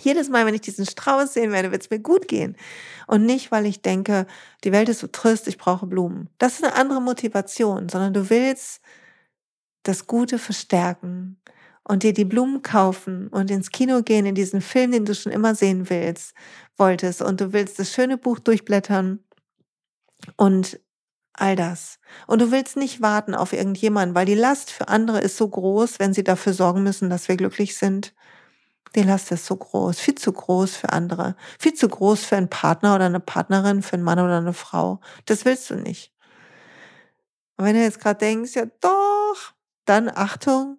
jedes 0.00 0.28
Mal, 0.28 0.46
wenn 0.46 0.54
ich 0.54 0.62
diesen 0.62 0.86
Strauß 0.86 1.34
sehen 1.34 1.52
werde, 1.52 1.70
wird 1.70 1.82
es 1.82 1.90
mir 1.90 1.98
gut 1.98 2.28
gehen. 2.28 2.56
Und 3.06 3.26
nicht, 3.26 3.52
weil 3.52 3.66
ich 3.66 3.82
denke, 3.82 4.26
die 4.64 4.72
Welt 4.72 4.88
ist 4.88 5.00
so 5.00 5.06
trist, 5.06 5.48
ich 5.48 5.58
brauche 5.58 5.86
Blumen. 5.86 6.30
Das 6.38 6.54
ist 6.54 6.64
eine 6.64 6.74
andere 6.74 7.02
Motivation, 7.02 7.88
sondern 7.88 8.14
du 8.14 8.30
willst 8.30 8.80
das 9.82 10.06
Gute 10.06 10.38
verstärken 10.38 11.38
und 11.84 12.04
dir 12.04 12.14
die 12.14 12.24
Blumen 12.24 12.62
kaufen 12.62 13.28
und 13.28 13.50
ins 13.50 13.70
Kino 13.70 14.02
gehen, 14.02 14.24
in 14.24 14.34
diesen 14.34 14.60
Film, 14.60 14.92
den 14.92 15.04
du 15.04 15.14
schon 15.14 15.32
immer 15.32 15.54
sehen 15.54 15.90
willst, 15.90 16.34
wolltest. 16.76 17.20
Und 17.20 17.40
du 17.40 17.52
willst 17.52 17.78
das 17.78 17.92
schöne 17.92 18.16
Buch 18.16 18.38
durchblättern 18.38 19.18
und 20.36 20.80
all 21.34 21.56
das. 21.56 21.98
Und 22.26 22.40
du 22.40 22.50
willst 22.50 22.76
nicht 22.76 23.00
warten 23.00 23.34
auf 23.34 23.52
irgendjemanden, 23.52 24.14
weil 24.14 24.26
die 24.26 24.34
Last 24.34 24.70
für 24.70 24.88
andere 24.88 25.20
ist 25.20 25.36
so 25.36 25.48
groß, 25.48 25.98
wenn 25.98 26.14
sie 26.14 26.24
dafür 26.24 26.52
sorgen 26.52 26.82
müssen, 26.82 27.10
dass 27.10 27.28
wir 27.28 27.36
glücklich 27.36 27.76
sind. 27.76 28.14
Die 28.94 29.02
Last 29.02 29.32
ist 29.32 29.46
so 29.46 29.56
groß, 29.56 29.98
viel 29.98 30.14
zu 30.14 30.32
groß 30.32 30.76
für 30.76 30.92
andere, 30.92 31.34
viel 31.58 31.72
zu 31.72 31.88
groß 31.88 32.24
für 32.24 32.36
einen 32.36 32.50
Partner 32.50 32.94
oder 32.94 33.06
eine 33.06 33.20
Partnerin, 33.20 33.82
für 33.82 33.94
einen 33.94 34.02
Mann 34.02 34.18
oder 34.18 34.38
eine 34.38 34.52
Frau. 34.52 35.00
Das 35.24 35.44
willst 35.44 35.70
du 35.70 35.76
nicht. 35.76 36.12
Und 37.56 37.64
wenn 37.64 37.74
du 37.74 37.82
jetzt 37.82 38.00
gerade 38.00 38.18
denkst, 38.18 38.54
ja 38.54 38.66
doch, 38.80 39.52
dann 39.86 40.10
Achtung, 40.14 40.78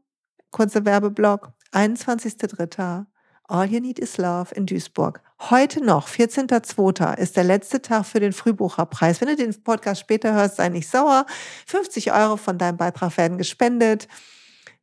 kurzer 0.51 0.85
Werbeblock, 0.85 1.51
21.03. 1.71 3.05
All 3.45 3.65
You 3.65 3.81
Need 3.81 3.99
Is 3.99 4.17
Love 4.17 4.55
in 4.55 4.65
Duisburg. 4.65 5.21
Heute 5.49 5.83
noch, 5.83 6.07
14.02. 6.07 7.17
ist 7.17 7.35
der 7.35 7.43
letzte 7.43 7.81
Tag 7.81 8.05
für 8.05 8.19
den 8.19 8.31
Frühbucherpreis. 8.31 9.19
Wenn 9.19 9.27
du 9.27 9.35
den 9.35 9.63
Podcast 9.63 10.01
später 10.01 10.33
hörst, 10.33 10.55
sei 10.55 10.69
nicht 10.69 10.89
sauer. 10.89 11.25
50 11.67 12.13
Euro 12.13 12.37
von 12.37 12.57
deinem 12.57 12.77
Beitrag 12.77 13.17
werden 13.17 13.37
gespendet. 13.37 14.07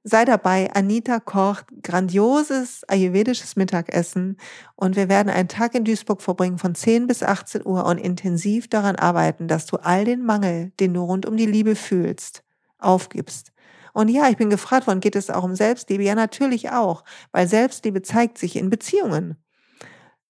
Sei 0.03 0.25
dabei, 0.25 0.71
Anita 0.73 1.21
kocht 1.21 1.67
grandioses 1.83 2.85
ayurvedisches 2.89 3.57
Mittagessen 3.57 4.39
und 4.75 4.97
wir 4.97 5.11
werden 5.11 5.29
einen 5.29 5.49
Tag 5.49 5.75
in 5.75 5.85
Duisburg 5.85 6.23
verbringen 6.23 6.57
von 6.57 6.75
10 6.75 7.07
bis 7.07 7.23
18 7.23 7.67
Uhr 7.67 7.85
und 7.85 7.99
intensiv 7.99 8.67
daran 8.69 8.97
arbeiten, 8.97 9.47
dass 9.47 9.67
du 9.67 9.77
all 9.77 10.07
den 10.07 10.25
Mangel, 10.25 10.73
den 10.81 10.95
du 10.95 11.03
rund 11.03 11.27
um 11.27 11.37
die 11.37 11.45
Liebe 11.45 11.77
fühlst, 11.77 12.43
aufgibst. 12.79 13.53
Und 13.93 14.09
ja, 14.09 14.31
ich 14.31 14.39
bin 14.39 14.49
gefragt 14.49 14.87
worden, 14.87 15.01
geht 15.01 15.17
es 15.17 15.29
auch 15.29 15.45
um 15.45 15.55
Selbstliebe? 15.55 16.03
Ja, 16.03 16.15
natürlich 16.15 16.71
auch, 16.71 17.05
weil 17.33 17.47
Selbstliebe 17.47 18.01
zeigt 18.01 18.39
sich 18.39 18.57
in 18.57 18.71
Beziehungen. 18.71 19.37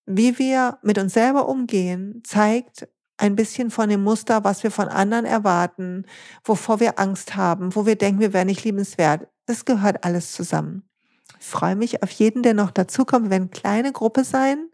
Wie 0.05 0.37
wir 0.41 0.79
mit 0.83 0.99
uns 0.99 1.15
selber 1.15 1.49
umgehen, 1.49 2.23
zeigt 2.25 2.89
ein 3.19 3.37
bisschen 3.37 3.71
von 3.71 3.89
dem 3.89 4.03
Muster, 4.03 4.43
was 4.43 4.65
wir 4.65 4.73
von 4.73 4.89
anderen 4.89 5.27
erwarten, 5.27 6.07
wovor 6.43 6.81
wir 6.81 6.99
Angst 6.99 7.37
haben, 7.37 7.77
wo 7.77 7.87
wir 7.87 7.95
denken, 7.95 8.21
wir 8.21 8.33
wären 8.33 8.49
nicht 8.49 8.65
liebenswert. 8.65 9.29
Das 9.51 9.65
gehört 9.65 10.05
alles 10.05 10.31
zusammen. 10.31 10.85
Ich 11.41 11.47
freue 11.47 11.75
mich 11.75 12.05
auf 12.05 12.11
jeden, 12.13 12.45
der 12.45 12.55
noch 12.55 12.71
dazukommt. 12.71 13.25
Wir 13.25 13.31
werden 13.31 13.51
eine 13.53 13.61
kleine 13.61 13.93
Gruppe 13.93 14.23
sein. 14.23 14.69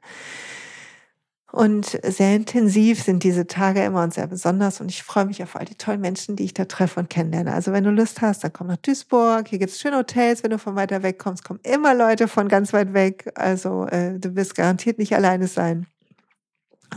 Und 1.51 1.99
sehr 2.05 2.37
intensiv 2.37 3.03
sind 3.03 3.23
diese 3.23 3.47
Tage 3.47 3.83
immer 3.83 4.03
und 4.03 4.13
sehr 4.13 4.27
besonders. 4.27 4.83
Und 4.83 4.91
ich 4.91 5.03
freue 5.03 5.25
mich 5.25 5.43
auf 5.43 5.57
all 5.57 5.65
die 5.65 5.77
tollen 5.77 6.03
Menschen, 6.03 6.37
die 6.37 6.45
ich 6.45 6.53
da 6.53 6.67
treffe 6.67 7.01
und 7.01 7.09
kennenlerne. 7.09 7.55
Also 7.55 7.73
wenn 7.73 7.85
du 7.85 7.91
Lust 7.91 8.21
hast, 8.21 8.45
dann 8.45 8.53
komm 8.53 8.67
nach 8.67 8.77
Duisburg. 8.77 9.49
Hier 9.49 9.59
gibt 9.59 9.73
es 9.73 9.81
schöne 9.81 9.97
Hotels. 9.97 10.43
Wenn 10.43 10.51
du 10.51 10.59
von 10.59 10.77
weiter 10.77 11.03
weg 11.03 11.19
kommst, 11.19 11.43
kommen 11.43 11.61
immer 11.63 11.95
Leute 11.95 12.29
von 12.29 12.47
ganz 12.49 12.75
weit 12.75 12.93
weg. 12.93 13.33
Also 13.35 13.87
äh, 13.87 14.19
du 14.19 14.37
wirst 14.37 14.57
garantiert 14.57 14.99
nicht 14.99 15.15
alleine 15.15 15.47
sein. 15.47 15.87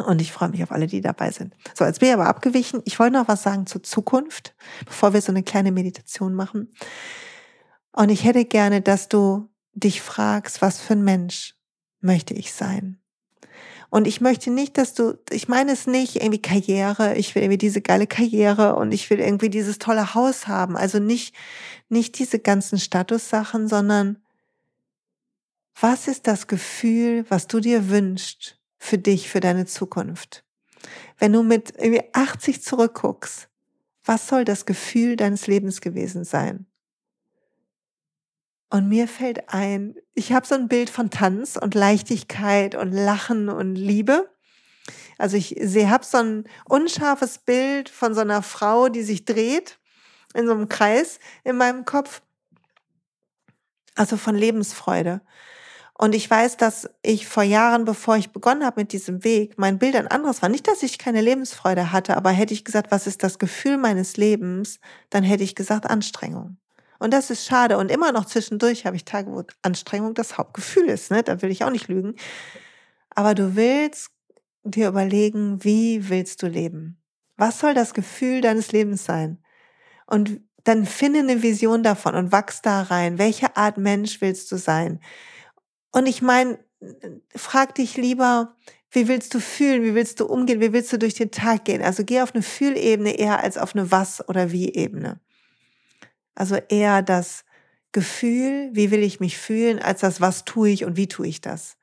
Und 0.06 0.20
ich 0.20 0.34
freue 0.34 0.50
mich 0.50 0.64
auf 0.64 0.74
alle, 0.74 0.88
die 0.88 1.00
dabei 1.00 1.32
sind. 1.32 1.56
So, 1.74 1.86
jetzt 1.86 2.02
bin 2.02 2.10
ich 2.10 2.14
aber 2.14 2.28
abgewichen. 2.28 2.82
Ich 2.84 3.00
wollte 3.00 3.14
noch 3.14 3.30
was 3.30 3.44
sagen 3.44 3.68
zur 3.68 3.84
Zukunft, 3.84 4.54
bevor 4.86 5.14
wir 5.14 5.22
so 5.22 5.32
eine 5.32 5.44
kleine 5.44 5.72
Meditation 5.72 6.34
machen. 6.34 6.74
Und 7.92 8.10
ich 8.10 8.24
hätte 8.24 8.46
gerne, 8.46 8.82
dass 8.82 9.10
du 9.10 9.50
dich 9.74 10.02
fragst, 10.02 10.62
was 10.62 10.80
für 10.80 10.94
ein 10.94 11.04
Mensch 11.04 11.56
möchte 12.02 12.34
ich 12.34 12.54
sein? 12.54 13.00
Und 13.90 14.06
ich 14.06 14.22
möchte 14.22 14.52
nicht, 14.52 14.78
dass 14.78 14.94
du, 14.94 15.18
ich 15.32 15.48
meine 15.48 15.72
es 15.72 15.88
nicht 15.88 16.18
irgendwie 16.18 16.42
Karriere, 16.42 17.16
ich 17.16 17.34
will 17.34 17.42
irgendwie 17.42 17.58
diese 17.58 17.82
geile 17.82 18.06
Karriere 18.06 18.76
und 18.76 18.92
ich 18.92 19.10
will 19.10 19.20
irgendwie 19.20 19.50
dieses 19.50 19.80
tolle 19.80 20.14
Haus 20.14 20.48
haben. 20.48 20.78
Also 20.78 21.00
nicht, 21.00 21.36
nicht 21.90 22.20
diese 22.20 22.38
ganzen 22.38 22.78
Statussachen, 22.78 23.68
sondern 23.68 24.22
was 25.80 26.08
ist 26.08 26.28
das 26.28 26.46
Gefühl, 26.46 27.26
was 27.30 27.48
du 27.48 27.60
dir 27.60 27.90
wünschst 27.90 28.60
für 28.78 29.00
dich, 29.00 29.28
für 29.28 29.40
deine 29.40 29.66
Zukunft? 29.66 30.44
Wenn 31.18 31.34
du 31.34 31.42
mit 31.42 31.74
irgendwie 31.78 32.04
80 32.14 32.62
zurückguckst, 32.62 33.50
was 34.06 34.28
soll 34.28 34.46
das 34.46 34.66
Gefühl 34.66 35.16
deines 35.16 35.48
Lebens 35.48 35.82
gewesen 35.82 36.26
sein? 36.26 36.69
Und 38.70 38.88
mir 38.88 39.08
fällt 39.08 39.50
ein, 39.50 39.96
ich 40.14 40.32
habe 40.32 40.46
so 40.46 40.56
ein 40.56 40.68
Bild 40.68 40.90
von 40.90 41.10
Tanz 41.10 41.58
und 41.58 41.74
Leichtigkeit 41.74 42.76
und 42.76 42.92
Lachen 42.92 43.50
und 43.50 43.76
Liebe. 43.76 44.30
Also 45.18 45.38
ich 45.38 45.56
sehe, 45.60 45.90
habe 45.90 46.06
so 46.06 46.20
ein 46.20 46.44
unscharfes 46.66 47.40
Bild 47.40 47.90
von 47.90 48.14
so 48.14 48.22
einer 48.22 48.44
Frau, 48.44 48.90
die 48.90 49.02
sich 49.04 49.26
dreht 49.26 49.80
in 50.36 50.46
so 50.46 50.54
einem 50.54 50.70
Kreis 50.70 51.20
in 51.44 51.58
meinem 51.58 51.86
Kopf. 51.86 52.22
Also 53.96 54.18
von 54.18 54.36
Lebensfreude. 54.36 55.22
Und 55.98 56.16
ich 56.16 56.30
weiß, 56.30 56.56
dass 56.56 56.90
ich 57.02 57.28
vor 57.28 57.44
Jahren, 57.44 57.84
bevor 57.84 58.16
ich 58.16 58.32
begonnen 58.32 58.64
habe 58.64 58.80
mit 58.80 58.94
diesem 58.94 59.26
Weg, 59.26 59.58
mein 59.58 59.80
Bild 59.80 59.98
ein 59.98 60.08
anderes 60.08 60.42
war. 60.42 60.48
Nicht, 60.48 60.68
dass 60.68 60.82
ich 60.84 60.98
keine 60.98 61.20
Lebensfreude 61.20 61.92
hatte, 61.92 62.16
aber 62.16 62.30
hätte 62.30 62.54
ich 62.54 62.64
gesagt, 62.64 62.92
was 62.92 63.06
ist 63.06 63.22
das 63.24 63.40
Gefühl 63.40 63.78
meines 63.78 64.16
Lebens, 64.16 64.80
dann 65.10 65.24
hätte 65.24 65.44
ich 65.44 65.56
gesagt 65.56 65.90
Anstrengung. 65.90 66.58
Und 67.00 67.14
das 67.14 67.30
ist 67.30 67.46
schade. 67.46 67.78
Und 67.78 67.90
immer 67.90 68.12
noch 68.12 68.26
zwischendurch 68.26 68.86
habe 68.86 68.96
ich 68.96 69.06
Tage, 69.06 69.32
wo 69.32 69.44
Anstrengung 69.62 70.14
das 70.14 70.38
Hauptgefühl 70.38 70.90
ist. 70.90 71.12
Ne? 71.12 71.24
Da 71.24 71.42
will 71.42 71.50
ich 71.50 71.64
auch 71.64 71.72
nicht 71.72 71.88
lügen. 71.88 72.16
Aber 73.10 73.34
du 73.34 73.56
willst 73.56 74.12
dir 74.64 74.90
überlegen, 74.90 75.64
wie 75.64 76.10
willst 76.10 76.44
du 76.44 76.48
leben? 76.48 77.02
Was 77.38 77.60
soll 77.60 77.74
das 77.74 77.94
Gefühl 77.94 78.42
deines 78.42 78.72
Lebens 78.74 79.06
sein? 79.06 79.40
Und 80.06 80.42
dann 80.66 80.86
finde 80.86 81.20
eine 81.20 81.42
Vision 81.42 81.84
davon 81.84 82.16
und 82.16 82.32
wachs 82.34 82.62
da 82.62 82.82
rein. 82.82 83.18
Welche 83.18 83.56
Art 83.56 83.78
Mensch 83.78 84.20
willst 84.20 84.52
du 84.52 84.58
sein? 84.58 85.00
Und 85.92 86.06
ich 86.06 86.22
meine, 86.22 86.60
frag 87.36 87.76
dich 87.76 87.96
lieber, 87.96 88.56
wie 88.92 89.08
willst 89.08 89.34
du 89.34 89.40
fühlen? 89.40 89.84
Wie 89.84 89.96
willst 89.96 90.20
du 90.20 90.26
umgehen? 90.26 90.60
Wie 90.60 90.74
willst 90.74 90.92
du 90.92 90.98
durch 90.98 91.14
den 91.14 91.32
Tag 91.32 91.66
gehen? 91.66 91.82
Also 91.82 92.04
geh 92.04 92.22
auf 92.22 92.34
eine 92.34 92.44
Fühlebene 92.44 93.18
eher 93.18 93.42
als 93.42 93.58
auf 93.58 93.76
eine 93.76 93.92
Was- 93.92 94.28
oder 94.28 94.52
Wie-Ebene. 94.52 95.20
Also 96.40 96.56
eher 96.56 97.02
das 97.02 97.44
Gefühl, 97.92 98.70
wie 98.72 98.92
will 98.92 99.04
ich 99.04 99.20
mich 99.20 99.38
fühlen, 99.38 99.80
als 99.80 100.00
das, 100.00 100.22
was 100.22 100.46
tue 100.46 100.70
ich 100.70 100.86
und 100.86 100.96
wie 100.96 101.10
tue 101.10 101.28
ich 101.28 101.42
das. 101.42 101.76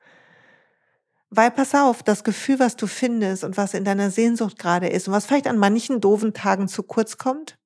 Weil 1.29 1.51
pass 1.51 1.75
auf, 1.75 2.01
das 2.01 2.23
Gefühl, 2.23 2.57
was 2.59 2.75
du 2.75 2.87
findest 2.87 3.43
und 3.43 3.55
was 3.55 3.75
in 3.75 3.83
deiner 3.83 4.09
Sehnsucht 4.09 4.57
gerade 4.57 4.87
ist 4.87 5.07
und 5.07 5.13
was 5.13 5.27
vielleicht 5.27 5.45
an 5.45 5.59
manchen 5.59 6.01
doofen 6.01 6.33
Tagen 6.33 6.67
zu 6.67 6.81
kurz 6.81 7.19
kommt, 7.19 7.59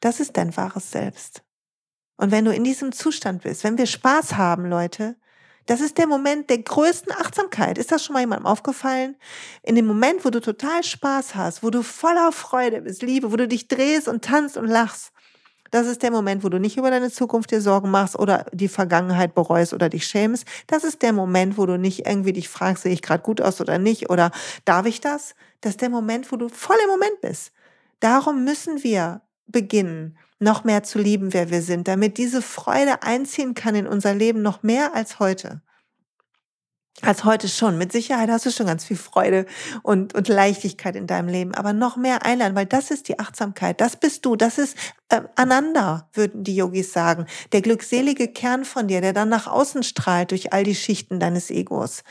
das 0.00 0.20
ist 0.20 0.36
dein 0.36 0.54
wahres 0.58 0.90
Selbst. 0.90 1.42
Und 2.18 2.32
wenn 2.32 2.44
du 2.44 2.52
in 2.52 2.64
diesem 2.64 2.92
Zustand 2.92 3.42
bist, 3.42 3.64
wenn 3.64 3.78
wir 3.78 3.86
Spaß 3.86 4.36
haben, 4.36 4.66
Leute, 4.66 5.16
das 5.64 5.80
ist 5.80 5.96
der 5.96 6.06
Moment 6.06 6.50
der 6.50 6.58
größten 6.58 7.12
Achtsamkeit. 7.12 7.78
Ist 7.78 7.92
das 7.92 8.04
schon 8.04 8.12
mal 8.12 8.20
jemandem 8.20 8.46
aufgefallen? 8.46 9.16
In 9.62 9.74
dem 9.74 9.86
Moment, 9.86 10.24
wo 10.24 10.30
du 10.30 10.40
total 10.40 10.82
Spaß 10.82 11.34
hast, 11.34 11.62
wo 11.62 11.70
du 11.70 11.82
voller 11.82 12.32
Freude 12.32 12.82
bist, 12.82 13.00
Liebe, 13.00 13.32
wo 13.32 13.36
du 13.36 13.48
dich 13.48 13.68
drehst 13.68 14.06
und 14.06 14.22
tanzt 14.22 14.58
und 14.58 14.66
lachst, 14.66 15.12
das 15.70 15.86
ist 15.86 16.02
der 16.02 16.10
Moment, 16.10 16.44
wo 16.44 16.48
du 16.48 16.58
nicht 16.58 16.76
über 16.76 16.90
deine 16.90 17.10
Zukunft 17.10 17.50
dir 17.50 17.60
Sorgen 17.60 17.90
machst 17.90 18.18
oder 18.18 18.46
die 18.52 18.68
Vergangenheit 18.68 19.34
bereust 19.34 19.72
oder 19.72 19.88
dich 19.88 20.06
schämst. 20.06 20.44
Das 20.66 20.84
ist 20.84 21.02
der 21.02 21.12
Moment, 21.12 21.58
wo 21.58 21.66
du 21.66 21.78
nicht 21.78 22.06
irgendwie 22.06 22.32
dich 22.32 22.48
fragst, 22.48 22.82
sehe 22.82 22.92
ich 22.92 23.02
gerade 23.02 23.22
gut 23.22 23.40
aus 23.40 23.60
oder 23.60 23.78
nicht 23.78 24.10
oder 24.10 24.30
darf 24.64 24.86
ich 24.86 25.00
das? 25.00 25.34
Das 25.60 25.72
ist 25.72 25.80
der 25.80 25.90
Moment, 25.90 26.30
wo 26.32 26.36
du 26.36 26.48
voll 26.48 26.76
im 26.84 26.90
Moment 26.90 27.20
bist. 27.20 27.52
Darum 28.00 28.44
müssen 28.44 28.82
wir 28.82 29.20
beginnen, 29.46 30.16
noch 30.38 30.64
mehr 30.64 30.82
zu 30.82 30.98
lieben, 30.98 31.32
wer 31.34 31.50
wir 31.50 31.62
sind, 31.62 31.86
damit 31.86 32.16
diese 32.16 32.40
Freude 32.40 33.02
einziehen 33.02 33.54
kann 33.54 33.74
in 33.74 33.86
unser 33.86 34.14
Leben 34.14 34.42
noch 34.42 34.62
mehr 34.62 34.94
als 34.94 35.18
heute. 35.18 35.60
Als 37.02 37.24
heute 37.24 37.48
schon. 37.48 37.78
Mit 37.78 37.92
Sicherheit 37.92 38.28
hast 38.28 38.44
du 38.44 38.50
schon 38.50 38.66
ganz 38.66 38.84
viel 38.84 38.96
Freude 38.96 39.46
und, 39.82 40.14
und 40.14 40.28
Leichtigkeit 40.28 40.96
in 40.96 41.06
deinem 41.06 41.28
Leben, 41.28 41.54
aber 41.54 41.72
noch 41.72 41.96
mehr 41.96 42.26
einladen, 42.26 42.54
weil 42.54 42.66
das 42.66 42.90
ist 42.90 43.08
die 43.08 43.18
Achtsamkeit. 43.18 43.80
Das 43.80 43.96
bist 43.96 44.26
du. 44.26 44.36
Das 44.36 44.58
ist 44.58 44.76
äh, 45.08 45.22
Ananda, 45.34 46.08
würden 46.12 46.44
die 46.44 46.54
Yogis 46.54 46.92
sagen. 46.92 47.26
Der 47.52 47.62
glückselige 47.62 48.28
Kern 48.28 48.66
von 48.66 48.86
dir, 48.86 49.00
der 49.00 49.14
dann 49.14 49.30
nach 49.30 49.46
außen 49.46 49.82
strahlt 49.82 50.30
durch 50.30 50.52
all 50.52 50.62
die 50.62 50.74
Schichten 50.74 51.20
deines 51.20 51.50
Egos. 51.50 52.04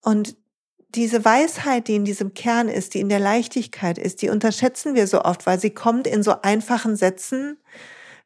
Und 0.00 0.36
diese 0.94 1.24
Weisheit, 1.24 1.88
die 1.88 1.96
in 1.96 2.04
diesem 2.04 2.34
Kern 2.34 2.68
ist, 2.68 2.94
die 2.94 3.00
in 3.00 3.08
der 3.08 3.18
Leichtigkeit 3.18 3.98
ist, 3.98 4.22
die 4.22 4.28
unterschätzen 4.28 4.94
wir 4.94 5.08
so 5.08 5.22
oft, 5.22 5.46
weil 5.46 5.58
sie 5.58 5.70
kommt 5.70 6.06
in 6.06 6.22
so 6.22 6.42
einfachen 6.42 6.94
Sätzen. 6.94 7.58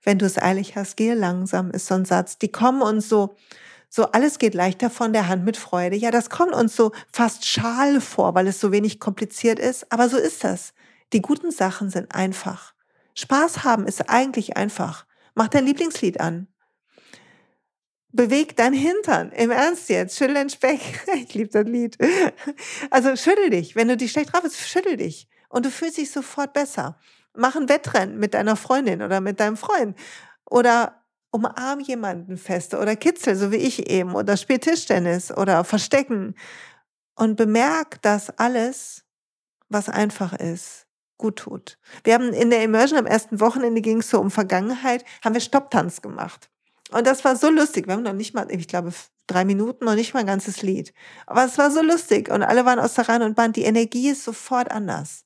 Wenn 0.03 0.19
du 0.19 0.27
es 0.27 0.37
eilig 0.37 0.77
hast, 0.77 0.97
gehe 0.97 1.15
langsam, 1.15 1.71
ist 1.71 1.87
so 1.87 1.95
ein 1.95 2.05
Satz. 2.05 2.39
Die 2.39 2.53
kommen 2.53 2.83
uns 2.83 3.09
so, 3.09 3.35
so 3.89 4.05
alles 4.07 4.39
geht 4.39 4.55
leichter 4.55 4.91
von 4.91 5.13
der 5.13 5.29
Hand 5.29 5.45
mit 5.45 5.57
Freude. 5.57 5.97
Ja, 5.97 6.11
das 6.11 6.31
kommt 6.31 6.55
uns 6.55 6.77
so 6.77 6.93
fast 7.13 7.47
schal 7.47 8.01
vor, 8.01 8.35
weil 8.35 8.47
es 8.47 8.61
so 8.61 8.73
wenig 8.73 9.01
kompliziert 9.01 9.59
ist. 9.59 9.91
Aber 9.91 10.09
so 10.09 10.19
ist 10.19 10.45
das. 10.45 10.75
Die 11.13 11.23
guten 11.23 11.51
Sachen 11.51 11.91
sind 11.91 12.15
einfach. 12.15 12.75
Spaß 13.15 13.65
haben 13.65 13.87
ist 13.87 14.11
eigentlich 14.11 14.57
einfach. 14.57 15.07
Mach 15.35 15.49
dein 15.49 15.65
Lieblingslied 15.65 16.21
an 16.21 16.49
beweg 18.13 18.57
dein 18.57 18.73
Hintern. 18.73 19.33
Im 19.33 19.51
Ernst 19.51 19.89
jetzt. 19.89 20.19
Schüttel 20.19 20.35
den 20.35 20.51
Speck. 20.51 20.81
Ich 21.15 21.35
liebe 21.35 21.51
das 21.51 21.65
Lied. 21.65 21.97
Also 22.91 23.17
schüttel 23.17 23.51
dich. 23.51 23.77
Wenn 23.77 23.89
du 23.89 23.97
dich 23.97 24.13
schlecht 24.13 24.33
drauf 24.33 24.43
bist, 24.43 24.59
schüttel 24.69 24.97
dich. 24.97 25.29
Und 25.49 25.65
du 25.65 25.71
fühlst 25.71 25.99
dich 25.99 26.11
sofort 26.11 26.53
besser. 26.53 26.99
Mach 27.35 27.57
ein 27.57 27.69
Wettrennen 27.69 28.19
mit 28.19 28.35
deiner 28.35 28.57
Freundin 28.57 29.03
oder 29.03 29.21
mit 29.21 29.41
deinem 29.41 29.57
Freund. 29.57 29.97
Oder 30.45 31.05
umarm 31.31 31.81
jemanden 31.81 32.37
feste 32.37 32.79
oder 32.79 32.97
kitzel, 32.97 33.37
so 33.37 33.53
wie 33.53 33.57
ich 33.57 33.91
eben. 33.91 34.15
Oder 34.15 34.37
spiel 34.37 34.59
Tischtennis 34.59 35.31
oder 35.31 35.65
verstecken. 35.65 36.35
Und 37.15 37.37
bemerk, 37.37 38.01
dass 38.03 38.31
alles, 38.39 39.05
was 39.69 39.89
einfach 39.89 40.33
ist, 40.33 40.87
gut 41.17 41.37
tut. 41.37 41.79
Wir 42.05 42.15
haben 42.15 42.33
in 42.33 42.51
der 42.51 42.63
Immersion 42.63 42.99
am 42.99 43.07
ersten 43.07 43.41
Wochenende 43.41 43.81
ging 43.81 43.99
es 43.99 44.11
so 44.11 44.21
um 44.21 44.31
Vergangenheit, 44.31 45.05
haben 45.25 45.35
wir 45.35 45.41
Stopptanz 45.41 46.01
gemacht. 46.01 46.49
Und 46.91 47.07
das 47.07 47.25
war 47.25 47.37
so 47.37 47.51
lustig. 47.51 47.87
Wir 47.87 47.95
haben 47.95 48.03
noch 48.03 48.13
nicht 48.13 48.35
mal, 48.35 48.51
ich 48.51 48.69
glaube, 48.69 48.93
drei 49.27 49.45
Minuten, 49.45 49.85
noch 49.85 49.95
nicht 49.95 50.15
mal 50.15 50.21
ein 50.21 50.27
ganzes 50.27 50.63
Lied. 50.63 50.95
Aber 51.27 51.45
es 51.45 51.59
war 51.59 51.71
so 51.71 51.83
lustig 51.83 52.31
und 52.31 52.43
alle 52.43 52.65
waren 52.65 52.79
aus 52.79 52.95
der 52.95 53.09
Reihe 53.09 53.25
und 53.25 53.37
Band. 53.37 53.57
Die 53.57 53.65
Energie 53.65 54.09
ist 54.09 54.25
sofort 54.25 54.71
anders. 54.71 55.25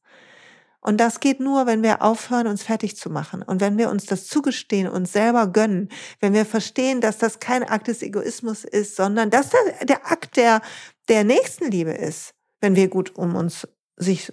Und 0.85 0.99
das 0.99 1.21
geht 1.21 1.39
nur, 1.39 1.67
wenn 1.67 1.83
wir 1.83 2.03
aufhören, 2.03 2.49
uns 2.49 2.65
fertig 2.65 2.97
zu 2.97 3.09
machen. 3.09 3.43
Und 3.43 3.61
wenn 3.61 3.79
wir 3.79 3.89
uns 3.89 4.05
das 4.05 4.27
zugestehen, 4.27 4.89
uns 4.89 5.13
selber 5.13 5.47
gönnen, 5.47 5.89
wenn 6.21 6.35
wir 6.35 6.45
verstehen, 6.45 7.01
dass 7.01 7.19
das 7.19 7.39
kein 7.39 7.63
Akt 7.63 7.87
des 7.87 8.03
Egoismus 8.03 8.65
ist, 8.65 8.97
sondern 8.97 9.31
dass 9.31 9.51
der, 9.51 9.87
der 9.87 10.11
Akt 10.11 10.37
der, 10.37 10.61
der 11.09 11.23
Nächstenliebe 11.23 11.93
ist, 11.93 12.35
wenn 12.61 12.75
wir 12.75 12.89
gut 12.89 13.15
um 13.17 13.37
uns, 13.37 13.69
sich, 13.97 14.33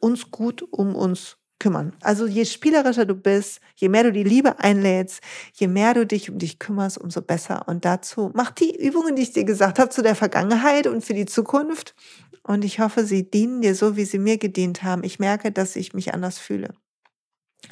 uns 0.00 0.30
gut 0.30 0.62
um 0.62 0.94
uns 0.94 1.37
kümmern. 1.58 1.92
Also 2.02 2.26
je 2.26 2.44
spielerischer 2.44 3.04
du 3.04 3.14
bist, 3.14 3.60
je 3.76 3.88
mehr 3.88 4.04
du 4.04 4.12
die 4.12 4.24
Liebe 4.24 4.58
einlädst, 4.58 5.20
je 5.52 5.68
mehr 5.68 5.94
du 5.94 6.06
dich 6.06 6.30
um 6.30 6.38
dich 6.38 6.58
kümmerst, 6.58 6.98
umso 6.98 7.22
besser. 7.22 7.66
Und 7.66 7.84
dazu 7.84 8.30
mach 8.34 8.50
die 8.50 8.74
Übungen, 8.76 9.16
die 9.16 9.22
ich 9.22 9.32
dir 9.32 9.44
gesagt 9.44 9.78
habe, 9.78 9.90
zu 9.90 10.02
der 10.02 10.14
Vergangenheit 10.14 10.86
und 10.86 11.04
für 11.04 11.14
die 11.14 11.26
Zukunft. 11.26 11.94
Und 12.42 12.64
ich 12.64 12.80
hoffe, 12.80 13.04
sie 13.04 13.30
dienen 13.30 13.60
dir 13.60 13.74
so, 13.74 13.96
wie 13.96 14.04
sie 14.04 14.18
mir 14.18 14.38
gedient 14.38 14.82
haben. 14.82 15.04
Ich 15.04 15.18
merke, 15.18 15.52
dass 15.52 15.76
ich 15.76 15.92
mich 15.92 16.14
anders 16.14 16.38
fühle. 16.38 16.74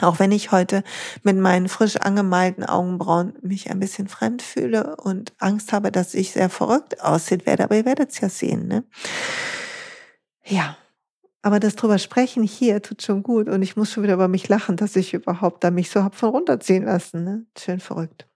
Auch 0.00 0.18
wenn 0.18 0.32
ich 0.32 0.52
heute 0.52 0.82
mit 1.22 1.38
meinen 1.38 1.68
frisch 1.68 1.96
angemalten 1.96 2.64
Augenbrauen 2.64 3.34
mich 3.40 3.70
ein 3.70 3.80
bisschen 3.80 4.08
fremd 4.08 4.42
fühle 4.42 4.96
und 4.96 5.32
Angst 5.38 5.72
habe, 5.72 5.90
dass 5.90 6.14
ich 6.14 6.32
sehr 6.32 6.50
verrückt 6.50 7.00
aussehen 7.00 7.46
werde, 7.46 7.64
aber 7.64 7.76
ihr 7.76 7.86
werdet 7.86 8.10
es 8.10 8.20
ja 8.20 8.28
sehen. 8.28 8.68
Ne? 8.68 8.84
Ja, 10.44 10.76
aber 11.46 11.60
das 11.60 11.76
drüber 11.76 11.98
sprechen 11.98 12.42
hier 12.42 12.82
tut 12.82 13.02
schon 13.02 13.22
gut 13.22 13.48
und 13.48 13.62
ich 13.62 13.76
muss 13.76 13.92
schon 13.92 14.02
wieder 14.02 14.14
über 14.14 14.26
mich 14.26 14.48
lachen, 14.48 14.76
dass 14.76 14.96
ich 14.96 15.14
überhaupt 15.14 15.62
da 15.62 15.70
mich 15.70 15.90
so 15.90 16.02
hab 16.02 16.16
von 16.16 16.30
runterziehen 16.30 16.82
lassen. 16.82 17.22
Ne? 17.22 17.46
Schön 17.56 17.78
verrückt. 17.78 18.26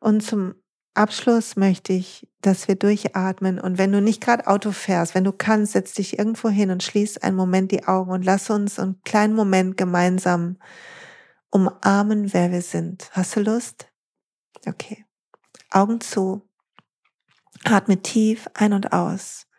Und 0.00 0.22
zum 0.22 0.54
Abschluss 0.94 1.56
möchte 1.56 1.92
ich, 1.92 2.26
dass 2.40 2.68
wir 2.68 2.76
durchatmen 2.76 3.60
und 3.60 3.76
wenn 3.76 3.92
du 3.92 4.00
nicht 4.00 4.22
gerade 4.22 4.46
Auto 4.46 4.72
fährst, 4.72 5.14
wenn 5.14 5.24
du 5.24 5.32
kannst, 5.32 5.72
setz 5.72 5.92
dich 5.92 6.18
irgendwo 6.18 6.48
hin 6.48 6.70
und 6.70 6.82
schließ 6.82 7.18
einen 7.18 7.36
Moment 7.36 7.70
die 7.70 7.84
Augen 7.86 8.12
und 8.12 8.24
lass 8.24 8.48
uns 8.48 8.78
einen 8.78 9.02
kleinen 9.02 9.34
Moment 9.34 9.76
gemeinsam 9.76 10.56
umarmen, 11.50 12.32
wer 12.32 12.50
wir 12.50 12.62
sind. 12.62 13.10
Hast 13.12 13.36
du 13.36 13.40
Lust? 13.40 13.88
Okay. 14.66 15.04
Augen 15.70 16.00
zu. 16.00 16.48
Atme 17.64 18.00
tief 18.00 18.48
ein 18.54 18.72
und 18.72 18.94
aus. 18.94 19.49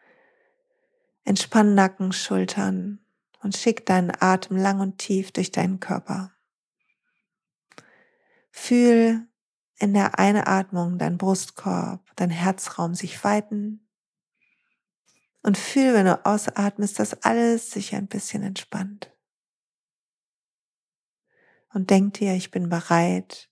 Entspann 1.23 1.75
Nacken, 1.75 2.13
Schultern 2.13 2.99
und 3.41 3.55
schick 3.55 3.85
deinen 3.85 4.11
Atem 4.19 4.57
lang 4.57 4.79
und 4.79 4.97
tief 4.97 5.31
durch 5.31 5.51
deinen 5.51 5.79
Körper. 5.79 6.31
Fühl 8.51 9.27
in 9.77 9.93
der 9.93 10.19
Einatmung 10.19 10.97
dein 10.97 11.17
Brustkorb, 11.17 12.11
dein 12.15 12.29
Herzraum 12.29 12.93
sich 12.93 13.23
weiten 13.23 13.87
und 15.41 15.57
fühl, 15.57 15.93
wenn 15.93 16.05
du 16.05 16.25
ausatmest, 16.25 16.99
dass 16.99 17.23
alles 17.23 17.71
sich 17.71 17.95
ein 17.95 18.07
bisschen 18.07 18.43
entspannt. 18.43 19.11
Und 21.73 21.89
denk 21.89 22.15
dir, 22.15 22.33
ich 22.35 22.51
bin 22.51 22.69
bereit, 22.69 23.49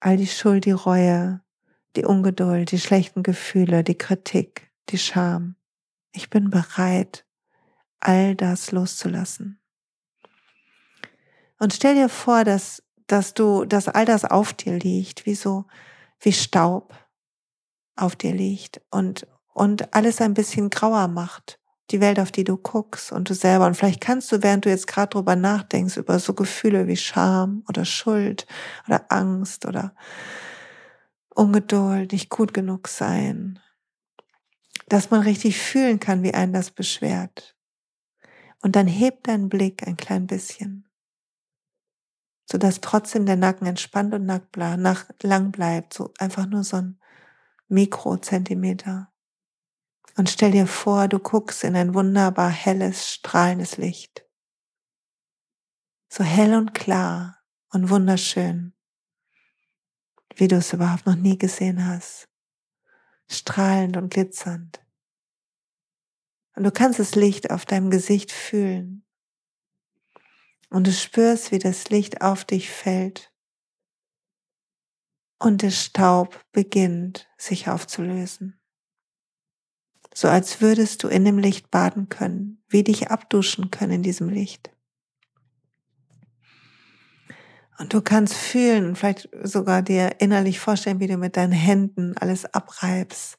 all 0.00 0.16
die 0.16 0.26
Schuld, 0.26 0.64
die 0.64 0.72
Reue, 0.72 1.40
die 1.96 2.04
Ungeduld, 2.04 2.70
die 2.70 2.78
schlechten 2.78 3.22
Gefühle, 3.22 3.82
die 3.82 3.96
Kritik, 3.96 4.70
die 4.90 4.98
Scham, 4.98 5.55
ich 6.16 6.30
bin 6.30 6.50
bereit, 6.50 7.26
all 8.00 8.34
das 8.34 8.72
loszulassen. 8.72 9.60
Und 11.58 11.74
stell 11.74 11.94
dir 11.94 12.08
vor, 12.08 12.44
dass, 12.44 12.82
dass 13.06 13.34
du, 13.34 13.64
dass 13.64 13.88
all 13.88 14.04
das 14.04 14.24
auf 14.24 14.52
dir 14.52 14.78
liegt, 14.78 15.26
wie 15.26 15.34
so, 15.34 15.66
wie 16.20 16.32
Staub 16.32 16.94
auf 17.96 18.16
dir 18.16 18.32
liegt 18.32 18.80
und, 18.90 19.26
und 19.52 19.94
alles 19.94 20.20
ein 20.20 20.34
bisschen 20.34 20.70
grauer 20.70 21.08
macht. 21.08 21.58
Die 21.90 22.00
Welt, 22.00 22.18
auf 22.18 22.32
die 22.32 22.44
du 22.44 22.56
guckst 22.56 23.12
und 23.12 23.30
du 23.30 23.34
selber. 23.34 23.66
Und 23.66 23.76
vielleicht 23.76 24.00
kannst 24.00 24.32
du, 24.32 24.42
während 24.42 24.64
du 24.64 24.70
jetzt 24.70 24.88
gerade 24.88 25.10
drüber 25.10 25.36
nachdenkst, 25.36 25.96
über 25.98 26.18
so 26.18 26.34
Gefühle 26.34 26.88
wie 26.88 26.96
Scham 26.96 27.62
oder 27.68 27.84
Schuld 27.84 28.46
oder 28.88 29.04
Angst 29.10 29.66
oder 29.66 29.94
Ungeduld, 31.28 32.12
nicht 32.12 32.28
gut 32.28 32.52
genug 32.52 32.88
sein, 32.88 33.60
dass 34.86 35.10
man 35.10 35.22
richtig 35.22 35.58
fühlen 35.58 36.00
kann, 36.00 36.22
wie 36.22 36.34
einen 36.34 36.52
das 36.52 36.70
beschwert. 36.70 37.56
Und 38.62 38.76
dann 38.76 38.86
hebt 38.86 39.28
dein 39.28 39.48
Blick 39.48 39.86
ein 39.86 39.96
klein 39.96 40.26
bisschen, 40.26 40.88
sodass 42.48 42.80
trotzdem 42.80 43.26
der 43.26 43.36
Nacken 43.36 43.66
entspannt 43.66 44.14
und 44.14 44.26
lang 45.22 45.50
bleibt, 45.50 45.92
so 45.92 46.12
einfach 46.18 46.46
nur 46.46 46.64
so 46.64 46.78
ein 46.78 47.00
Mikrozentimeter. 47.68 49.12
Und 50.16 50.30
stell 50.30 50.52
dir 50.52 50.66
vor, 50.66 51.08
du 51.08 51.18
guckst 51.18 51.64
in 51.64 51.76
ein 51.76 51.94
wunderbar 51.94 52.50
helles, 52.50 53.12
strahlendes 53.12 53.76
Licht. 53.76 54.24
So 56.08 56.24
hell 56.24 56.54
und 56.54 56.72
klar 56.72 57.42
und 57.70 57.90
wunderschön, 57.90 58.72
wie 60.36 60.48
du 60.48 60.56
es 60.56 60.72
überhaupt 60.72 61.04
noch 61.04 61.16
nie 61.16 61.36
gesehen 61.36 61.86
hast 61.86 62.28
strahlend 63.28 63.96
und 63.96 64.10
glitzernd. 64.10 64.80
Und 66.54 66.64
du 66.64 66.70
kannst 66.70 66.98
das 66.98 67.14
Licht 67.14 67.50
auf 67.50 67.66
deinem 67.66 67.90
Gesicht 67.90 68.32
fühlen. 68.32 69.04
Und 70.70 70.86
du 70.86 70.92
spürst, 70.92 71.52
wie 71.52 71.58
das 71.58 71.90
Licht 71.90 72.22
auf 72.22 72.44
dich 72.44 72.70
fällt. 72.70 73.32
Und 75.38 75.62
der 75.62 75.70
Staub 75.70 76.44
beginnt 76.52 77.28
sich 77.36 77.68
aufzulösen. 77.68 78.58
So 80.14 80.28
als 80.28 80.62
würdest 80.62 81.02
du 81.02 81.08
in 81.08 81.26
dem 81.26 81.38
Licht 81.38 81.70
baden 81.70 82.08
können, 82.08 82.64
wie 82.68 82.82
dich 82.82 83.10
abduschen 83.10 83.70
können 83.70 83.92
in 83.92 84.02
diesem 84.02 84.30
Licht. 84.30 84.75
Und 87.78 87.92
du 87.92 88.00
kannst 88.00 88.34
fühlen 88.34 88.96
vielleicht 88.96 89.28
sogar 89.42 89.82
dir 89.82 90.20
innerlich 90.20 90.60
vorstellen, 90.60 91.00
wie 91.00 91.06
du 91.06 91.18
mit 91.18 91.36
deinen 91.36 91.52
Händen 91.52 92.16
alles 92.16 92.46
abreibst. 92.46 93.38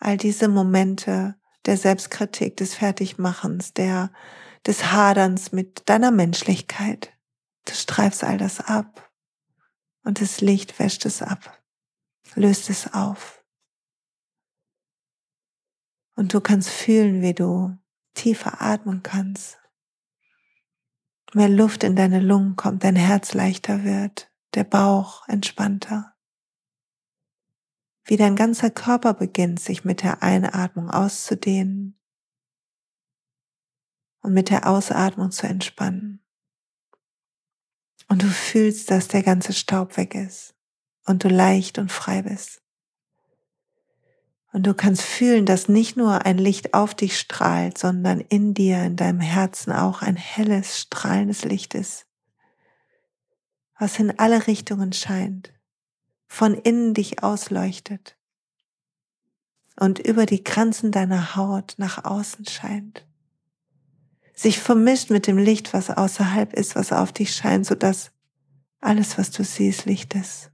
All 0.00 0.16
diese 0.16 0.48
Momente 0.48 1.36
der 1.66 1.76
Selbstkritik, 1.76 2.56
des 2.56 2.74
Fertigmachens, 2.74 3.72
der, 3.74 4.10
des 4.66 4.90
Haderns 4.92 5.52
mit 5.52 5.88
deiner 5.88 6.10
Menschlichkeit. 6.10 7.12
Du 7.66 7.74
streifst 7.74 8.24
all 8.24 8.38
das 8.38 8.60
ab. 8.60 9.10
Und 10.02 10.20
das 10.20 10.40
Licht 10.40 10.78
wäscht 10.78 11.04
es 11.04 11.22
ab, 11.22 11.62
löst 12.34 12.70
es 12.70 12.92
auf. 12.94 13.44
Und 16.16 16.32
du 16.34 16.40
kannst 16.40 16.70
fühlen, 16.70 17.22
wie 17.22 17.34
du 17.34 17.76
tiefer 18.14 18.60
atmen 18.60 19.02
kannst 19.02 19.59
mehr 21.34 21.48
Luft 21.48 21.84
in 21.84 21.96
deine 21.96 22.20
Lungen 22.20 22.56
kommt, 22.56 22.84
dein 22.84 22.96
Herz 22.96 23.34
leichter 23.34 23.84
wird, 23.84 24.30
der 24.54 24.64
Bauch 24.64 25.26
entspannter. 25.28 26.14
Wie 28.04 28.16
dein 28.16 28.36
ganzer 28.36 28.70
Körper 28.70 29.14
beginnt, 29.14 29.60
sich 29.60 29.84
mit 29.84 30.02
der 30.02 30.22
Einatmung 30.22 30.90
auszudehnen 30.90 31.98
und 34.22 34.34
mit 34.34 34.50
der 34.50 34.66
Ausatmung 34.66 35.30
zu 35.30 35.46
entspannen. 35.46 36.24
Und 38.08 38.22
du 38.22 38.26
fühlst, 38.26 38.90
dass 38.90 39.08
der 39.08 39.22
ganze 39.22 39.52
Staub 39.52 39.96
weg 39.96 40.14
ist 40.14 40.54
und 41.06 41.22
du 41.22 41.28
leicht 41.28 41.78
und 41.78 41.92
frei 41.92 42.22
bist. 42.22 42.59
Und 44.52 44.66
du 44.66 44.74
kannst 44.74 45.02
fühlen, 45.02 45.46
dass 45.46 45.68
nicht 45.68 45.96
nur 45.96 46.24
ein 46.26 46.38
Licht 46.38 46.74
auf 46.74 46.94
dich 46.94 47.18
strahlt, 47.18 47.78
sondern 47.78 48.20
in 48.20 48.52
dir, 48.52 48.82
in 48.82 48.96
deinem 48.96 49.20
Herzen 49.20 49.72
auch 49.72 50.02
ein 50.02 50.16
helles, 50.16 50.80
strahlendes 50.80 51.44
Licht 51.44 51.74
ist, 51.74 52.06
was 53.78 53.98
in 53.98 54.18
alle 54.18 54.46
Richtungen 54.48 54.92
scheint, 54.92 55.52
von 56.26 56.54
innen 56.54 56.94
dich 56.94 57.22
ausleuchtet 57.22 58.16
und 59.76 59.98
über 60.00 60.26
die 60.26 60.42
Grenzen 60.42 60.90
deiner 60.90 61.36
Haut 61.36 61.74
nach 61.78 62.04
außen 62.04 62.46
scheint, 62.46 63.06
sich 64.34 64.58
vermischt 64.58 65.10
mit 65.10 65.26
dem 65.26 65.38
Licht, 65.38 65.72
was 65.72 65.90
außerhalb 65.90 66.52
ist, 66.54 66.74
was 66.74 66.92
auf 66.92 67.12
dich 67.12 67.34
scheint, 67.34 67.66
sodass 67.66 68.10
alles, 68.80 69.16
was 69.16 69.30
du 69.30 69.44
siehst, 69.44 69.86
Licht 69.86 70.14
ist. 70.14 70.49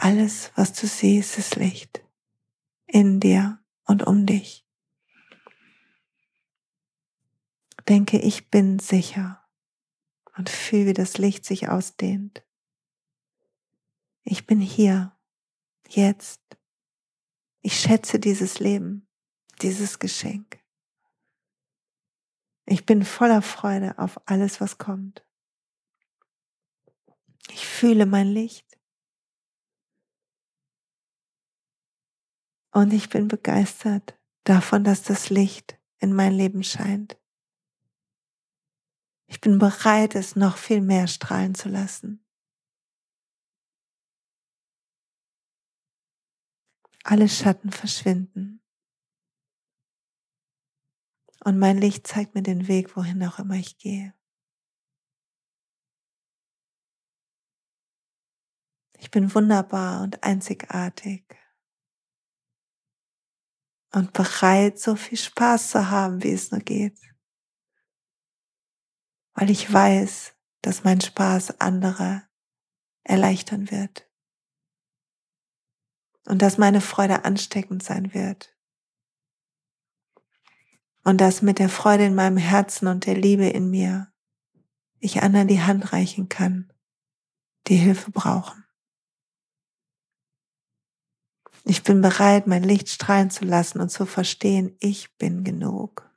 Alles, 0.00 0.52
was 0.54 0.74
du 0.74 0.86
siehst, 0.86 1.38
ist 1.38 1.56
Licht 1.56 2.04
in 2.86 3.18
dir 3.18 3.58
und 3.84 4.06
um 4.06 4.26
dich. 4.26 4.64
Denke, 7.88 8.20
ich 8.20 8.48
bin 8.48 8.78
sicher 8.78 9.44
und 10.36 10.50
fühle, 10.50 10.86
wie 10.86 10.92
das 10.92 11.18
Licht 11.18 11.44
sich 11.44 11.68
ausdehnt. 11.68 12.44
Ich 14.22 14.46
bin 14.46 14.60
hier, 14.60 15.18
jetzt. 15.88 16.42
Ich 17.60 17.80
schätze 17.80 18.20
dieses 18.20 18.60
Leben, 18.60 19.08
dieses 19.62 19.98
Geschenk. 19.98 20.60
Ich 22.66 22.86
bin 22.86 23.04
voller 23.04 23.42
Freude 23.42 23.98
auf 23.98 24.20
alles, 24.28 24.60
was 24.60 24.78
kommt. 24.78 25.26
Ich 27.50 27.66
fühle 27.66 28.06
mein 28.06 28.28
Licht. 28.28 28.67
Und 32.78 32.92
ich 32.92 33.08
bin 33.08 33.26
begeistert 33.26 34.16
davon, 34.44 34.84
dass 34.84 35.02
das 35.02 35.30
Licht 35.30 35.80
in 35.98 36.12
mein 36.12 36.32
Leben 36.32 36.62
scheint. 36.62 37.20
Ich 39.26 39.40
bin 39.40 39.58
bereit, 39.58 40.14
es 40.14 40.36
noch 40.36 40.56
viel 40.56 40.80
mehr 40.80 41.08
strahlen 41.08 41.56
zu 41.56 41.68
lassen. 41.68 42.24
Alle 47.02 47.28
Schatten 47.28 47.72
verschwinden. 47.72 48.62
Und 51.44 51.58
mein 51.58 51.78
Licht 51.78 52.06
zeigt 52.06 52.36
mir 52.36 52.44
den 52.44 52.68
Weg, 52.68 52.96
wohin 52.96 53.24
auch 53.24 53.40
immer 53.40 53.56
ich 53.56 53.78
gehe. 53.78 54.14
Ich 59.00 59.10
bin 59.10 59.34
wunderbar 59.34 60.02
und 60.02 60.22
einzigartig 60.22 61.37
und 63.92 64.12
bereit, 64.12 64.78
so 64.78 64.96
viel 64.96 65.18
Spaß 65.18 65.70
zu 65.70 65.90
haben, 65.90 66.22
wie 66.22 66.32
es 66.32 66.50
nur 66.50 66.60
geht. 66.60 66.98
Weil 69.34 69.50
ich 69.50 69.72
weiß, 69.72 70.34
dass 70.62 70.84
mein 70.84 71.00
Spaß 71.00 71.60
andere 71.60 72.22
erleichtern 73.04 73.70
wird. 73.70 74.08
Und 76.26 76.42
dass 76.42 76.58
meine 76.58 76.80
Freude 76.80 77.24
ansteckend 77.24 77.82
sein 77.82 78.12
wird. 78.12 78.54
Und 81.04 81.20
dass 81.20 81.40
mit 81.40 81.58
der 81.58 81.70
Freude 81.70 82.04
in 82.04 82.14
meinem 82.14 82.36
Herzen 82.36 82.86
und 82.86 83.06
der 83.06 83.16
Liebe 83.16 83.48
in 83.48 83.70
mir 83.70 84.12
ich 85.00 85.22
anderen 85.22 85.48
die 85.48 85.62
Hand 85.62 85.92
reichen 85.92 86.28
kann, 86.28 86.72
die 87.68 87.76
Hilfe 87.76 88.10
brauchen. 88.10 88.64
Ich 91.64 91.82
bin 91.82 92.00
bereit, 92.00 92.46
mein 92.46 92.62
Licht 92.62 92.88
strahlen 92.88 93.30
zu 93.30 93.44
lassen 93.44 93.80
und 93.80 93.90
zu 93.90 94.06
verstehen, 94.06 94.76
ich 94.80 95.16
bin 95.18 95.44
genug. 95.44 96.08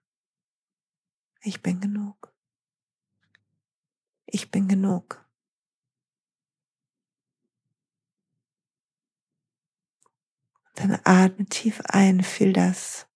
Ich 1.43 1.61
bin 1.61 1.81
genug. 1.81 2.31
Ich 4.25 4.51
bin 4.51 4.67
genug. 4.67 5.25
Dann 10.75 10.99
atme 11.03 11.45
tief 11.45 11.81
ein, 11.85 12.23
fühl 12.23 12.53
das. 12.53 13.07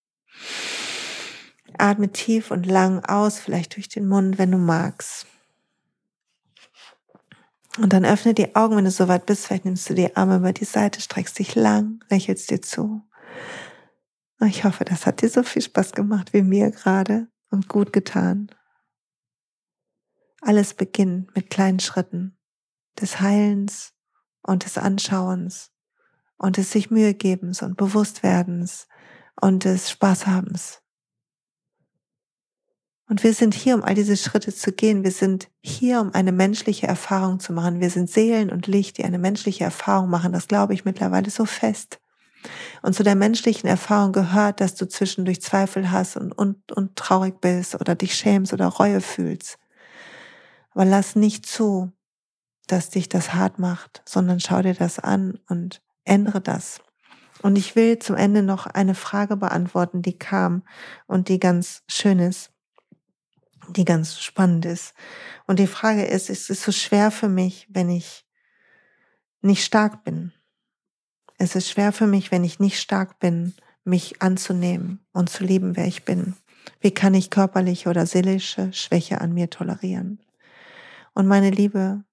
Atme 1.78 2.11
tief 2.11 2.51
und 2.51 2.65
lang 2.65 3.03
aus, 3.05 3.39
vielleicht 3.39 3.76
durch 3.76 3.89
den 3.89 4.07
Mund, 4.07 4.38
wenn 4.38 4.51
du 4.51 4.57
magst. 4.57 5.26
Und 7.78 7.91
dann 7.91 8.05
öffne 8.05 8.34
die 8.34 8.55
Augen, 8.55 8.78
wenn 8.78 8.86
du 8.86 8.91
soweit 8.91 9.26
bist. 9.26 9.45
Vielleicht 9.45 9.65
nimmst 9.65 9.89
du 9.89 9.93
die 9.93 10.15
Arme 10.15 10.38
über 10.38 10.53
die 10.53 10.65
Seite, 10.65 11.01
streckst 11.01 11.39
dich 11.39 11.55
lang, 11.55 12.03
lächelst 12.09 12.49
dir 12.49 12.61
zu. 12.61 13.01
Ich 14.41 14.63
hoffe, 14.63 14.86
das 14.86 15.05
hat 15.05 15.21
dir 15.21 15.30
so 15.30 15.43
viel 15.43 15.61
Spaß 15.61 15.93
gemacht 15.93 16.34
wie 16.34 16.41
mir 16.41 16.71
gerade 16.71 17.28
und 17.49 17.67
gut 17.67 17.93
getan. 17.93 18.49
Alles 20.41 20.73
beginnt 20.73 21.36
mit 21.36 21.49
kleinen 21.49 21.80
Schritten 21.80 22.38
des 22.99 23.19
Heilens 23.19 23.93
und 24.41 24.63
des 24.63 24.78
Anschauens 24.78 25.71
und 26.38 26.57
des 26.57 26.71
sich 26.71 26.91
Mühe 26.91 27.13
gebens 27.13 27.61
und 27.61 27.78
Bewusstwerdens 27.78 28.88
und 29.41 29.63
des 29.63 29.89
Spaßhabens. 29.89 30.82
Und 33.07 33.23
wir 33.23 33.33
sind 33.33 33.53
hier, 33.53 33.75
um 33.75 33.83
all 33.83 33.93
diese 33.93 34.17
Schritte 34.17 34.53
zu 34.53 34.71
gehen. 34.71 35.03
Wir 35.03 35.11
sind 35.11 35.49
hier, 35.61 36.01
um 36.01 36.13
eine 36.13 36.31
menschliche 36.31 36.87
Erfahrung 36.87 37.39
zu 37.39 37.53
machen. 37.53 37.79
Wir 37.79 37.91
sind 37.91 38.09
Seelen 38.09 38.49
und 38.49 38.65
Licht, 38.65 38.97
die 38.97 39.03
eine 39.03 39.19
menschliche 39.19 39.63
Erfahrung 39.63 40.09
machen. 40.09 40.33
Das 40.33 40.47
glaube 40.47 40.73
ich 40.73 40.85
mittlerweile 40.85 41.29
so 41.29 41.45
fest. 41.45 41.99
Und 42.81 42.95
zu 42.95 43.03
der 43.03 43.15
menschlichen 43.15 43.69
Erfahrung 43.69 44.11
gehört, 44.11 44.59
dass 44.59 44.75
du 44.75 44.87
zwischendurch 44.87 45.41
Zweifel 45.41 45.91
hast 45.91 46.17
und, 46.17 46.31
und, 46.31 46.71
und 46.71 46.95
traurig 46.95 47.41
bist 47.41 47.75
oder 47.75 47.95
dich 47.95 48.15
schämst 48.15 48.53
oder 48.53 48.67
Reue 48.67 49.01
fühlst. 49.01 49.57
Aber 50.71 50.85
lass 50.85 51.15
nicht 51.15 51.45
zu, 51.45 51.91
dass 52.67 52.89
dich 52.89 53.07
das 53.07 53.33
hart 53.33 53.59
macht, 53.59 54.01
sondern 54.05 54.39
schau 54.39 54.61
dir 54.61 54.73
das 54.73 54.97
an 54.99 55.39
und 55.47 55.81
ändere 56.05 56.41
das. 56.41 56.81
Und 57.41 57.55
ich 57.57 57.75
will 57.75 57.99
zum 57.99 58.15
Ende 58.15 58.41
noch 58.41 58.65
eine 58.65 58.95
Frage 58.95 59.37
beantworten, 59.37 60.01
die 60.01 60.17
kam 60.17 60.63
und 61.05 61.29
die 61.29 61.39
ganz 61.39 61.83
schön 61.87 62.17
ist 62.17 62.51
die 63.70 63.86
ganz 63.86 64.20
spannend 64.20 64.66
ist. 64.66 64.93
Und 65.47 65.59
die 65.59 65.68
Frage 65.68 66.05
ist, 66.05 66.30
ist 66.30 66.49
es 66.49 66.63
so 66.63 66.72
schwer 66.72 67.11
für 67.11 67.30
mich, 67.30 67.68
wenn 67.70 67.89
ich 67.89 68.26
nicht 69.41 69.63
stark 69.63 70.03
bin? 70.03 70.32
Es 71.38 71.55
ist 71.55 71.70
schwer 71.70 71.91
für 71.91 72.07
mich, 72.07 72.32
wenn 72.32 72.43
ich 72.43 72.59
nicht 72.59 72.80
stark 72.80 73.20
bin, 73.20 73.53
mich 73.84 74.22
anzunehmen 74.22 75.05
und 75.11 75.30
zu 75.30 75.43
lieben, 75.43 75.76
wer 75.76 75.86
ich 75.86 76.05
bin. 76.05 76.36
Wie 76.80 76.91
kann 76.91 77.13
ich 77.13 77.30
körperliche 77.30 77.89
oder 77.89 78.05
seelische 78.05 78.72
Schwäche 78.74 79.22
an 79.22 79.34
mir 79.34 79.49
tolerieren? 79.49 80.20
Und 81.13 81.28
meine 81.28 81.49
Liebe, 81.49 82.03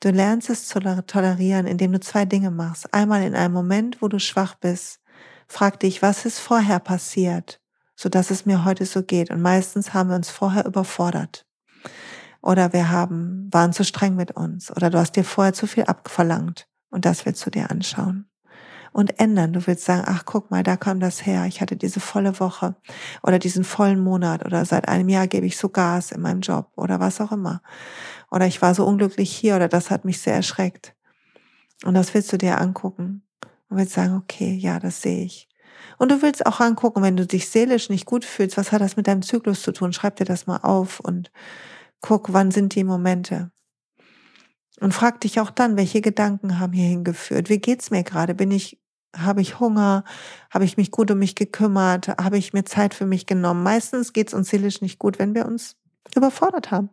du 0.00 0.10
lernst 0.10 0.50
es 0.50 0.66
zu 0.66 0.80
tolerieren, 0.80 1.66
indem 1.66 1.92
du 1.92 2.00
zwei 2.00 2.24
Dinge 2.24 2.50
machst. 2.50 2.92
Einmal 2.94 3.22
in 3.22 3.34
einem 3.34 3.54
Moment, 3.54 4.00
wo 4.02 4.08
du 4.08 4.18
schwach 4.18 4.54
bist, 4.54 5.00
frag 5.48 5.80
dich, 5.80 6.02
was 6.02 6.24
ist 6.24 6.38
vorher 6.38 6.78
passiert, 6.78 7.60
so 8.02 8.08
dass 8.08 8.30
es 8.30 8.46
mir 8.46 8.64
heute 8.64 8.84
so 8.84 9.02
geht. 9.02 9.30
Und 9.30 9.40
meistens 9.40 9.94
haben 9.94 10.08
wir 10.10 10.16
uns 10.16 10.28
vorher 10.28 10.66
überfordert. 10.66 11.46
Oder 12.40 12.72
wir 12.72 12.90
haben, 12.90 13.48
waren 13.52 13.72
zu 13.72 13.84
streng 13.84 14.16
mit 14.16 14.32
uns. 14.32 14.74
Oder 14.74 14.90
du 14.90 14.98
hast 14.98 15.14
dir 15.14 15.22
vorher 15.22 15.52
zu 15.52 15.68
viel 15.68 15.84
abverlangt. 15.84 16.66
Und 16.90 17.04
das 17.04 17.24
willst 17.24 17.46
du 17.46 17.50
dir 17.50 17.70
anschauen. 17.70 18.26
und 18.92 19.18
ändern. 19.18 19.54
Du 19.54 19.66
willst 19.66 19.84
sagen, 19.84 20.04
ach 20.06 20.24
guck 20.26 20.50
mal, 20.50 20.62
da 20.62 20.76
kam 20.76 21.00
das 21.00 21.24
her. 21.24 21.46
Ich 21.46 21.60
hatte 21.62 21.76
diese 21.76 21.98
volle 21.98 22.38
Woche 22.40 22.76
oder 23.22 23.38
diesen 23.38 23.64
vollen 23.64 23.98
Monat 23.98 24.44
oder 24.44 24.66
seit 24.66 24.86
einem 24.86 25.08
Jahr 25.08 25.28
gebe 25.28 25.46
ich 25.46 25.56
so 25.56 25.70
Gas 25.70 26.12
in 26.12 26.20
meinem 26.20 26.42
Job 26.42 26.70
oder 26.76 27.00
was 27.00 27.20
auch 27.20 27.32
immer. 27.32 27.62
Oder 28.30 28.46
ich 28.46 28.60
war 28.60 28.74
so 28.74 28.84
unglücklich 28.84 29.34
hier 29.34 29.56
oder 29.56 29.68
das 29.68 29.90
hat 29.90 30.04
mich 30.04 30.20
sehr 30.20 30.34
erschreckt. 30.34 30.94
Und 31.84 31.94
das 31.94 32.12
willst 32.12 32.32
du 32.32 32.36
dir 32.36 32.60
angucken 32.60 33.22
und 33.70 33.78
willst 33.78 33.94
sagen, 33.94 34.14
okay, 34.14 34.52
ja, 34.54 34.78
das 34.78 35.00
sehe 35.00 35.24
ich. 35.24 35.48
Und 36.02 36.10
du 36.10 36.20
willst 36.20 36.46
auch 36.46 36.58
angucken, 36.58 37.00
wenn 37.04 37.16
du 37.16 37.28
dich 37.28 37.48
seelisch 37.48 37.88
nicht 37.88 38.06
gut 38.06 38.24
fühlst, 38.24 38.56
was 38.56 38.72
hat 38.72 38.80
das 38.80 38.96
mit 38.96 39.06
deinem 39.06 39.22
Zyklus 39.22 39.62
zu 39.62 39.70
tun? 39.70 39.92
Schreib 39.92 40.16
dir 40.16 40.24
das 40.24 40.48
mal 40.48 40.56
auf 40.56 40.98
und 40.98 41.30
guck, 42.00 42.32
wann 42.32 42.50
sind 42.50 42.74
die 42.74 42.82
Momente. 42.82 43.52
Und 44.80 44.92
frag 44.92 45.20
dich 45.20 45.38
auch 45.38 45.50
dann, 45.50 45.76
welche 45.76 46.00
Gedanken 46.00 46.58
haben 46.58 46.72
hier 46.72 46.88
hingeführt? 46.88 47.48
Wie 47.50 47.60
geht's 47.60 47.92
mir 47.92 48.02
gerade? 48.02 48.34
Bin 48.34 48.50
ich, 48.50 48.80
habe 49.16 49.42
ich 49.42 49.60
Hunger? 49.60 50.02
Habe 50.50 50.64
ich 50.64 50.76
mich 50.76 50.90
gut 50.90 51.08
um 51.12 51.20
mich 51.20 51.36
gekümmert? 51.36 52.08
Habe 52.08 52.36
ich 52.36 52.52
mir 52.52 52.64
Zeit 52.64 52.94
für 52.94 53.06
mich 53.06 53.26
genommen? 53.26 53.62
Meistens 53.62 54.12
geht's 54.12 54.34
uns 54.34 54.50
seelisch 54.50 54.80
nicht 54.80 54.98
gut, 54.98 55.20
wenn 55.20 55.36
wir 55.36 55.46
uns 55.46 55.76
überfordert 56.16 56.72
haben. 56.72 56.90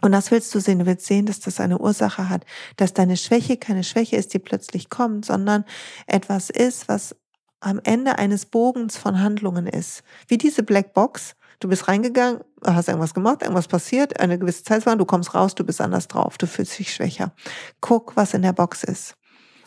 Und 0.00 0.12
das 0.12 0.30
willst 0.30 0.54
du 0.54 0.60
sehen. 0.60 0.78
Du 0.78 0.86
willst 0.86 1.06
sehen, 1.06 1.26
dass 1.26 1.40
das 1.40 1.60
eine 1.60 1.78
Ursache 1.78 2.28
hat, 2.28 2.44
dass 2.76 2.94
deine 2.94 3.16
Schwäche 3.16 3.56
keine 3.56 3.84
Schwäche 3.84 4.16
ist, 4.16 4.32
die 4.32 4.38
plötzlich 4.38 4.88
kommt, 4.88 5.26
sondern 5.26 5.64
etwas 6.06 6.50
ist, 6.50 6.88
was 6.88 7.14
am 7.60 7.80
Ende 7.84 8.18
eines 8.18 8.46
Bogens 8.46 8.96
von 8.96 9.20
Handlungen 9.20 9.66
ist. 9.66 10.02
Wie 10.28 10.38
diese 10.38 10.62
Blackbox. 10.62 11.36
Du 11.60 11.68
bist 11.68 11.88
reingegangen, 11.88 12.40
hast 12.64 12.88
irgendwas 12.88 13.12
gemacht, 13.12 13.42
irgendwas 13.42 13.68
passiert, 13.68 14.18
eine 14.18 14.38
gewisse 14.38 14.64
Zeit 14.64 14.86
war, 14.86 14.96
du 14.96 15.04
kommst 15.04 15.34
raus, 15.34 15.54
du 15.54 15.62
bist 15.62 15.82
anders 15.82 16.08
drauf, 16.08 16.38
du 16.38 16.46
fühlst 16.46 16.78
dich 16.78 16.94
schwächer. 16.94 17.34
Guck, 17.82 18.16
was 18.16 18.32
in 18.32 18.40
der 18.40 18.54
Box 18.54 18.82
ist. 18.82 19.14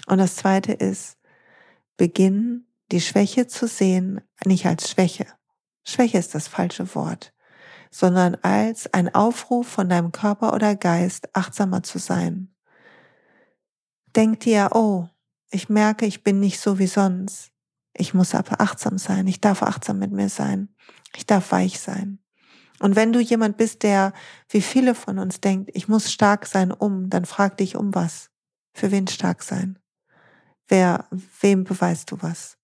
Und 0.08 0.18
das 0.18 0.36
zweite 0.36 0.74
ist, 0.74 1.18
beginn 1.96 2.66
die 2.92 3.00
Schwäche 3.00 3.46
zu 3.46 3.68
sehen, 3.68 4.22
nicht 4.44 4.66
als 4.66 4.90
Schwäche. 4.90 5.28
Schwäche 5.84 6.18
ist 6.18 6.34
das 6.34 6.48
falsche 6.48 6.96
Wort 6.96 7.34
sondern 7.94 8.36
als 8.42 8.92
ein 8.92 9.14
Aufruf 9.14 9.68
von 9.68 9.88
deinem 9.88 10.12
Körper 10.12 10.54
oder 10.54 10.76
Geist, 10.76 11.30
achtsamer 11.36 11.84
zu 11.84 12.00
sein. 12.00 12.52
Denk 14.16 14.40
dir, 14.42 14.70
oh, 14.74 15.08
ich 15.52 15.70
merke, 15.70 16.08
ich 16.08 16.24
bin 16.24 16.40
nicht 16.40 16.60
so 16.60 16.80
wie 16.80 16.88
sonst. 16.88 17.53
Ich 17.96 18.14
muss 18.14 18.34
aber 18.34 18.60
achtsam 18.60 18.98
sein. 18.98 19.28
Ich 19.28 19.40
darf 19.42 19.62
achtsam 19.62 20.00
mit 20.00 20.12
mir 20.12 20.30
sein. 20.30 20.70
Ich 21.16 21.26
darf 21.26 21.52
weich 21.52 21.80
sein. 21.80 22.20
Und 22.80 22.96
wenn 22.96 23.14
du 23.14 23.20
jemand 23.20 23.58
bist, 23.58 23.84
der, 23.84 24.14
wie 24.50 24.62
viele 24.62 24.96
von 24.96 25.20
uns 25.20 25.40
denkt, 25.40 25.72
ich 25.74 25.88
muss 25.88 26.12
stark 26.12 26.46
sein, 26.46 26.72
um, 26.72 27.10
dann 27.10 27.26
frag 27.26 27.58
dich 27.58 27.76
um 27.76 27.94
was. 27.94 28.30
Für 28.74 28.92
wen 28.92 29.08
stark 29.08 29.44
sein? 29.44 29.80
Wer, 30.68 31.08
wem 31.40 31.64
beweist 31.64 32.12
du 32.12 32.18
was? 32.22 32.58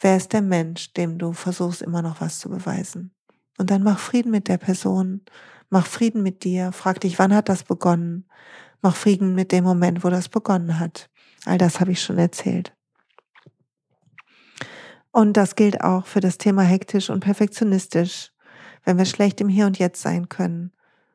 Wer 0.00 0.16
ist 0.16 0.32
der 0.32 0.42
Mensch, 0.42 0.92
dem 0.94 1.18
du 1.18 1.32
versuchst 1.32 1.82
immer 1.82 2.02
noch 2.02 2.20
was 2.20 2.38
zu 2.38 2.48
beweisen? 2.48 3.14
Und 3.58 3.70
dann 3.70 3.82
mach 3.82 3.98
Frieden 3.98 4.30
mit 4.30 4.48
der 4.48 4.58
Person, 4.58 5.22
mach 5.70 5.86
Frieden 5.86 6.22
mit 6.22 6.44
dir, 6.44 6.72
frag 6.72 7.00
dich, 7.00 7.18
wann 7.18 7.34
hat 7.34 7.48
das 7.48 7.62
begonnen? 7.62 8.28
Mach 8.82 8.94
Frieden 8.94 9.34
mit 9.34 9.52
dem 9.52 9.64
Moment, 9.64 10.04
wo 10.04 10.10
das 10.10 10.28
begonnen 10.28 10.78
hat. 10.78 11.08
All 11.44 11.58
das 11.58 11.80
habe 11.80 11.92
ich 11.92 12.02
schon 12.02 12.18
erzählt. 12.18 12.75
Und 15.16 15.38
das 15.38 15.54
gilt 15.54 15.80
auch 15.80 16.04
für 16.04 16.20
das 16.20 16.36
Thema 16.36 16.60
hektisch 16.60 17.08
und 17.08 17.20
perfektionistisch, 17.20 18.32
wenn 18.84 18.98
wir 18.98 19.06
schlecht 19.06 19.40
im 19.40 19.48
Hier 19.48 19.64
und 19.64 19.78
Jetzt 19.78 20.02
sein 20.02 20.28
können. 20.28 20.72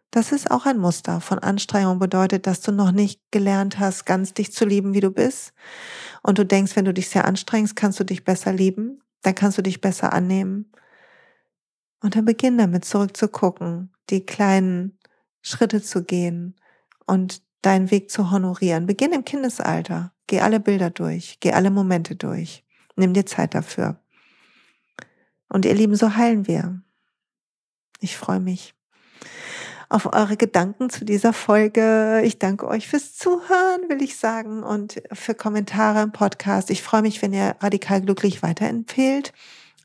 Das 0.10 0.32
ist 0.32 0.50
auch 0.50 0.66
ein 0.66 0.80
Muster 0.80 1.22
von 1.22 1.38
Anstrengung 1.38 2.00
bedeutet, 2.00 2.48
dass 2.48 2.62
du 2.62 2.72
noch 2.72 2.92
nicht 2.92 3.22
gelernt 3.30 3.78
hast, 3.78 4.08
ganz 4.08 4.34
dich 4.34 4.54
zu 4.54 4.66
lieben, 4.66 4.96
wie 4.96 5.02
du 5.02 5.12
bist. 5.12 5.54
Und 6.24 6.40
du 6.40 6.46
denkst, 6.48 6.76
wenn 6.76 6.86
du 6.86 6.96
dich 6.96 7.10
sehr 7.10 7.26
anstrengst, 7.26 7.76
kannst 7.76 8.00
du 8.00 8.04
dich 8.04 8.24
besser 8.24 8.52
lieben, 8.52 9.04
dann 9.22 9.36
kannst 9.36 9.60
du 9.60 9.62
dich 9.62 9.82
besser 9.82 10.14
annehmen. 10.14 10.72
Und 12.02 12.16
dann 12.16 12.26
beginn 12.26 12.58
damit 12.58 12.86
zurückzugucken, 12.86 13.94
die 14.10 14.26
kleinen 14.26 14.98
Schritte 15.44 15.80
zu 15.80 16.04
gehen 16.04 16.56
und 17.06 17.44
deinen 17.62 17.92
Weg 17.92 18.10
zu 18.10 18.32
honorieren. 18.32 18.88
Beginn 18.88 19.14
im 19.14 19.26
Kindesalter. 19.26 20.12
Geh 20.26 20.40
alle 20.40 20.60
Bilder 20.60 20.90
durch, 20.90 21.38
geh 21.40 21.52
alle 21.52 21.70
Momente 21.70 22.16
durch. 22.16 22.66
Nimm 22.96 23.14
dir 23.14 23.26
Zeit 23.26 23.54
dafür. 23.54 24.00
Und 25.50 25.66
ihr 25.66 25.74
Lieben, 25.74 25.96
so 25.96 26.16
heilen 26.16 26.48
wir. 26.48 26.82
Ich 28.00 28.18
freue 28.18 28.40
mich 28.40 28.74
auf 29.92 30.14
eure 30.14 30.38
Gedanken 30.38 30.90
zu 30.90 31.04
dieser 31.04 31.34
Folge. 31.34 32.22
Ich 32.24 32.40
danke 32.40 32.68
euch 32.68 32.88
fürs 32.88 33.14
Zuhören, 33.18 33.90
will 33.90 34.02
ich 34.02 34.16
sagen, 34.16 34.64
und 34.64 35.02
für 35.12 35.36
Kommentare 35.36 36.02
im 36.02 36.14
Podcast. 36.14 36.70
Ich 36.70 36.82
freue 36.82 37.02
mich, 37.02 37.22
wenn 37.22 37.34
ihr 37.34 37.56
radikal 37.60 38.02
glücklich 38.02 38.42
weiterempfehlt. 38.42 39.34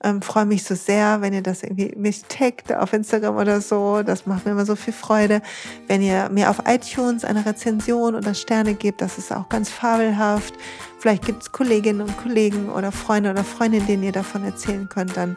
Ähm, 0.04 0.20
freue 0.20 0.44
mich 0.44 0.64
so 0.64 0.74
sehr, 0.74 1.22
wenn 1.22 1.32
ihr 1.32 1.42
das 1.42 1.62
irgendwie 1.62 1.94
mich 1.96 2.22
taggt 2.24 2.72
auf 2.72 2.92
Instagram 2.92 3.36
oder 3.36 3.60
so. 3.60 4.02
Das 4.02 4.26
macht 4.26 4.44
mir 4.44 4.52
immer 4.52 4.66
so 4.66 4.76
viel 4.76 4.92
Freude. 4.92 5.40
Wenn 5.88 6.02
ihr 6.02 6.28
mir 6.30 6.50
auf 6.50 6.62
iTunes 6.66 7.24
eine 7.24 7.46
Rezension 7.46 8.14
oder 8.14 8.34
Sterne 8.34 8.74
gebt, 8.74 9.00
das 9.00 9.16
ist 9.16 9.32
auch 9.32 9.48
ganz 9.48 9.70
fabelhaft. 9.70 10.54
Vielleicht 10.98 11.24
gibt 11.24 11.42
es 11.42 11.52
Kolleginnen 11.52 12.02
und 12.02 12.16
Kollegen 12.18 12.68
oder 12.68 12.92
Freunde 12.92 13.30
oder 13.30 13.44
Freundinnen, 13.44 13.86
denen 13.86 14.02
ihr 14.02 14.12
davon 14.12 14.44
erzählen 14.44 14.88
könnt. 14.88 15.16
Dann 15.16 15.36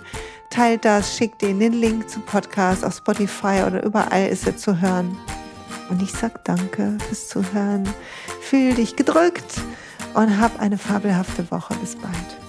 teilt 0.49 0.83
das, 0.83 1.15
schickt 1.15 1.41
ihnen 1.43 1.59
den 1.59 1.73
Link 1.73 2.09
zum 2.09 2.23
Podcast 2.23 2.83
auf 2.83 2.95
Spotify 2.95 3.63
oder 3.65 3.83
überall 3.83 4.27
ist 4.27 4.45
er 4.45 4.57
zu 4.57 4.81
hören. 4.81 5.17
Und 5.89 6.01
ich 6.01 6.11
sag 6.11 6.43
danke 6.43 6.97
fürs 7.07 7.29
Zuhören. 7.29 7.87
Fühl 8.41 8.75
dich 8.75 8.95
gedrückt 8.95 9.61
und 10.13 10.39
hab 10.39 10.59
eine 10.59 10.77
fabelhafte 10.77 11.49
Woche. 11.49 11.75
Bis 11.75 11.95
bald. 11.95 12.48